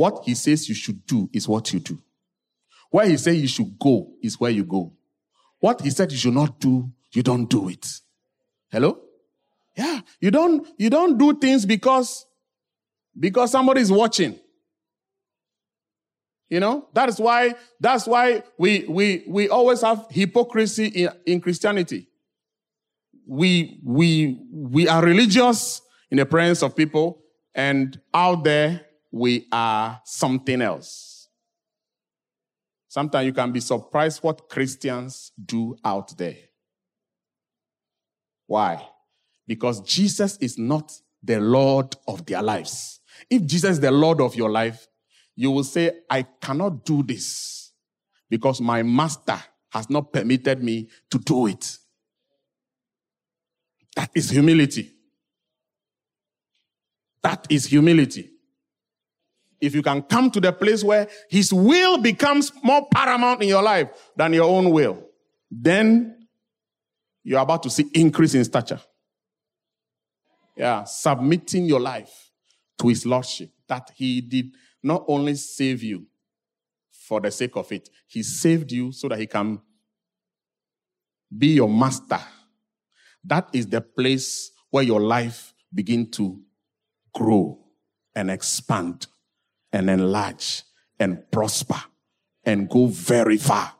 What 0.00 0.24
he 0.24 0.34
says 0.34 0.66
you 0.66 0.74
should 0.74 1.04
do 1.04 1.28
is 1.30 1.46
what 1.46 1.74
you 1.74 1.78
do. 1.78 1.98
Where 2.90 3.06
he 3.06 3.18
says 3.18 3.36
you 3.36 3.46
should 3.46 3.78
go 3.78 4.10
is 4.22 4.40
where 4.40 4.50
you 4.50 4.64
go. 4.64 4.94
What 5.58 5.82
he 5.82 5.90
said 5.90 6.10
you 6.10 6.16
should 6.16 6.32
not 6.32 6.58
do, 6.58 6.90
you 7.12 7.22
don't 7.22 7.44
do 7.44 7.68
it. 7.68 7.86
Hello? 8.72 8.98
Yeah, 9.76 10.00
you 10.18 10.30
don't 10.30 10.66
you 10.78 10.88
don't 10.88 11.18
do 11.18 11.38
things 11.38 11.66
because 11.66 12.24
because 13.18 13.50
somebody 13.50 13.82
is 13.82 13.92
watching. 13.92 14.40
You 16.48 16.60
know, 16.60 16.88
that 16.94 17.10
is 17.10 17.18
why 17.18 17.56
that's 17.78 18.06
why 18.06 18.42
we 18.56 18.86
we 18.88 19.24
we 19.28 19.50
always 19.50 19.82
have 19.82 20.06
hypocrisy 20.08 20.86
in, 20.86 21.10
in 21.26 21.40
Christianity. 21.42 22.08
We 23.26 23.78
we 23.84 24.40
we 24.50 24.88
are 24.88 25.04
religious 25.04 25.82
in 26.10 26.16
the 26.16 26.24
presence 26.24 26.62
of 26.62 26.74
people, 26.74 27.22
and 27.54 28.00
out 28.14 28.44
there 28.44 28.86
we 29.10 29.46
are 29.50 30.00
something 30.04 30.62
else. 30.62 31.28
Sometimes 32.88 33.26
you 33.26 33.32
can 33.32 33.52
be 33.52 33.60
surprised 33.60 34.22
what 34.22 34.48
Christians 34.48 35.32
do 35.42 35.76
out 35.84 36.16
there. 36.16 36.36
Why? 38.46 38.84
Because 39.46 39.80
Jesus 39.80 40.36
is 40.38 40.58
not 40.58 40.92
the 41.22 41.40
Lord 41.40 41.94
of 42.08 42.26
their 42.26 42.42
lives. 42.42 43.00
If 43.28 43.44
Jesus 43.46 43.72
is 43.72 43.80
the 43.80 43.90
Lord 43.90 44.20
of 44.20 44.34
your 44.34 44.50
life, 44.50 44.88
you 45.36 45.50
will 45.50 45.64
say, 45.64 45.92
I 46.08 46.22
cannot 46.22 46.84
do 46.84 47.02
this 47.02 47.72
because 48.28 48.60
my 48.60 48.82
master 48.82 49.40
has 49.72 49.88
not 49.88 50.12
permitted 50.12 50.62
me 50.62 50.88
to 51.10 51.18
do 51.18 51.46
it. 51.46 51.78
That 53.96 54.10
is 54.14 54.30
humility. 54.30 54.92
That 57.22 57.46
is 57.50 57.66
humility. 57.66 58.30
If 59.60 59.74
you 59.74 59.82
can 59.82 60.02
come 60.02 60.30
to 60.30 60.40
the 60.40 60.52
place 60.52 60.82
where 60.82 61.06
his 61.28 61.52
will 61.52 61.98
becomes 61.98 62.50
more 62.62 62.88
paramount 62.92 63.42
in 63.42 63.48
your 63.48 63.62
life 63.62 63.90
than 64.16 64.32
your 64.32 64.48
own 64.48 64.70
will, 64.70 65.04
then 65.50 66.28
you're 67.22 67.40
about 67.40 67.62
to 67.64 67.70
see 67.70 67.90
increase 67.92 68.34
in 68.34 68.44
stature. 68.44 68.80
Yeah, 70.56 70.84
submitting 70.84 71.66
your 71.66 71.80
life 71.80 72.30
to 72.78 72.88
his 72.88 73.04
lordship. 73.04 73.50
That 73.68 73.90
he 73.94 74.20
did 74.20 74.54
not 74.82 75.04
only 75.06 75.34
save 75.34 75.82
you 75.82 76.06
for 76.90 77.20
the 77.20 77.30
sake 77.30 77.56
of 77.56 77.70
it, 77.72 77.88
he 78.06 78.22
saved 78.22 78.72
you 78.72 78.92
so 78.92 79.08
that 79.08 79.18
he 79.18 79.26
can 79.26 79.60
be 81.36 81.48
your 81.48 81.68
master. 81.68 82.20
That 83.22 83.48
is 83.52 83.66
the 83.66 83.80
place 83.80 84.50
where 84.70 84.84
your 84.84 85.00
life 85.00 85.52
begin 85.72 86.10
to 86.12 86.40
grow 87.14 87.58
and 88.14 88.30
expand 88.30 89.06
and 89.72 89.88
enlarge 89.90 90.62
and 90.98 91.30
prosper 91.30 91.80
and 92.44 92.68
go 92.68 92.86
very 92.86 93.36
far. 93.36 93.72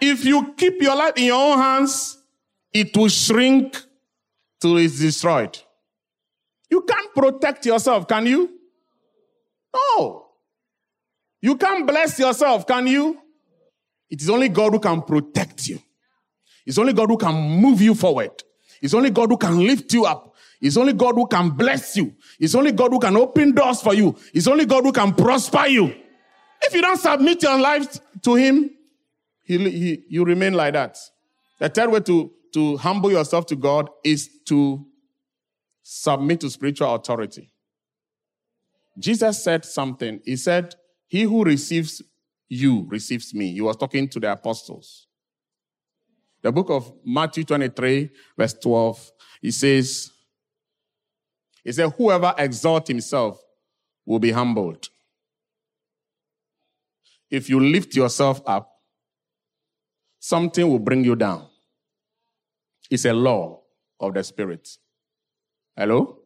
If 0.00 0.24
you 0.24 0.54
keep 0.56 0.80
your 0.80 0.96
life 0.96 1.14
in 1.16 1.24
your 1.24 1.52
own 1.52 1.58
hands, 1.58 2.18
it 2.72 2.96
will 2.96 3.08
shrink 3.08 3.76
till 4.60 4.76
it's 4.76 4.98
destroyed. 4.98 5.58
You 6.70 6.82
can't 6.82 7.14
protect 7.14 7.64
yourself, 7.66 8.06
can 8.06 8.26
you? 8.26 8.50
No. 9.74 10.26
You 11.40 11.56
can't 11.56 11.86
bless 11.86 12.18
yourself, 12.18 12.66
can 12.66 12.86
you? 12.86 13.18
It 14.10 14.20
is 14.22 14.30
only 14.30 14.48
God 14.48 14.72
who 14.72 14.80
can 14.80 15.02
protect 15.02 15.68
you. 15.68 15.80
It's 16.64 16.78
only 16.78 16.92
God 16.92 17.08
who 17.08 17.16
can 17.16 17.34
move 17.34 17.80
you 17.80 17.94
forward. 17.94 18.42
It's 18.82 18.94
only 18.94 19.10
God 19.10 19.30
who 19.30 19.36
can 19.36 19.58
lift 19.58 19.92
you 19.92 20.04
up. 20.04 20.34
It's 20.60 20.76
only 20.76 20.92
God 20.92 21.14
who 21.14 21.26
can 21.26 21.50
bless 21.50 21.96
you. 21.96 22.14
It's 22.38 22.54
only 22.54 22.72
God 22.72 22.90
who 22.90 22.98
can 22.98 23.16
open 23.16 23.52
doors 23.52 23.80
for 23.80 23.94
you. 23.94 24.16
It's 24.32 24.46
only 24.46 24.66
God 24.66 24.84
who 24.84 24.92
can 24.92 25.14
prosper 25.14 25.66
you. 25.66 25.94
If 26.62 26.74
you 26.74 26.82
don't 26.82 26.98
submit 26.98 27.42
your 27.42 27.58
life 27.58 27.98
to 28.22 28.34
Him, 28.34 28.70
he, 29.42 29.58
he, 29.70 30.04
you 30.08 30.24
remain 30.24 30.54
like 30.54 30.72
that. 30.72 30.98
The 31.58 31.68
third 31.68 31.90
way 31.90 32.00
to, 32.00 32.32
to 32.54 32.76
humble 32.78 33.12
yourself 33.12 33.46
to 33.46 33.56
God 33.56 33.90
is 34.02 34.28
to 34.46 34.84
submit 35.82 36.40
to 36.40 36.50
spiritual 36.50 36.94
authority. 36.94 37.52
Jesus 38.98 39.44
said 39.44 39.64
something. 39.64 40.20
He 40.24 40.36
said, 40.36 40.74
He 41.06 41.22
who 41.22 41.44
receives 41.44 42.02
you 42.48 42.86
receives 42.88 43.34
me. 43.34 43.52
He 43.52 43.60
was 43.60 43.76
talking 43.76 44.08
to 44.08 44.20
the 44.20 44.32
apostles. 44.32 45.06
The 46.42 46.52
book 46.52 46.70
of 46.70 46.92
Matthew 47.04 47.44
23, 47.44 48.10
verse 48.36 48.54
12, 48.54 49.12
he 49.42 49.50
says, 49.50 50.12
He 51.66 51.72
said, 51.72 51.90
Whoever 51.98 52.32
exalts 52.38 52.88
himself 52.88 53.42
will 54.06 54.20
be 54.20 54.30
humbled. 54.30 54.88
If 57.28 57.50
you 57.50 57.58
lift 57.58 57.96
yourself 57.96 58.40
up, 58.46 58.70
something 60.20 60.68
will 60.68 60.78
bring 60.78 61.02
you 61.02 61.16
down. 61.16 61.48
It's 62.88 63.04
a 63.04 63.12
law 63.12 63.62
of 63.98 64.14
the 64.14 64.22
Spirit. 64.22 64.68
Hello? 65.76 66.20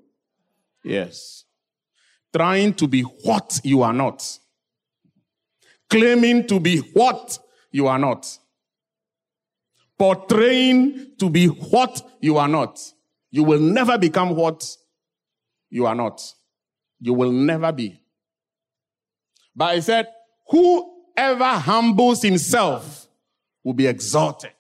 Yes. 0.85 1.47
Trying 2.37 2.75
to 2.75 2.87
be 2.87 3.01
what 3.01 3.61
you 3.65 3.81
are 3.81 3.95
not. 3.95 4.39
Claiming 5.89 6.47
to 6.49 6.61
be 6.61 6.81
what 6.93 7.39
you 7.73 7.87
are 7.87 7.99
not. 7.99 8.39
Portraying 9.99 11.13
to 11.19 11.31
be 11.31 11.47
what 11.47 12.03
you 12.21 12.37
are 12.37 12.47
not. 12.47 12.79
You 13.31 13.45
will 13.45 13.61
never 13.61 13.97
become 13.97 14.37
what 14.37 14.77
you 15.71 15.87
are 15.87 15.95
not. 15.95 16.21
You 17.01 17.15
will 17.15 17.33
never 17.33 17.73
be. 17.73 18.01
But 19.55 19.71
I 19.71 19.81
said, 19.81 20.09
whoever 20.49 21.45
humbles 21.45 22.23
himself 22.23 23.09
will 23.65 23.75
be 23.75 23.87
exalted. 23.87 24.53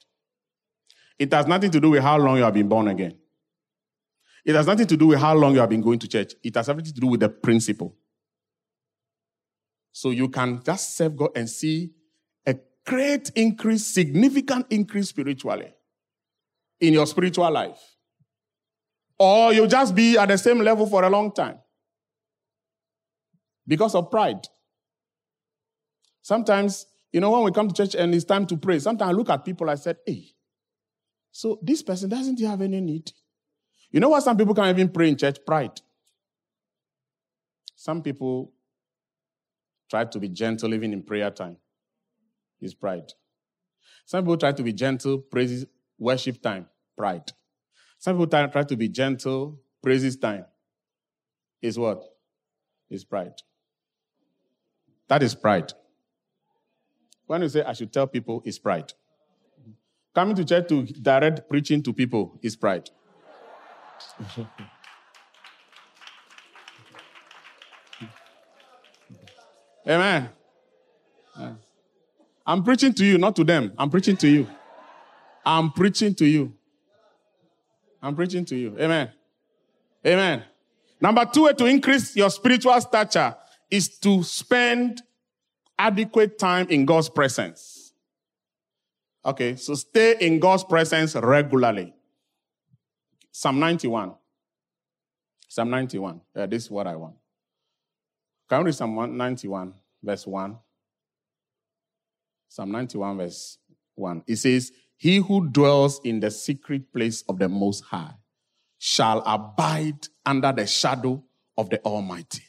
It 1.18 1.32
has 1.32 1.46
nothing 1.46 1.70
to 1.72 1.80
do 1.80 1.90
with 1.90 2.02
how 2.02 2.16
long 2.18 2.38
you 2.38 2.44
have 2.44 2.54
been 2.54 2.68
born 2.68 2.88
again. 2.88 3.18
It 4.44 4.54
has 4.54 4.66
nothing 4.66 4.86
to 4.86 4.96
do 4.96 5.08
with 5.08 5.18
how 5.18 5.34
long 5.34 5.52
you 5.52 5.60
have 5.60 5.68
been 5.68 5.82
going 5.82 5.98
to 5.98 6.08
church. 6.08 6.32
It 6.42 6.54
has 6.54 6.68
everything 6.68 6.94
to 6.94 7.00
do 7.00 7.08
with 7.08 7.20
the 7.20 7.28
principle. 7.28 7.94
So 9.92 10.10
you 10.10 10.28
can 10.28 10.62
just 10.64 10.96
serve 10.96 11.16
God 11.16 11.30
and 11.36 11.48
see 11.48 11.90
a 12.46 12.56
great 12.86 13.30
increase, 13.34 13.86
significant 13.86 14.66
increase 14.70 15.08
spiritually 15.08 15.74
in 16.80 16.94
your 16.94 17.06
spiritual 17.06 17.50
life. 17.50 17.89
Or 19.22 19.52
you'll 19.52 19.66
just 19.66 19.94
be 19.94 20.16
at 20.16 20.28
the 20.28 20.38
same 20.38 20.60
level 20.60 20.86
for 20.86 21.04
a 21.04 21.10
long 21.10 21.30
time 21.30 21.58
because 23.66 23.94
of 23.94 24.10
pride. 24.10 24.48
Sometimes, 26.22 26.86
you 27.12 27.20
know, 27.20 27.30
when 27.30 27.44
we 27.44 27.52
come 27.52 27.68
to 27.68 27.74
church 27.74 27.94
and 27.94 28.14
it's 28.14 28.24
time 28.24 28.46
to 28.46 28.56
pray, 28.56 28.78
sometimes 28.78 29.10
I 29.10 29.12
look 29.12 29.28
at 29.28 29.44
people, 29.44 29.68
I 29.68 29.74
said, 29.74 29.98
hey, 30.06 30.28
so 31.30 31.58
this 31.60 31.82
person 31.82 32.08
doesn't 32.08 32.40
have 32.40 32.62
any 32.62 32.80
need? 32.80 33.12
You 33.90 34.00
know 34.00 34.08
what 34.08 34.22
some 34.22 34.38
people 34.38 34.54
can't 34.54 34.74
even 34.74 34.88
pray 34.88 35.10
in 35.10 35.18
church? 35.18 35.36
Pride. 35.46 35.78
Some 37.76 38.02
people 38.02 38.54
try 39.90 40.06
to 40.06 40.18
be 40.18 40.28
gentle 40.28 40.72
even 40.72 40.94
in 40.94 41.02
prayer 41.02 41.30
time. 41.30 41.58
It's 42.58 42.72
pride. 42.72 43.12
Some 44.06 44.24
people 44.24 44.38
try 44.38 44.52
to 44.52 44.62
be 44.62 44.72
gentle, 44.72 45.18
praises, 45.18 45.66
worship 45.98 46.40
time. 46.40 46.68
Pride. 46.96 47.32
Some 48.00 48.16
people 48.16 48.48
try, 48.48 48.64
to 48.64 48.76
be 48.76 48.88
gentle, 48.88 49.60
praises 49.82 50.16
time. 50.16 50.46
Is 51.60 51.78
what? 51.78 52.02
Is 52.88 53.04
pride. 53.04 53.34
That 55.06 55.22
is 55.22 55.34
pride. 55.34 55.74
When 57.26 57.42
you 57.42 57.50
say 57.50 57.62
I 57.62 57.74
should 57.74 57.92
tell 57.92 58.06
people, 58.06 58.40
is 58.46 58.58
pride. 58.58 58.94
Coming 60.14 60.34
to 60.36 60.46
church 60.46 60.68
to 60.68 60.84
direct 60.84 61.46
preaching 61.46 61.82
to 61.82 61.92
people 61.92 62.38
is 62.42 62.56
pride. 62.56 62.88
Amen. 69.86 70.30
I'm 72.46 72.64
preaching 72.64 72.94
to 72.94 73.04
you, 73.04 73.18
not 73.18 73.36
to 73.36 73.44
them. 73.44 73.74
I'm 73.76 73.90
preaching 73.90 74.16
to 74.16 74.28
you. 74.28 74.46
I'm 75.44 75.70
preaching 75.70 76.14
to 76.14 76.24
you. 76.24 76.54
I'm 78.02 78.14
preaching 78.16 78.44
to 78.46 78.56
you. 78.56 78.76
Amen. 78.78 79.10
Amen. 80.06 80.44
Number 81.00 81.24
two 81.26 81.44
way 81.44 81.52
to 81.54 81.66
increase 81.66 82.16
your 82.16 82.30
spiritual 82.30 82.80
stature 82.80 83.34
is 83.70 83.88
to 83.98 84.22
spend 84.22 85.02
adequate 85.78 86.38
time 86.38 86.66
in 86.68 86.84
God's 86.84 87.08
presence. 87.08 87.92
Okay, 89.24 89.56
so 89.56 89.74
stay 89.74 90.16
in 90.20 90.38
God's 90.38 90.64
presence 90.64 91.14
regularly. 91.14 91.94
Psalm 93.30 93.58
91. 93.60 94.14
Psalm 95.48 95.70
91. 95.70 96.20
Yeah, 96.34 96.46
this 96.46 96.64
is 96.64 96.70
what 96.70 96.86
I 96.86 96.96
want. 96.96 97.16
Can 98.48 98.60
you 98.60 98.66
read 98.66 98.74
Psalm 98.74 99.16
91, 99.16 99.74
verse 100.02 100.26
1? 100.26 100.58
Psalm 102.48 102.72
91, 102.72 103.18
verse 103.18 103.58
1. 103.94 104.24
It 104.26 104.36
says, 104.36 104.72
He 105.00 105.16
who 105.16 105.48
dwells 105.48 106.00
in 106.04 106.20
the 106.20 106.30
secret 106.30 106.92
place 106.92 107.24
of 107.28 107.38
the 107.38 107.48
Most 107.48 107.84
High 107.84 108.14
shall 108.78 109.22
abide 109.24 110.06
under 110.26 110.52
the 110.52 110.66
shadow 110.66 111.24
of 111.56 111.70
the 111.70 111.80
Almighty. 111.82 112.44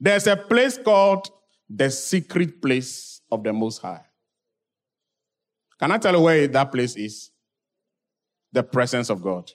There's 0.00 0.26
a 0.26 0.36
place 0.36 0.76
called 0.76 1.28
the 1.70 1.90
secret 1.90 2.60
place 2.60 3.20
of 3.30 3.44
the 3.44 3.52
Most 3.52 3.78
High. 3.78 4.04
Can 5.78 5.92
I 5.92 5.98
tell 5.98 6.14
you 6.14 6.22
where 6.22 6.48
that 6.48 6.72
place 6.72 6.96
is? 6.96 7.30
the 8.52 8.62
presence 8.62 9.10
of 9.10 9.22
God. 9.22 9.50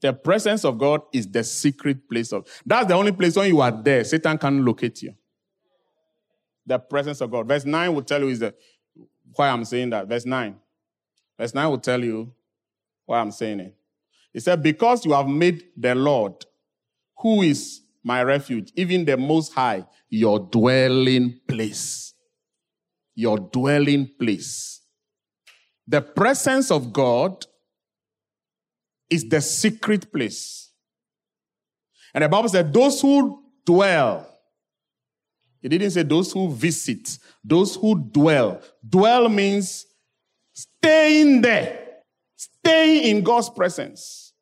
The 0.00 0.12
presence 0.12 0.64
of 0.64 0.78
God 0.78 1.02
is 1.12 1.30
the 1.30 1.44
secret 1.44 2.08
place 2.08 2.32
of. 2.32 2.46
That's 2.66 2.88
the 2.88 2.94
only 2.94 3.12
place 3.12 3.36
when 3.36 3.48
you 3.48 3.60
are 3.60 3.70
there, 3.70 4.04
Satan 4.04 4.36
can 4.38 4.64
locate 4.64 5.02
you. 5.02 5.14
The 6.66 6.78
presence 6.78 7.20
of 7.20 7.30
God. 7.30 7.48
Verse 7.48 7.64
9 7.64 7.94
will 7.94 8.02
tell 8.02 8.20
you 8.20 8.28
is 8.28 8.38
the 8.38 8.54
why 9.34 9.48
I'm 9.48 9.64
saying 9.64 9.90
that. 9.90 10.06
Verse 10.08 10.26
9. 10.26 10.56
Verse 11.38 11.54
9 11.54 11.70
will 11.70 11.78
tell 11.78 12.02
you 12.02 12.32
why 13.06 13.20
I'm 13.20 13.30
saying 13.30 13.60
it. 13.60 13.76
He 14.32 14.40
said, 14.40 14.62
Because 14.62 15.04
you 15.04 15.12
have 15.12 15.28
made 15.28 15.64
the 15.76 15.94
Lord, 15.94 16.34
who 17.18 17.42
is 17.42 17.82
my 18.02 18.22
refuge, 18.22 18.72
even 18.76 19.04
the 19.04 19.16
most 19.16 19.52
high, 19.52 19.86
your 20.08 20.40
dwelling 20.40 21.40
place. 21.46 22.14
Your 23.14 23.38
dwelling 23.38 24.10
place. 24.18 24.80
The 25.86 26.00
presence 26.00 26.70
of 26.70 26.92
God 26.92 27.44
is 29.10 29.28
the 29.28 29.40
secret 29.40 30.12
place. 30.12 30.70
And 32.14 32.24
the 32.24 32.28
Bible 32.28 32.48
said, 32.48 32.72
those 32.72 33.00
who 33.00 33.42
dwell, 33.64 34.31
it 35.62 35.68
didn't 35.68 35.92
say 35.92 36.02
those 36.02 36.32
who 36.32 36.50
visit, 36.50 37.18
those 37.44 37.76
who 37.76 37.94
dwell. 37.94 38.60
Dwell 38.86 39.28
means 39.28 39.86
staying 40.52 41.40
there, 41.42 41.78
staying 42.36 43.04
in 43.04 43.22
God's 43.22 43.48
presence, 43.48 44.32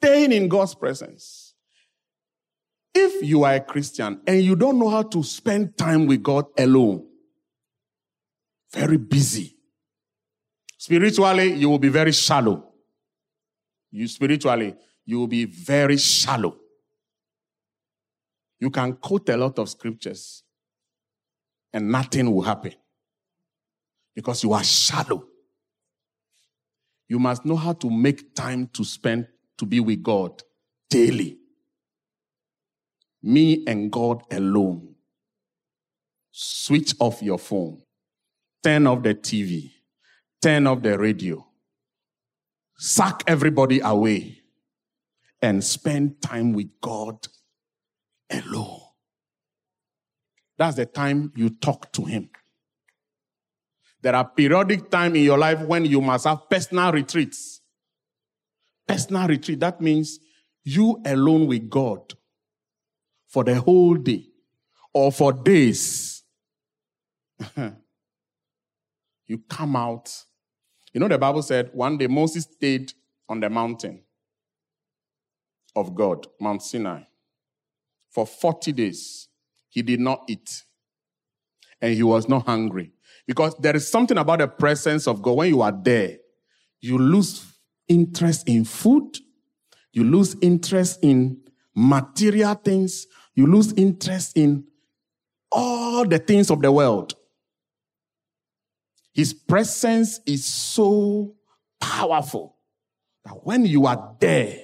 staying 0.00 0.32
in 0.32 0.48
God's 0.48 0.74
presence. 0.74 1.54
If 2.94 3.22
you 3.22 3.44
are 3.44 3.54
a 3.54 3.60
Christian 3.60 4.20
and 4.26 4.42
you 4.42 4.56
don't 4.56 4.78
know 4.78 4.88
how 4.88 5.02
to 5.02 5.22
spend 5.22 5.78
time 5.78 6.06
with 6.06 6.22
God 6.22 6.46
alone, 6.58 7.06
very 8.72 8.98
busy. 8.98 9.56
Spiritually, 10.76 11.54
you 11.54 11.70
will 11.70 11.78
be 11.78 11.88
very 11.88 12.12
shallow. 12.12 12.64
You 13.90 14.06
spiritually, 14.08 14.76
you 15.06 15.18
will 15.18 15.26
be 15.26 15.44
very 15.46 15.96
shallow. 15.96 16.56
You 18.60 18.70
can 18.70 18.94
quote 18.94 19.28
a 19.28 19.36
lot 19.36 19.58
of 19.58 19.68
scriptures 19.68 20.42
and 21.72 21.90
nothing 21.90 22.32
will 22.32 22.42
happen 22.42 22.74
because 24.14 24.42
you 24.42 24.52
are 24.52 24.64
shallow. 24.64 25.24
You 27.08 27.18
must 27.18 27.44
know 27.44 27.56
how 27.56 27.72
to 27.74 27.88
make 27.90 28.34
time 28.34 28.68
to 28.74 28.84
spend 28.84 29.28
to 29.58 29.66
be 29.66 29.80
with 29.80 30.02
God 30.02 30.42
daily. 30.90 31.38
Me 33.22 33.64
and 33.66 33.90
God 33.90 34.22
alone. 34.30 34.94
Switch 36.30 36.94
off 37.00 37.22
your 37.22 37.38
phone. 37.38 37.82
Turn 38.62 38.86
off 38.86 39.02
the 39.02 39.14
TV. 39.14 39.70
Turn 40.40 40.66
off 40.66 40.82
the 40.82 40.98
radio. 40.98 41.44
Suck 42.76 43.24
everybody 43.26 43.80
away 43.80 44.38
and 45.42 45.62
spend 45.64 46.20
time 46.22 46.52
with 46.52 46.68
God 46.80 47.26
alone. 48.30 48.80
That's 50.56 50.76
the 50.76 50.86
time 50.86 51.32
you 51.36 51.50
talk 51.50 51.92
to 51.92 52.04
Him. 52.04 52.30
There 54.00 54.14
are 54.14 54.24
periodic 54.24 54.90
time 54.90 55.16
in 55.16 55.22
your 55.22 55.38
life 55.38 55.60
when 55.60 55.84
you 55.84 56.00
must 56.00 56.24
have 56.24 56.48
personal 56.48 56.92
retreats. 56.92 57.60
Personal 58.86 59.28
retreat, 59.28 59.60
that 59.60 59.80
means 59.80 60.18
you 60.64 61.00
alone 61.04 61.46
with 61.46 61.68
God 61.68 62.14
for 63.26 63.44
the 63.44 63.60
whole 63.60 63.94
day 63.94 64.26
or 64.92 65.12
for 65.12 65.32
days. 65.32 66.22
you 69.26 69.38
come 69.48 69.76
out. 69.76 70.24
You 70.92 71.00
know, 71.00 71.08
the 71.08 71.18
Bible 71.18 71.42
said 71.42 71.70
one 71.72 71.98
day 71.98 72.06
Moses 72.06 72.44
stayed 72.44 72.92
on 73.28 73.40
the 73.40 73.50
mountain 73.50 74.02
of 75.76 75.94
God, 75.94 76.26
Mount 76.40 76.62
Sinai, 76.62 77.02
for 78.10 78.26
40 78.26 78.72
days. 78.72 79.28
He 79.68 79.82
did 79.82 80.00
not 80.00 80.24
eat 80.28 80.64
and 81.80 81.94
he 81.94 82.02
was 82.02 82.28
not 82.28 82.46
hungry. 82.46 82.92
Because 83.26 83.54
there 83.58 83.76
is 83.76 83.90
something 83.90 84.18
about 84.18 84.38
the 84.38 84.48
presence 84.48 85.06
of 85.06 85.22
God. 85.22 85.36
When 85.36 85.48
you 85.50 85.62
are 85.62 85.72
there, 85.72 86.16
you 86.80 86.98
lose 86.98 87.44
interest 87.86 88.48
in 88.48 88.64
food, 88.64 89.18
you 89.92 90.04
lose 90.04 90.36
interest 90.40 91.00
in 91.02 91.40
material 91.74 92.54
things, 92.54 93.06
you 93.34 93.46
lose 93.46 93.72
interest 93.74 94.36
in 94.36 94.64
all 95.50 96.06
the 96.06 96.18
things 96.18 96.50
of 96.50 96.60
the 96.60 96.72
world. 96.72 97.14
His 99.12 99.32
presence 99.34 100.20
is 100.26 100.44
so 100.44 101.34
powerful 101.80 102.56
that 103.24 103.34
when 103.44 103.66
you 103.66 103.86
are 103.86 104.16
there, 104.20 104.58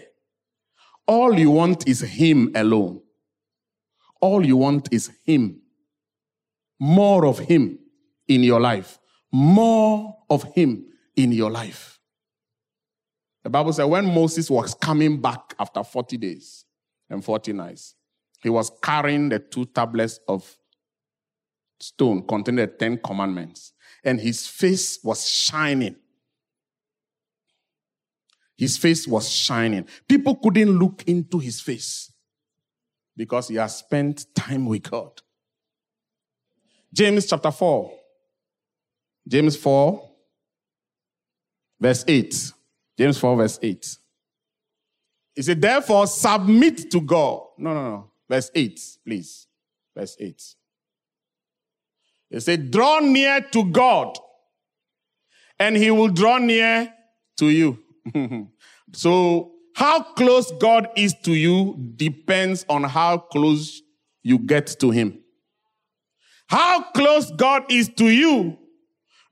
all 1.07 1.39
you 1.39 1.51
want 1.51 1.89
is 1.89 2.01
Him 2.01 2.53
alone. 2.55 3.01
All 4.25 4.47
you 4.47 4.57
want 4.57 4.89
is 4.91 5.11
Him. 5.27 5.61
More 6.81 7.27
of 7.27 7.41
Him 7.41 7.79
in 8.27 8.43
your 8.43 8.59
life. 8.59 8.99
More 9.31 10.17
of 10.31 10.45
Him 10.55 10.87
in 11.15 11.31
your 11.31 11.51
life. 11.51 12.01
The 13.43 13.51
Bible 13.51 13.75
said 13.75 13.85
when 13.85 14.07
Moses 14.07 14.49
was 14.49 14.73
coming 14.73 15.21
back 15.21 15.55
after 15.59 15.85
40 15.85 16.17
days 16.17 16.65
and 17.11 17.23
40 17.23 17.53
nights, 17.53 17.97
he 18.43 18.49
was 18.49 18.73
carrying 18.83 19.29
the 19.29 19.41
two 19.41 19.67
tablets 19.67 20.19
of 20.27 20.57
stone 21.79 22.27
containing 22.27 22.65
the 22.65 22.73
Ten 22.73 22.97
Commandments, 22.97 23.75
and 24.03 24.19
his 24.19 24.47
face 24.47 25.01
was 25.05 25.29
shining. 25.29 25.97
His 28.57 28.79
face 28.79 29.07
was 29.07 29.31
shining. 29.31 29.87
People 30.09 30.37
couldn't 30.37 30.79
look 30.79 31.05
into 31.07 31.39
his 31.39 31.61
face 31.61 32.11
because 33.17 33.49
he 33.49 33.57
has 33.57 33.79
spent 33.79 34.27
time 34.35 34.67
with 34.67 34.91
God. 34.91 35.23
James 36.93 37.27
chapter 37.27 37.51
4. 37.51 37.93
James 39.27 39.57
4, 39.57 40.11
verse 41.81 42.05
8. 42.07 42.53
James 42.99 43.19
4, 43.19 43.37
verse 43.37 43.59
8. 43.63 43.99
He 45.35 45.43
said, 45.43 45.61
therefore, 45.61 46.07
submit 46.07 46.91
to 46.91 47.01
God. 47.01 47.41
No, 47.59 47.75
no, 47.75 47.91
no. 47.91 48.11
Verse 48.29 48.51
8, 48.55 48.81
please. 49.05 49.47
Verse 49.97 50.17
8. 50.21 50.43
He 52.31 52.41
said, 52.41 52.71
draw 52.71 53.01
near 53.01 53.41
to 53.41 53.65
God, 53.65 54.17
and 55.59 55.77
he 55.77 55.91
will 55.91 56.09
draw 56.09 56.39
near 56.39 56.93
to 57.39 57.49
you. 57.49 57.79
so, 58.93 59.54
how 59.75 60.03
close 60.03 60.53
God 60.61 60.89
is 60.97 61.15
to 61.25 61.35
you 61.35 61.93
depends 61.97 62.65
on 62.69 62.85
how 62.85 63.19
close 63.19 63.83
you 64.23 64.39
get 64.39 64.69
to 64.81 64.91
him. 64.91 65.21
How 66.47 66.91
close 66.93 67.31
God 67.33 67.65
is 67.71 67.89
to 67.97 68.09
you 68.09 68.57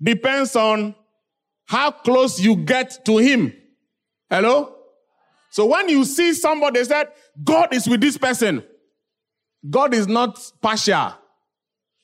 depends 0.02 0.56
on 0.56 0.96
how 1.66 1.92
close 1.92 2.40
you 2.40 2.56
get 2.56 3.04
to 3.06 3.18
him. 3.18 3.52
Hello? 4.28 4.74
So 5.52 5.66
when 5.66 5.88
you 5.88 6.04
see 6.04 6.32
somebody 6.34 6.82
said, 6.84 7.08
God 7.42 7.72
is 7.72 7.86
with 7.86 8.00
this 8.00 8.18
person, 8.18 8.64
God 9.68 9.94
is 9.94 10.08
not 10.08 10.38
partial. 10.60 11.14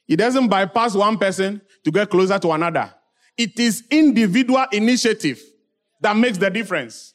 He 0.07 0.15
doesn't 0.15 0.49
bypass 0.49 0.95
one 0.95 1.19
person 1.19 1.61
to 1.85 1.91
get 1.91 2.09
closer 2.09 2.39
to 2.39 2.53
another. 2.53 2.95
It 3.37 3.59
is 3.59 3.83
individual 3.91 4.65
initiative 4.73 5.41
that 6.01 6.17
makes 6.17 6.39
the 6.39 6.51
difference. 6.51 7.15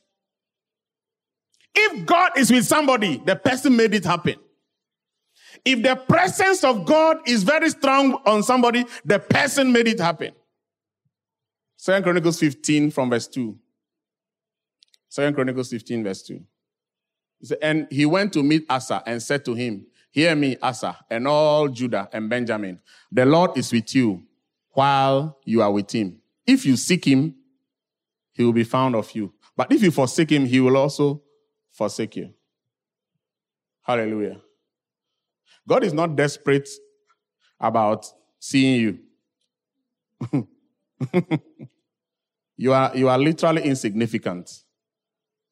If 1.75 2.05
God 2.05 2.37
is 2.37 2.51
with 2.51 2.65
somebody, 2.65 3.17
the 3.25 3.35
person 3.35 3.75
made 3.75 3.93
it 3.93 4.05
happen. 4.05 4.35
If 5.65 5.81
the 5.81 5.95
presence 5.95 6.63
of 6.63 6.85
God 6.85 7.17
is 7.27 7.43
very 7.43 7.69
strong 7.69 8.19
on 8.25 8.43
somebody, 8.43 8.85
the 9.05 9.19
person 9.19 9.71
made 9.71 9.87
it 9.87 9.99
happen. 9.99 10.33
Second 11.77 12.03
Chronicles 12.03 12.39
15 12.39 12.91
from 12.91 13.09
verse 13.09 13.27
2. 13.27 13.57
Second 15.09 15.35
Chronicles 15.35 15.69
15 15.69 16.03
verse 16.03 16.21
2. 16.23 16.41
He 17.39 17.45
said, 17.47 17.57
and 17.61 17.87
he 17.89 18.05
went 18.05 18.33
to 18.33 18.43
meet 18.43 18.65
Asa 18.69 19.03
and 19.05 19.21
said 19.21 19.43
to 19.45 19.53
him, 19.53 19.85
Hear 20.11 20.35
me, 20.35 20.57
Asa, 20.61 20.97
and 21.09 21.27
all 21.27 21.67
Judah 21.69 22.07
and 22.13 22.29
Benjamin. 22.29 22.79
The 23.11 23.25
Lord 23.25 23.57
is 23.57 23.71
with 23.71 23.95
you 23.95 24.23
while 24.71 25.39
you 25.43 25.61
are 25.61 25.71
with 25.71 25.91
him. 25.91 26.21
If 26.45 26.65
you 26.65 26.77
seek 26.77 27.05
him, 27.05 27.35
he 28.31 28.43
will 28.43 28.53
be 28.53 28.63
found 28.63 28.95
of 28.95 29.11
you. 29.15 29.33
But 29.55 29.71
if 29.71 29.81
you 29.81 29.91
forsake 29.91 30.31
him, 30.31 30.45
he 30.45 30.59
will 30.59 30.77
also 30.77 31.21
forsake 31.73 32.15
you. 32.15 32.33
Hallelujah. 33.81 34.39
God 35.67 35.83
is 35.83 35.93
not 35.93 36.15
desperate 36.15 36.69
about 37.59 38.05
seeing 38.39 38.81
you. 38.81 38.99
you, 42.57 42.73
are, 42.73 42.95
you 42.95 43.09
are 43.09 43.17
literally 43.17 43.63
insignificant 43.63 44.49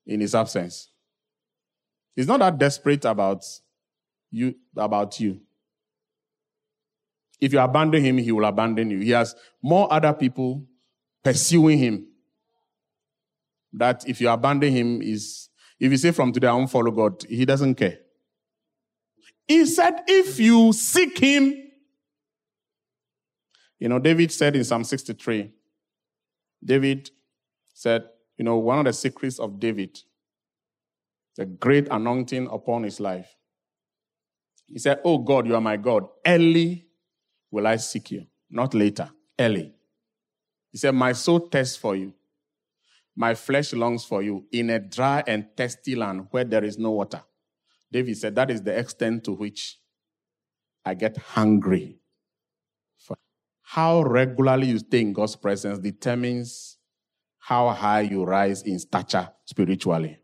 in 0.05 0.21
his 0.21 0.33
absence. 0.33 0.89
He's 2.15 2.27
not 2.27 2.39
that 2.39 2.57
desperate 2.57 3.05
about 3.05 3.43
you 4.29 4.55
about 4.75 5.19
you. 5.19 5.41
If 7.39 7.53
you 7.53 7.59
abandon 7.59 8.03
him, 8.03 8.17
he 8.17 8.31
will 8.31 8.45
abandon 8.45 8.91
you. 8.91 8.99
He 8.99 9.11
has 9.11 9.35
more 9.61 9.91
other 9.91 10.13
people 10.13 10.65
pursuing 11.23 11.79
him. 11.79 12.07
That 13.73 14.07
if 14.07 14.21
you 14.21 14.29
abandon 14.29 14.71
him 14.71 15.01
is 15.01 15.49
if 15.81 15.91
you 15.91 15.97
say 15.97 16.11
from 16.11 16.31
today 16.31 16.47
I 16.47 16.53
won't 16.53 16.69
follow 16.69 16.91
God, 16.91 17.23
he 17.27 17.43
doesn't 17.43 17.73
care. 17.73 17.97
He 19.47 19.65
said, 19.65 20.03
if 20.07 20.39
you 20.39 20.71
seek 20.73 21.17
him, 21.17 21.55
you 23.79 23.89
know, 23.89 23.97
David 23.97 24.31
said 24.31 24.55
in 24.55 24.63
Psalm 24.63 24.83
63, 24.83 25.51
David 26.63 27.09
said, 27.73 28.03
you 28.37 28.45
know, 28.45 28.57
one 28.57 28.77
of 28.77 28.85
the 28.85 28.93
secrets 28.93 29.39
of 29.39 29.59
David, 29.59 29.97
the 31.35 31.45
great 31.45 31.87
anointing 31.89 32.47
upon 32.51 32.83
his 32.83 32.99
life. 32.99 33.35
He 34.67 34.77
said, 34.77 34.99
Oh 35.03 35.17
God, 35.17 35.47
you 35.47 35.55
are 35.55 35.61
my 35.61 35.77
God. 35.77 36.07
Early 36.25 36.85
will 37.49 37.65
I 37.65 37.77
seek 37.77 38.11
you, 38.11 38.27
not 38.51 38.75
later. 38.75 39.09
Early. 39.39 39.73
He 40.71 40.77
said, 40.77 40.93
My 40.93 41.13
soul 41.13 41.39
thirsts 41.39 41.75
for 41.75 41.95
you. 41.95 42.13
My 43.15 43.35
flesh 43.35 43.73
longs 43.73 44.05
for 44.05 44.21
you 44.21 44.45
in 44.51 44.69
a 44.69 44.79
dry 44.79 45.23
and 45.27 45.47
thirsty 45.55 45.95
land 45.95 46.27
where 46.31 46.43
there 46.43 46.63
is 46.63 46.77
no 46.77 46.91
water. 46.91 47.21
David 47.91 48.17
said, 48.17 48.35
That 48.35 48.49
is 48.49 48.61
the 48.61 48.77
extent 48.77 49.25
to 49.25 49.33
which 49.33 49.79
I 50.85 50.93
get 50.93 51.17
hungry. 51.17 51.99
How 53.63 54.01
regularly 54.01 54.67
you 54.67 54.79
stay 54.79 54.99
in 54.99 55.13
God's 55.13 55.37
presence 55.37 55.79
determines 55.79 56.77
how 57.39 57.69
high 57.69 58.01
you 58.01 58.23
rise 58.23 58.63
in 58.63 58.77
stature 58.79 59.29
spiritually. 59.45 60.19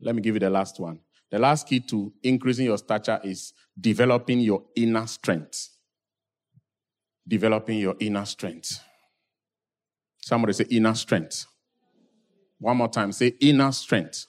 Let 0.00 0.14
me 0.14 0.22
give 0.22 0.34
you 0.34 0.40
the 0.40 0.48
last 0.48 0.80
one. 0.80 1.00
The 1.30 1.38
last 1.38 1.68
key 1.68 1.80
to 1.80 2.12
increasing 2.22 2.64
your 2.64 2.78
stature 2.78 3.20
is 3.22 3.52
developing 3.78 4.40
your 4.40 4.64
inner 4.74 5.06
strength. 5.06 5.68
Developing 7.28 7.78
your 7.78 7.94
inner 8.00 8.24
strength. 8.24 8.80
Somebody 10.20 10.52
say 10.52 10.66
inner 10.70 10.94
strength. 10.94 11.46
One 12.58 12.76
more 12.76 12.88
time, 12.88 13.12
say 13.12 13.34
inner 13.40 13.72
strength. 13.72 14.26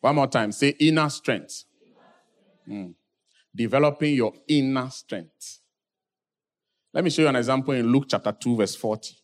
One 0.00 0.16
more 0.16 0.26
time, 0.26 0.50
say 0.52 0.70
inner 0.80 1.08
strength. 1.08 1.64
Mm. 2.68 2.94
Developing 3.54 4.14
your 4.14 4.32
inner 4.48 4.90
strength. 4.90 5.60
Let 6.92 7.04
me 7.04 7.10
show 7.10 7.22
you 7.22 7.28
an 7.28 7.36
example 7.36 7.74
in 7.74 7.86
Luke 7.86 8.06
chapter 8.08 8.32
2, 8.32 8.56
verse 8.56 8.74
40. 8.74 9.14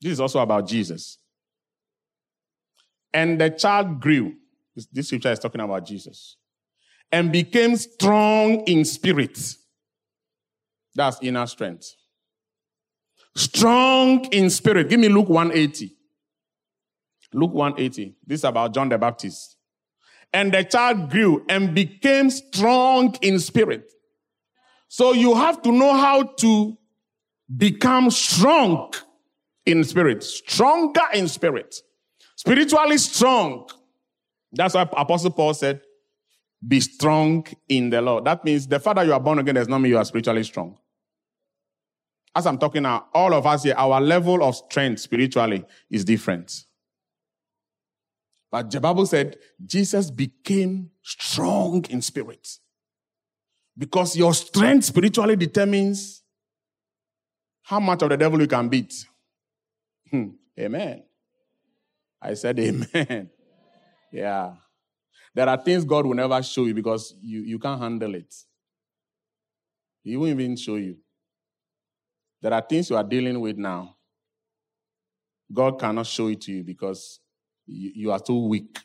This 0.00 0.12
is 0.12 0.20
also 0.20 0.38
about 0.38 0.66
Jesus. 0.66 1.18
And 3.12 3.40
the 3.40 3.50
child 3.50 4.00
grew. 4.00 4.34
This, 4.74 4.86
this 4.86 5.06
scripture 5.08 5.32
is 5.32 5.38
talking 5.38 5.60
about 5.60 5.84
Jesus. 5.86 6.36
And 7.10 7.32
became 7.32 7.76
strong 7.76 8.60
in 8.60 8.84
spirit. 8.84 9.38
That's 10.94 11.18
inner 11.22 11.46
strength. 11.46 11.94
Strong 13.38 14.24
in 14.32 14.50
spirit. 14.50 14.88
Give 14.88 14.98
me 14.98 15.08
Luke 15.08 15.28
180. 15.28 15.94
Luke 17.32 17.54
180. 17.54 18.16
This 18.26 18.40
is 18.40 18.44
about 18.44 18.74
John 18.74 18.88
the 18.88 18.98
Baptist. 18.98 19.56
And 20.32 20.52
the 20.52 20.64
child 20.64 21.08
grew 21.08 21.44
and 21.48 21.72
became 21.72 22.30
strong 22.30 23.14
in 23.22 23.38
spirit. 23.38 23.88
So 24.88 25.12
you 25.12 25.36
have 25.36 25.62
to 25.62 25.70
know 25.70 25.92
how 25.92 26.24
to 26.24 26.76
become 27.56 28.10
strong 28.10 28.92
in 29.64 29.84
spirit, 29.84 30.24
stronger 30.24 31.04
in 31.14 31.28
spirit, 31.28 31.76
spiritually 32.34 32.98
strong. 32.98 33.68
That's 34.50 34.74
why 34.74 34.82
Apostle 34.82 35.30
Paul 35.30 35.54
said, 35.54 35.80
be 36.66 36.80
strong 36.80 37.46
in 37.68 37.90
the 37.90 38.02
Lord. 38.02 38.24
That 38.24 38.44
means 38.44 38.66
the 38.66 38.80
fact 38.80 38.96
that 38.96 39.06
you 39.06 39.12
are 39.12 39.20
born 39.20 39.38
again 39.38 39.54
does 39.54 39.68
not 39.68 39.78
mean 39.78 39.92
you 39.92 39.98
are 39.98 40.04
spiritually 40.04 40.42
strong. 40.42 40.76
As 42.38 42.46
I'm 42.46 42.56
talking 42.56 42.84
now, 42.84 43.06
all 43.12 43.34
of 43.34 43.48
us 43.48 43.64
here, 43.64 43.74
our 43.76 44.00
level 44.00 44.44
of 44.44 44.54
strength 44.54 45.00
spiritually 45.00 45.64
is 45.90 46.04
different. 46.04 46.66
But 48.48 48.70
the 48.70 48.80
Bible 48.80 49.06
said 49.06 49.38
Jesus 49.66 50.08
became 50.08 50.92
strong 51.02 51.84
in 51.90 52.00
spirit. 52.00 52.48
Because 53.76 54.16
your 54.16 54.32
strength 54.34 54.84
spiritually 54.84 55.34
determines 55.34 56.22
how 57.62 57.80
much 57.80 58.02
of 58.02 58.10
the 58.10 58.16
devil 58.16 58.40
you 58.40 58.46
can 58.46 58.68
beat. 58.68 58.94
Hmm. 60.08 60.28
Amen. 60.60 61.02
I 62.22 62.34
said 62.34 62.56
amen. 62.60 63.30
Yeah. 64.12 64.52
There 65.34 65.48
are 65.48 65.58
things 65.60 65.84
God 65.84 66.06
will 66.06 66.14
never 66.14 66.40
show 66.44 66.66
you 66.66 66.74
because 66.74 67.16
you, 67.20 67.40
you 67.40 67.58
can't 67.58 67.80
handle 67.80 68.14
it. 68.14 68.32
He 70.04 70.16
won't 70.16 70.30
even 70.30 70.54
show 70.54 70.76
you. 70.76 70.98
There 72.40 72.52
are 72.52 72.62
things 72.62 72.90
you 72.90 72.96
are 72.96 73.04
dealing 73.04 73.40
with 73.40 73.56
now. 73.56 73.96
God 75.52 75.78
cannot 75.78 76.06
show 76.06 76.28
it 76.28 76.40
to 76.42 76.52
you 76.52 76.64
because 76.64 77.20
you, 77.66 77.92
you 77.94 78.12
are 78.12 78.20
too 78.20 78.46
weak. 78.46 78.78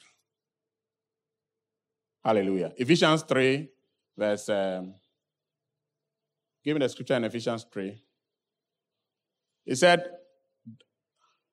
Hallelujah. 2.24 2.72
Ephesians 2.78 3.24
3, 3.24 3.70
verse. 4.18 4.50
Um, 4.50 4.96
give 6.64 6.76
me 6.76 6.80
the 6.80 6.90
scripture 6.90 7.16
in 7.16 7.26
Ephesians 7.26 7.66
3. 7.72 8.02
He 9.66 9.76
said, 9.76 10.10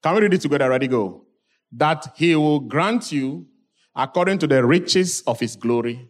can 0.02 0.14
we 0.14 0.22
read 0.22 0.34
it 0.34 0.40
together? 0.40 0.68
Ready, 0.68 0.88
go. 0.88 1.26
That 1.72 2.12
he 2.16 2.34
will 2.34 2.60
grant 2.60 3.12
you, 3.12 3.46
according 3.94 4.38
to 4.38 4.46
the 4.46 4.64
riches 4.64 5.22
of 5.26 5.38
his 5.38 5.56
glory, 5.56 6.08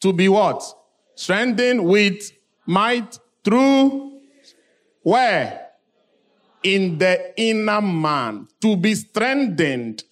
to 0.00 0.12
be 0.12 0.28
what? 0.28 0.62
Strengthened 1.16 1.84
with 1.84 2.30
might 2.66 3.18
through 3.44 4.11
where? 5.02 5.68
In 6.62 6.98
the 6.98 7.32
inner 7.40 7.80
man. 7.80 8.48
To 8.60 8.76
be 8.76 8.94
strengthened. 8.94 10.04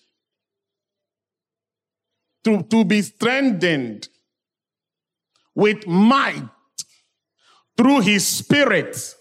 To, 2.44 2.62
to 2.62 2.84
be 2.84 3.02
strengthened 3.02 4.08
with 5.54 5.86
might 5.86 6.48
through 7.76 8.00
his 8.00 8.26
spirit 8.26 9.14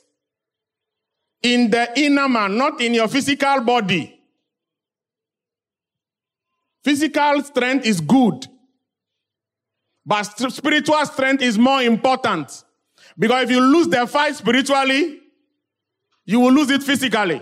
in 1.41 1.69
the 1.69 1.91
inner 1.97 2.27
man, 2.27 2.57
not 2.57 2.81
in 2.81 2.93
your 2.93 3.07
physical 3.07 3.61
body. 3.61 4.19
Physical 6.83 7.43
strength 7.43 7.85
is 7.85 7.99
good, 8.01 8.47
but 10.05 10.23
spiritual 10.23 11.05
strength 11.05 11.43
is 11.43 11.57
more 11.57 11.81
important. 11.81 12.63
Because 13.17 13.43
if 13.43 13.51
you 13.51 13.61
lose 13.61 13.87
the 13.87 14.07
fight 14.07 14.35
spiritually, 14.35 15.19
you 16.29 16.39
will 16.39 16.51
lose 16.51 16.69
it 16.69 16.83
physically. 16.83 17.41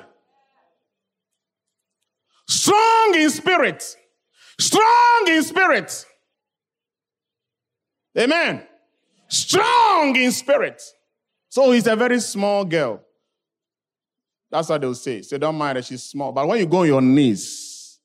Strong 2.47 3.15
in 3.15 3.29
spirit. 3.29 3.83
Strong 4.57 5.27
in 5.27 5.43
spirit. 5.43 6.05
Amen. 8.17 8.65
Strong 9.27 10.15
in 10.15 10.31
spirit. 10.31 10.81
So 11.49 11.71
he's 11.71 11.85
a 11.85 11.97
very 11.97 12.21
small 12.21 12.63
girl. 12.63 13.01
That's 14.49 14.69
what 14.69 14.79
they'll 14.79 14.95
say. 14.95 15.21
So 15.21 15.37
don't 15.37 15.55
mind 15.55 15.75
that 15.75 15.83
she's 15.83 16.03
small. 16.03 16.31
But 16.31 16.47
when 16.47 16.59
you 16.59 16.65
go 16.65 16.77
on 16.77 16.87
your 16.87 17.01
knees 17.01 17.99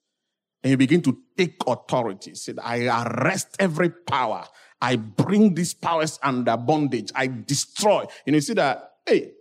and 0.64 0.72
you 0.72 0.76
begin 0.76 1.00
to 1.02 1.16
take 1.38 1.62
authority, 1.64 2.34
say, 2.34 2.54
I 2.60 2.86
arrest 3.04 3.54
every 3.60 3.90
power. 3.90 4.44
I 4.80 4.96
bring 4.96 5.54
these 5.54 5.74
powers 5.74 6.18
under 6.24 6.56
bondage. 6.56 7.12
I 7.14 7.28
destroy. 7.28 8.04
And 8.26 8.34
you 8.34 8.40
see 8.40 8.54
that, 8.54 8.94
hey, 9.06 9.34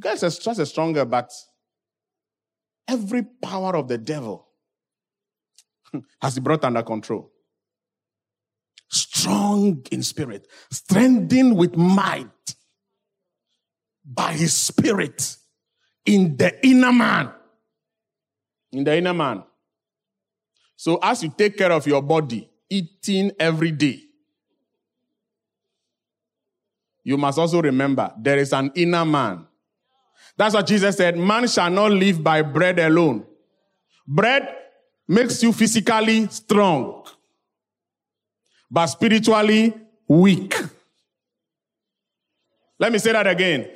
guys 0.00 0.22
are 0.22 0.30
just 0.30 0.60
a 0.60 0.66
stronger, 0.66 1.04
but 1.04 1.32
every 2.88 3.22
power 3.42 3.76
of 3.76 3.88
the 3.88 3.98
devil 3.98 4.46
has 6.20 6.34
been 6.34 6.44
brought 6.44 6.64
under 6.64 6.82
control. 6.82 7.30
Strong 8.88 9.84
in 9.90 10.02
spirit, 10.02 10.46
strengthened 10.70 11.56
with 11.56 11.76
might 11.76 12.28
by 14.04 14.32
his 14.32 14.54
spirit 14.54 15.36
in 16.04 16.36
the 16.36 16.64
inner 16.64 16.92
man. 16.92 17.32
In 18.72 18.84
the 18.84 18.96
inner 18.96 19.14
man. 19.14 19.42
So 20.76 20.98
as 21.02 21.22
you 21.22 21.32
take 21.36 21.56
care 21.56 21.72
of 21.72 21.86
your 21.86 22.02
body, 22.02 22.48
eating 22.70 23.32
every 23.40 23.72
day, 23.72 24.02
you 27.02 27.16
must 27.16 27.38
also 27.38 27.62
remember 27.62 28.12
there 28.18 28.38
is 28.38 28.52
an 28.52 28.70
inner 28.74 29.04
man. 29.04 29.45
That's 30.36 30.54
what 30.54 30.66
Jesus 30.66 30.96
said 30.96 31.16
man 31.16 31.48
shall 31.48 31.70
not 31.70 31.92
live 31.92 32.22
by 32.22 32.42
bread 32.42 32.78
alone. 32.78 33.24
Bread 34.06 34.54
makes 35.08 35.42
you 35.42 35.52
physically 35.52 36.28
strong, 36.28 37.06
but 38.70 38.86
spiritually 38.86 39.74
weak. 40.08 40.54
Let 42.78 42.92
me 42.92 42.98
say 42.98 43.12
that 43.12 43.26
again. 43.26 43.70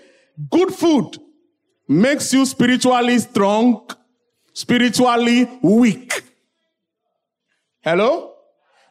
Good 0.51 0.73
food 0.75 1.19
makes 1.89 2.33
you 2.33 2.45
spiritually 2.45 3.19
strong, 3.19 3.89
spiritually 4.53 5.49
weak. 5.63 6.23
Hello? 7.81 8.35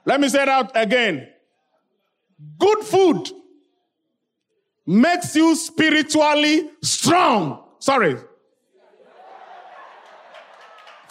Let 0.06 0.20
me 0.20 0.30
say 0.30 0.44
that 0.46 0.72
again. 0.74 1.28
Good 2.58 2.80
food 2.80 3.30
makes 4.90 5.36
you 5.36 5.56
spiritually 5.56 6.72
strong. 6.82 7.64
Sorry. 7.78 8.16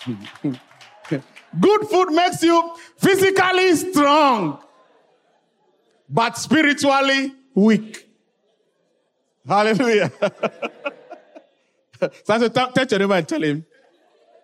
Good 1.60 1.88
food 1.88 2.10
makes 2.10 2.42
you 2.42 2.74
physically 2.98 3.74
strong, 3.76 4.60
but 6.10 6.36
spiritually 6.36 7.32
weak. 7.54 8.06
Hallelujah. 9.46 10.10
so 10.20 10.30
I 12.28 12.38
said, 12.38 12.54
touch 12.54 12.90
your 12.90 12.98
neighbor 12.98 13.14
and 13.14 13.26
tell 13.26 13.42
him, 13.42 13.64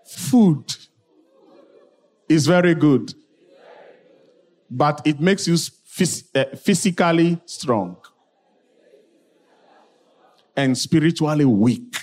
food 0.07 0.75
is 2.29 2.47
very 2.47 2.75
good, 2.75 3.13
but 4.71 5.03
it 5.05 5.21
makes 5.21 5.47
you 5.47 5.55
phys- 5.55 6.25
uh, 6.35 6.57
physically 6.57 7.39
strong 7.45 7.99
and 10.57 10.77
spiritually 10.77 11.45
weak. 11.45 11.97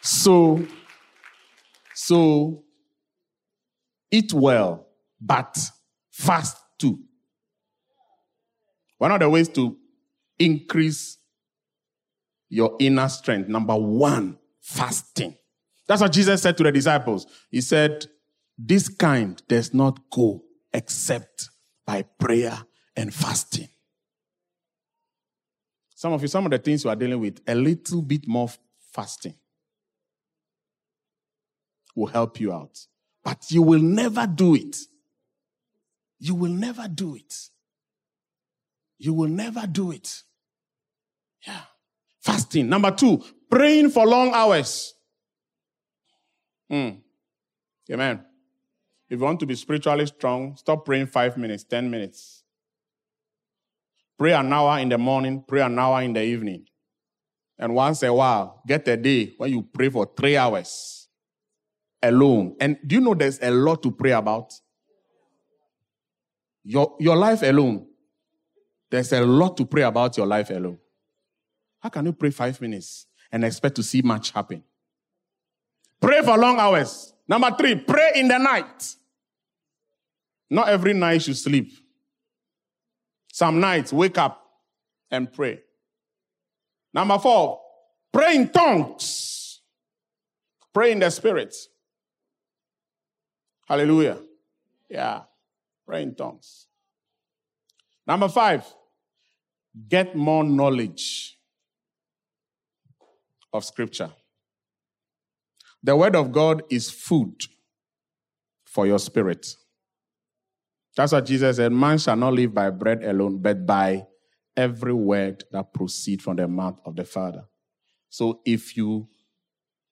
So, 0.00 0.66
so 1.94 2.64
eat 4.10 4.32
well, 4.32 4.86
but 5.20 5.58
fast 6.10 6.58
too. 6.78 6.98
One 8.98 9.12
of 9.12 9.20
the 9.20 9.28
ways 9.28 9.48
to 9.50 9.76
increase 10.38 11.18
your 12.48 12.76
inner 12.78 13.08
strength, 13.08 13.48
number 13.48 13.74
one, 13.74 14.38
fasting. 14.60 15.36
That's 15.88 16.02
what 16.02 16.12
Jesus 16.12 16.42
said 16.42 16.56
to 16.58 16.62
the 16.64 16.72
disciples. 16.72 17.26
He 17.50 17.60
said, 17.60 18.06
This 18.58 18.88
kind 18.88 19.42
does 19.48 19.72
not 19.72 19.98
go 20.10 20.42
except 20.72 21.48
by 21.86 22.02
prayer 22.02 22.58
and 22.96 23.12
fasting. 23.12 23.68
Some 25.94 26.12
of 26.12 26.22
you, 26.22 26.28
some 26.28 26.44
of 26.44 26.50
the 26.50 26.58
things 26.58 26.84
you 26.84 26.90
are 26.90 26.96
dealing 26.96 27.20
with, 27.20 27.40
a 27.46 27.54
little 27.54 28.02
bit 28.02 28.26
more 28.26 28.48
fasting 28.92 29.34
will 31.94 32.08
help 32.08 32.40
you 32.40 32.52
out. 32.52 32.86
But 33.24 33.50
you 33.50 33.62
will 33.62 33.80
never 33.80 34.26
do 34.26 34.54
it. 34.54 34.76
You 36.18 36.34
will 36.34 36.50
never 36.50 36.88
do 36.88 37.14
it. 37.16 37.34
You 38.98 39.14
will 39.14 39.28
never 39.28 39.66
do 39.66 39.92
it. 39.92 40.22
Yeah. 41.46 41.60
Fasting. 42.20 42.68
Number 42.68 42.90
two, 42.90 43.22
praying 43.50 43.90
for 43.90 44.06
long 44.06 44.32
hours. 44.32 44.94
Mm. 46.70 47.00
Amen. 47.90 48.24
If 49.08 49.18
you 49.18 49.24
want 49.24 49.40
to 49.40 49.46
be 49.46 49.54
spiritually 49.56 50.06
strong, 50.06 50.56
stop 50.56 50.84
praying 50.84 51.06
five 51.06 51.36
minutes, 51.36 51.64
10 51.64 51.90
minutes. 51.90 52.41
Pray 54.22 54.34
an 54.34 54.52
hour 54.52 54.78
in 54.78 54.88
the 54.88 54.98
morning, 54.98 55.42
pray 55.44 55.62
an 55.62 55.76
hour 55.76 56.00
in 56.00 56.12
the 56.12 56.22
evening. 56.22 56.64
And 57.58 57.74
once 57.74 58.04
in 58.04 58.10
a 58.10 58.14
while, 58.14 58.62
get 58.64 58.86
a 58.86 58.96
day 58.96 59.34
when 59.36 59.50
you 59.50 59.62
pray 59.62 59.88
for 59.88 60.08
three 60.16 60.36
hours 60.36 61.08
alone. 62.00 62.54
And 62.60 62.78
do 62.86 62.94
you 62.94 63.00
know 63.00 63.14
there's 63.14 63.40
a 63.42 63.50
lot 63.50 63.82
to 63.82 63.90
pray 63.90 64.12
about? 64.12 64.54
Your, 66.62 66.94
your 67.00 67.16
life 67.16 67.42
alone. 67.42 67.88
There's 68.88 69.12
a 69.12 69.22
lot 69.22 69.56
to 69.56 69.66
pray 69.66 69.82
about 69.82 70.16
your 70.16 70.28
life 70.28 70.50
alone. 70.50 70.78
How 71.80 71.88
can 71.88 72.06
you 72.06 72.12
pray 72.12 72.30
five 72.30 72.60
minutes 72.60 73.08
and 73.32 73.44
expect 73.44 73.74
to 73.74 73.82
see 73.82 74.02
much 74.02 74.30
happen? 74.30 74.62
Pray 76.00 76.22
for 76.22 76.38
long 76.38 76.60
hours. 76.60 77.12
Number 77.26 77.50
three, 77.58 77.74
pray 77.74 78.12
in 78.14 78.28
the 78.28 78.38
night. 78.38 78.94
Not 80.48 80.68
every 80.68 80.94
night 80.94 81.26
you 81.26 81.34
sleep. 81.34 81.72
Some 83.32 83.60
nights, 83.60 83.94
wake 83.94 84.18
up 84.18 84.46
and 85.10 85.32
pray. 85.32 85.62
Number 86.92 87.18
four, 87.18 87.60
pray 88.12 88.36
in 88.36 88.50
tongues. 88.50 89.62
Pray 90.74 90.92
in 90.92 90.98
the 90.98 91.10
spirit. 91.10 91.56
Hallelujah. 93.66 94.18
Yeah. 94.90 95.22
Pray 95.86 96.02
in 96.02 96.14
tongues. 96.14 96.66
Number 98.06 98.28
five, 98.28 98.66
get 99.88 100.14
more 100.14 100.44
knowledge 100.44 101.38
of 103.50 103.64
Scripture. 103.64 104.10
The 105.82 105.96
Word 105.96 106.16
of 106.16 106.32
God 106.32 106.64
is 106.68 106.90
food 106.90 107.44
for 108.66 108.86
your 108.86 108.98
spirit. 108.98 109.56
That's 110.96 111.12
what 111.12 111.24
Jesus 111.24 111.56
said 111.56 111.72
man 111.72 111.98
shall 111.98 112.16
not 112.16 112.34
live 112.34 112.52
by 112.52 112.70
bread 112.70 113.02
alone, 113.02 113.38
but 113.38 113.64
by 113.64 114.06
every 114.56 114.92
word 114.92 115.44
that 115.50 115.72
proceeds 115.72 116.22
from 116.22 116.36
the 116.36 116.46
mouth 116.46 116.78
of 116.84 116.96
the 116.96 117.04
Father. 117.04 117.44
So 118.10 118.40
if 118.44 118.76
you 118.76 119.08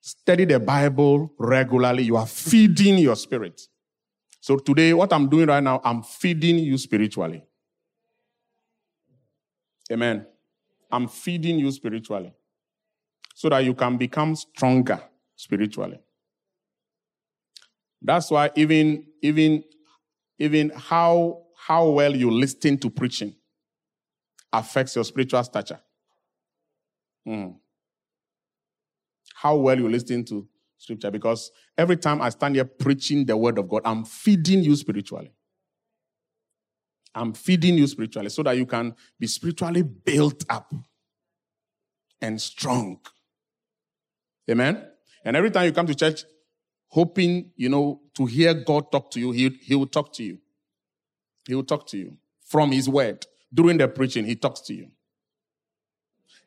study 0.01 0.44
the 0.44 0.61
Bible 0.61 1.32
regularly, 1.38 2.03
you 2.03 2.16
are 2.16 2.26
feeding 2.26 2.98
your 2.98 3.16
spirit. 3.16 3.62
So 4.40 4.57
today, 4.57 4.92
what 4.94 5.12
I'm 5.12 5.28
doing 5.28 5.46
right 5.46 5.62
now, 5.62 5.80
I'm 5.84 6.03
feeding 6.03 6.59
you 6.59 6.76
spiritually. 6.78 7.44
Amen. 9.92 10.26
I'm 10.90 11.09
feeding 11.09 11.59
you 11.59 11.70
spiritually 11.72 12.32
so 13.34 13.48
that 13.48 13.64
you 13.64 13.74
can 13.74 13.96
become 13.96 14.36
stronger 14.36 15.01
spiritually. 15.36 16.01
That's 18.03 18.30
why 18.30 18.51
even, 18.55 19.07
even, 19.22 19.62
even 20.41 20.70
how, 20.70 21.43
how 21.55 21.88
well 21.91 22.16
you 22.16 22.30
listen 22.30 22.78
to 22.78 22.91
preaching 22.91 23.34
affects 24.53 24.97
your 24.97 25.05
spiritual 25.05 25.45
stature. 25.45 25.78
Mm. 27.28 27.57
How 29.34 29.57
well 29.57 29.78
you 29.78 29.88
listen 29.88 30.24
to 30.24 30.49
scripture, 30.78 31.11
because 31.11 31.53
every 31.76 31.99
time 31.99 32.22
I 32.22 32.30
stand 32.30 32.55
here 32.55 32.64
preaching 32.64 33.26
the 33.26 33.36
word 33.36 33.59
of 33.59 33.68
God, 33.68 33.82
I'm 33.84 34.05
feeding 34.05 34.64
you 34.64 34.74
spiritually. 34.74 35.30
I'm 37.14 37.34
feeding 37.34 37.76
you 37.76 37.86
spiritually 37.86 38.30
so 38.30 38.43
that 38.43 38.57
you 38.57 38.64
can 38.64 38.95
be 39.18 39.26
spiritually 39.26 39.82
built 39.82 40.45
up 40.49 40.72
and 42.22 42.41
strong. 42.41 43.01
Amen. 44.51 44.86
And 45.24 45.36
every 45.36 45.51
time 45.51 45.66
you 45.66 45.72
come 45.72 45.86
to 45.86 45.95
church, 45.95 46.24
hoping, 46.91 47.51
you 47.57 47.68
know, 47.68 48.01
to 48.14 48.26
hear 48.26 48.53
God 48.53 48.93
talk 48.93 49.11
to 49.12 49.20
you, 49.20 49.32
he, 49.32 49.49
he 49.62 49.74
will 49.74 49.86
talk 49.86 50.12
to 50.14 50.22
you. 50.22 50.38
He 51.47 51.55
will 51.55 51.64
talk 51.64 51.86
to 51.88 51.99
you 51.99 52.16
from 52.45 52.70
his 52.72 52.88
word. 52.88 53.26
During 53.53 53.78
the 53.78 53.88
preaching, 53.88 54.24
he 54.24 54.36
talks 54.36 54.61
to 54.62 54.74
you. 54.74 54.88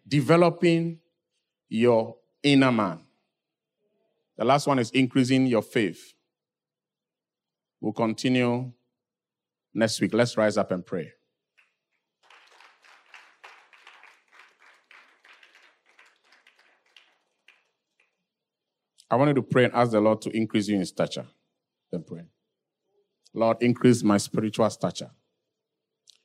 Developing 0.08 1.00
your 1.70 2.18
inner 2.44 2.72
man. 2.72 3.00
The 4.38 4.46
last 4.46 4.68
one 4.68 4.80
is 4.80 4.92
increasing 4.92 5.48
your 5.48 5.62
faith. 5.62 6.14
We'll 7.80 7.94
continue 7.94 8.72
next 9.74 10.00
week. 10.02 10.14
Let's 10.14 10.38
rise 10.38 10.58
up 10.58 10.72
and 10.72 10.86
pray. 10.86 11.12
I 19.14 19.16
wanted 19.16 19.36
to 19.36 19.44
pray 19.44 19.66
and 19.66 19.74
ask 19.76 19.92
the 19.92 20.02
Lord 20.02 20.24
to 20.24 20.36
increase 20.36 20.68
you 20.68 20.76
in 20.76 20.84
stature. 20.88 21.28
Then 21.92 22.04
pray. 22.04 22.24
Lord, 23.32 23.58
increase 23.62 24.02
my 24.02 24.18
spiritual 24.18 24.68
stature. 24.72 25.12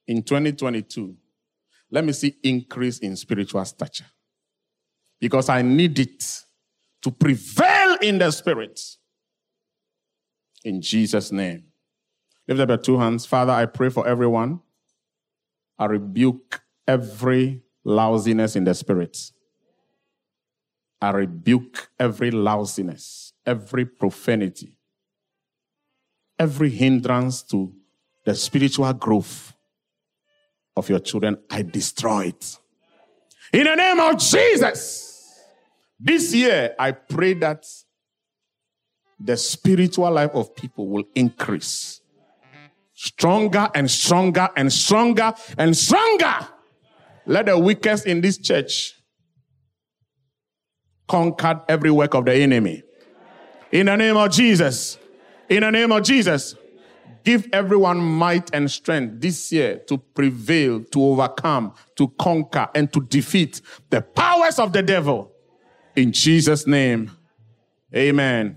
In 0.07 0.23
2022, 0.23 1.15
let 1.91 2.03
me 2.03 2.15
see 2.15 2.37
increase 2.43 2.99
in 3.01 3.15
spiritual 3.15 3.63
stature. 3.67 4.07
Because 5.21 5.51
I 5.51 5.61
need 5.61 5.99
it 5.99 6.25
to 7.03 7.11
prevail 7.11 7.99
in 8.01 8.17
the 8.17 8.31
spirit. 8.31 8.81
In 10.65 10.81
Jesus' 10.81 11.31
name. 11.31 11.65
Lift 12.47 12.61
up 12.63 12.71
your 12.71 12.79
two 12.79 12.99
hands. 12.99 13.27
Father, 13.27 13.53
I 13.53 13.67
pray 13.67 13.91
for 13.91 14.09
everyone. 14.09 14.61
I 15.79 15.85
rebuke 15.85 16.63
every 16.87 17.61
lousiness 17.85 18.57
in 18.57 18.65
the 18.65 18.75
spirit. 18.75 19.31
I 21.01 21.11
rebuke 21.11 21.91
every 21.99 22.31
lousiness, 22.31 23.33
every 23.47 23.85
profanity, 23.85 24.77
every 26.39 26.71
hindrance 26.71 27.43
to 27.45 27.73
the 28.25 28.35
spiritual 28.35 28.93
growth 28.95 29.55
of 30.77 30.89
your 30.89 30.99
children. 30.99 31.39
I 31.51 31.63
destroy 31.63 32.27
it. 32.27 32.59
In 33.53 33.65
the 33.65 33.75
name 33.77 34.01
of 34.01 34.19
Jesus, 34.19 35.39
this 35.99 36.35
year 36.35 36.75
I 36.79 36.93
pray 36.93 37.35
that 37.35 37.65
the 39.21 39.37
spiritual 39.37 40.11
life 40.11 40.31
of 40.35 40.55
people 40.55 40.89
will 40.89 41.05
increase 41.15 42.01
stronger 42.93 43.69
and 43.75 43.91
stronger 43.91 44.49
and 44.57 44.73
stronger 44.73 45.33
and 45.57 45.77
stronger. 45.77 46.49
Let 47.27 47.47
the 47.47 47.59
weakest 47.59 48.07
in 48.07 48.21
this 48.21 48.39
church 48.39 48.98
conquer 51.09 51.63
every 51.69 51.91
work 51.91 52.15
of 52.15 52.27
the 52.27 52.35
enemy. 52.35 52.83
In 53.73 53.87
the 53.87 53.97
name 53.97 54.17
of 54.17 54.31
Jesus. 54.31 54.99
In 55.49 55.61
the 55.63 55.71
name 55.71 55.91
of 55.93 56.03
Jesus. 56.03 56.55
Give 57.25 57.47
everyone 57.53 57.99
might 57.99 58.55
and 58.55 58.71
strength 58.71 59.21
this 59.21 59.53
year 59.53 59.79
to 59.87 59.99
prevail, 59.99 60.83
to 60.85 61.03
overcome, 61.03 61.75
to 61.97 62.09
conquer, 62.19 62.69
and 62.75 62.91
to 62.93 63.01
defeat 63.01 63.61
the 63.91 64.01
powers 64.01 64.59
of 64.59 64.73
the 64.73 64.83
devil. 64.83 65.33
In 65.97 66.13
Jesus' 66.13 66.67
name. 66.67 67.11
Amen. 67.95 68.57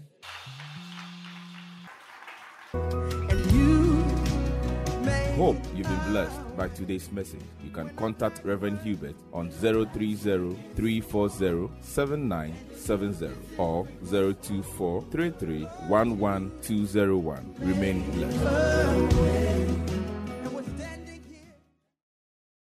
Hope 5.35 5.57
you've 5.75 5.87
been 5.87 6.11
blessed 6.11 6.57
by 6.57 6.67
today's 6.67 7.11
message. 7.11 7.41
You 7.71 7.77
can 7.77 7.89
contact 7.95 8.43
Reverend 8.43 8.81
Hubert 8.81 9.15
on 9.31 9.49
030 9.49 10.13
340 10.75 11.69
7970 11.79 13.29
or 13.57 13.87
024 14.09 15.03
Remain 17.59 18.01
blessed. 18.11 20.00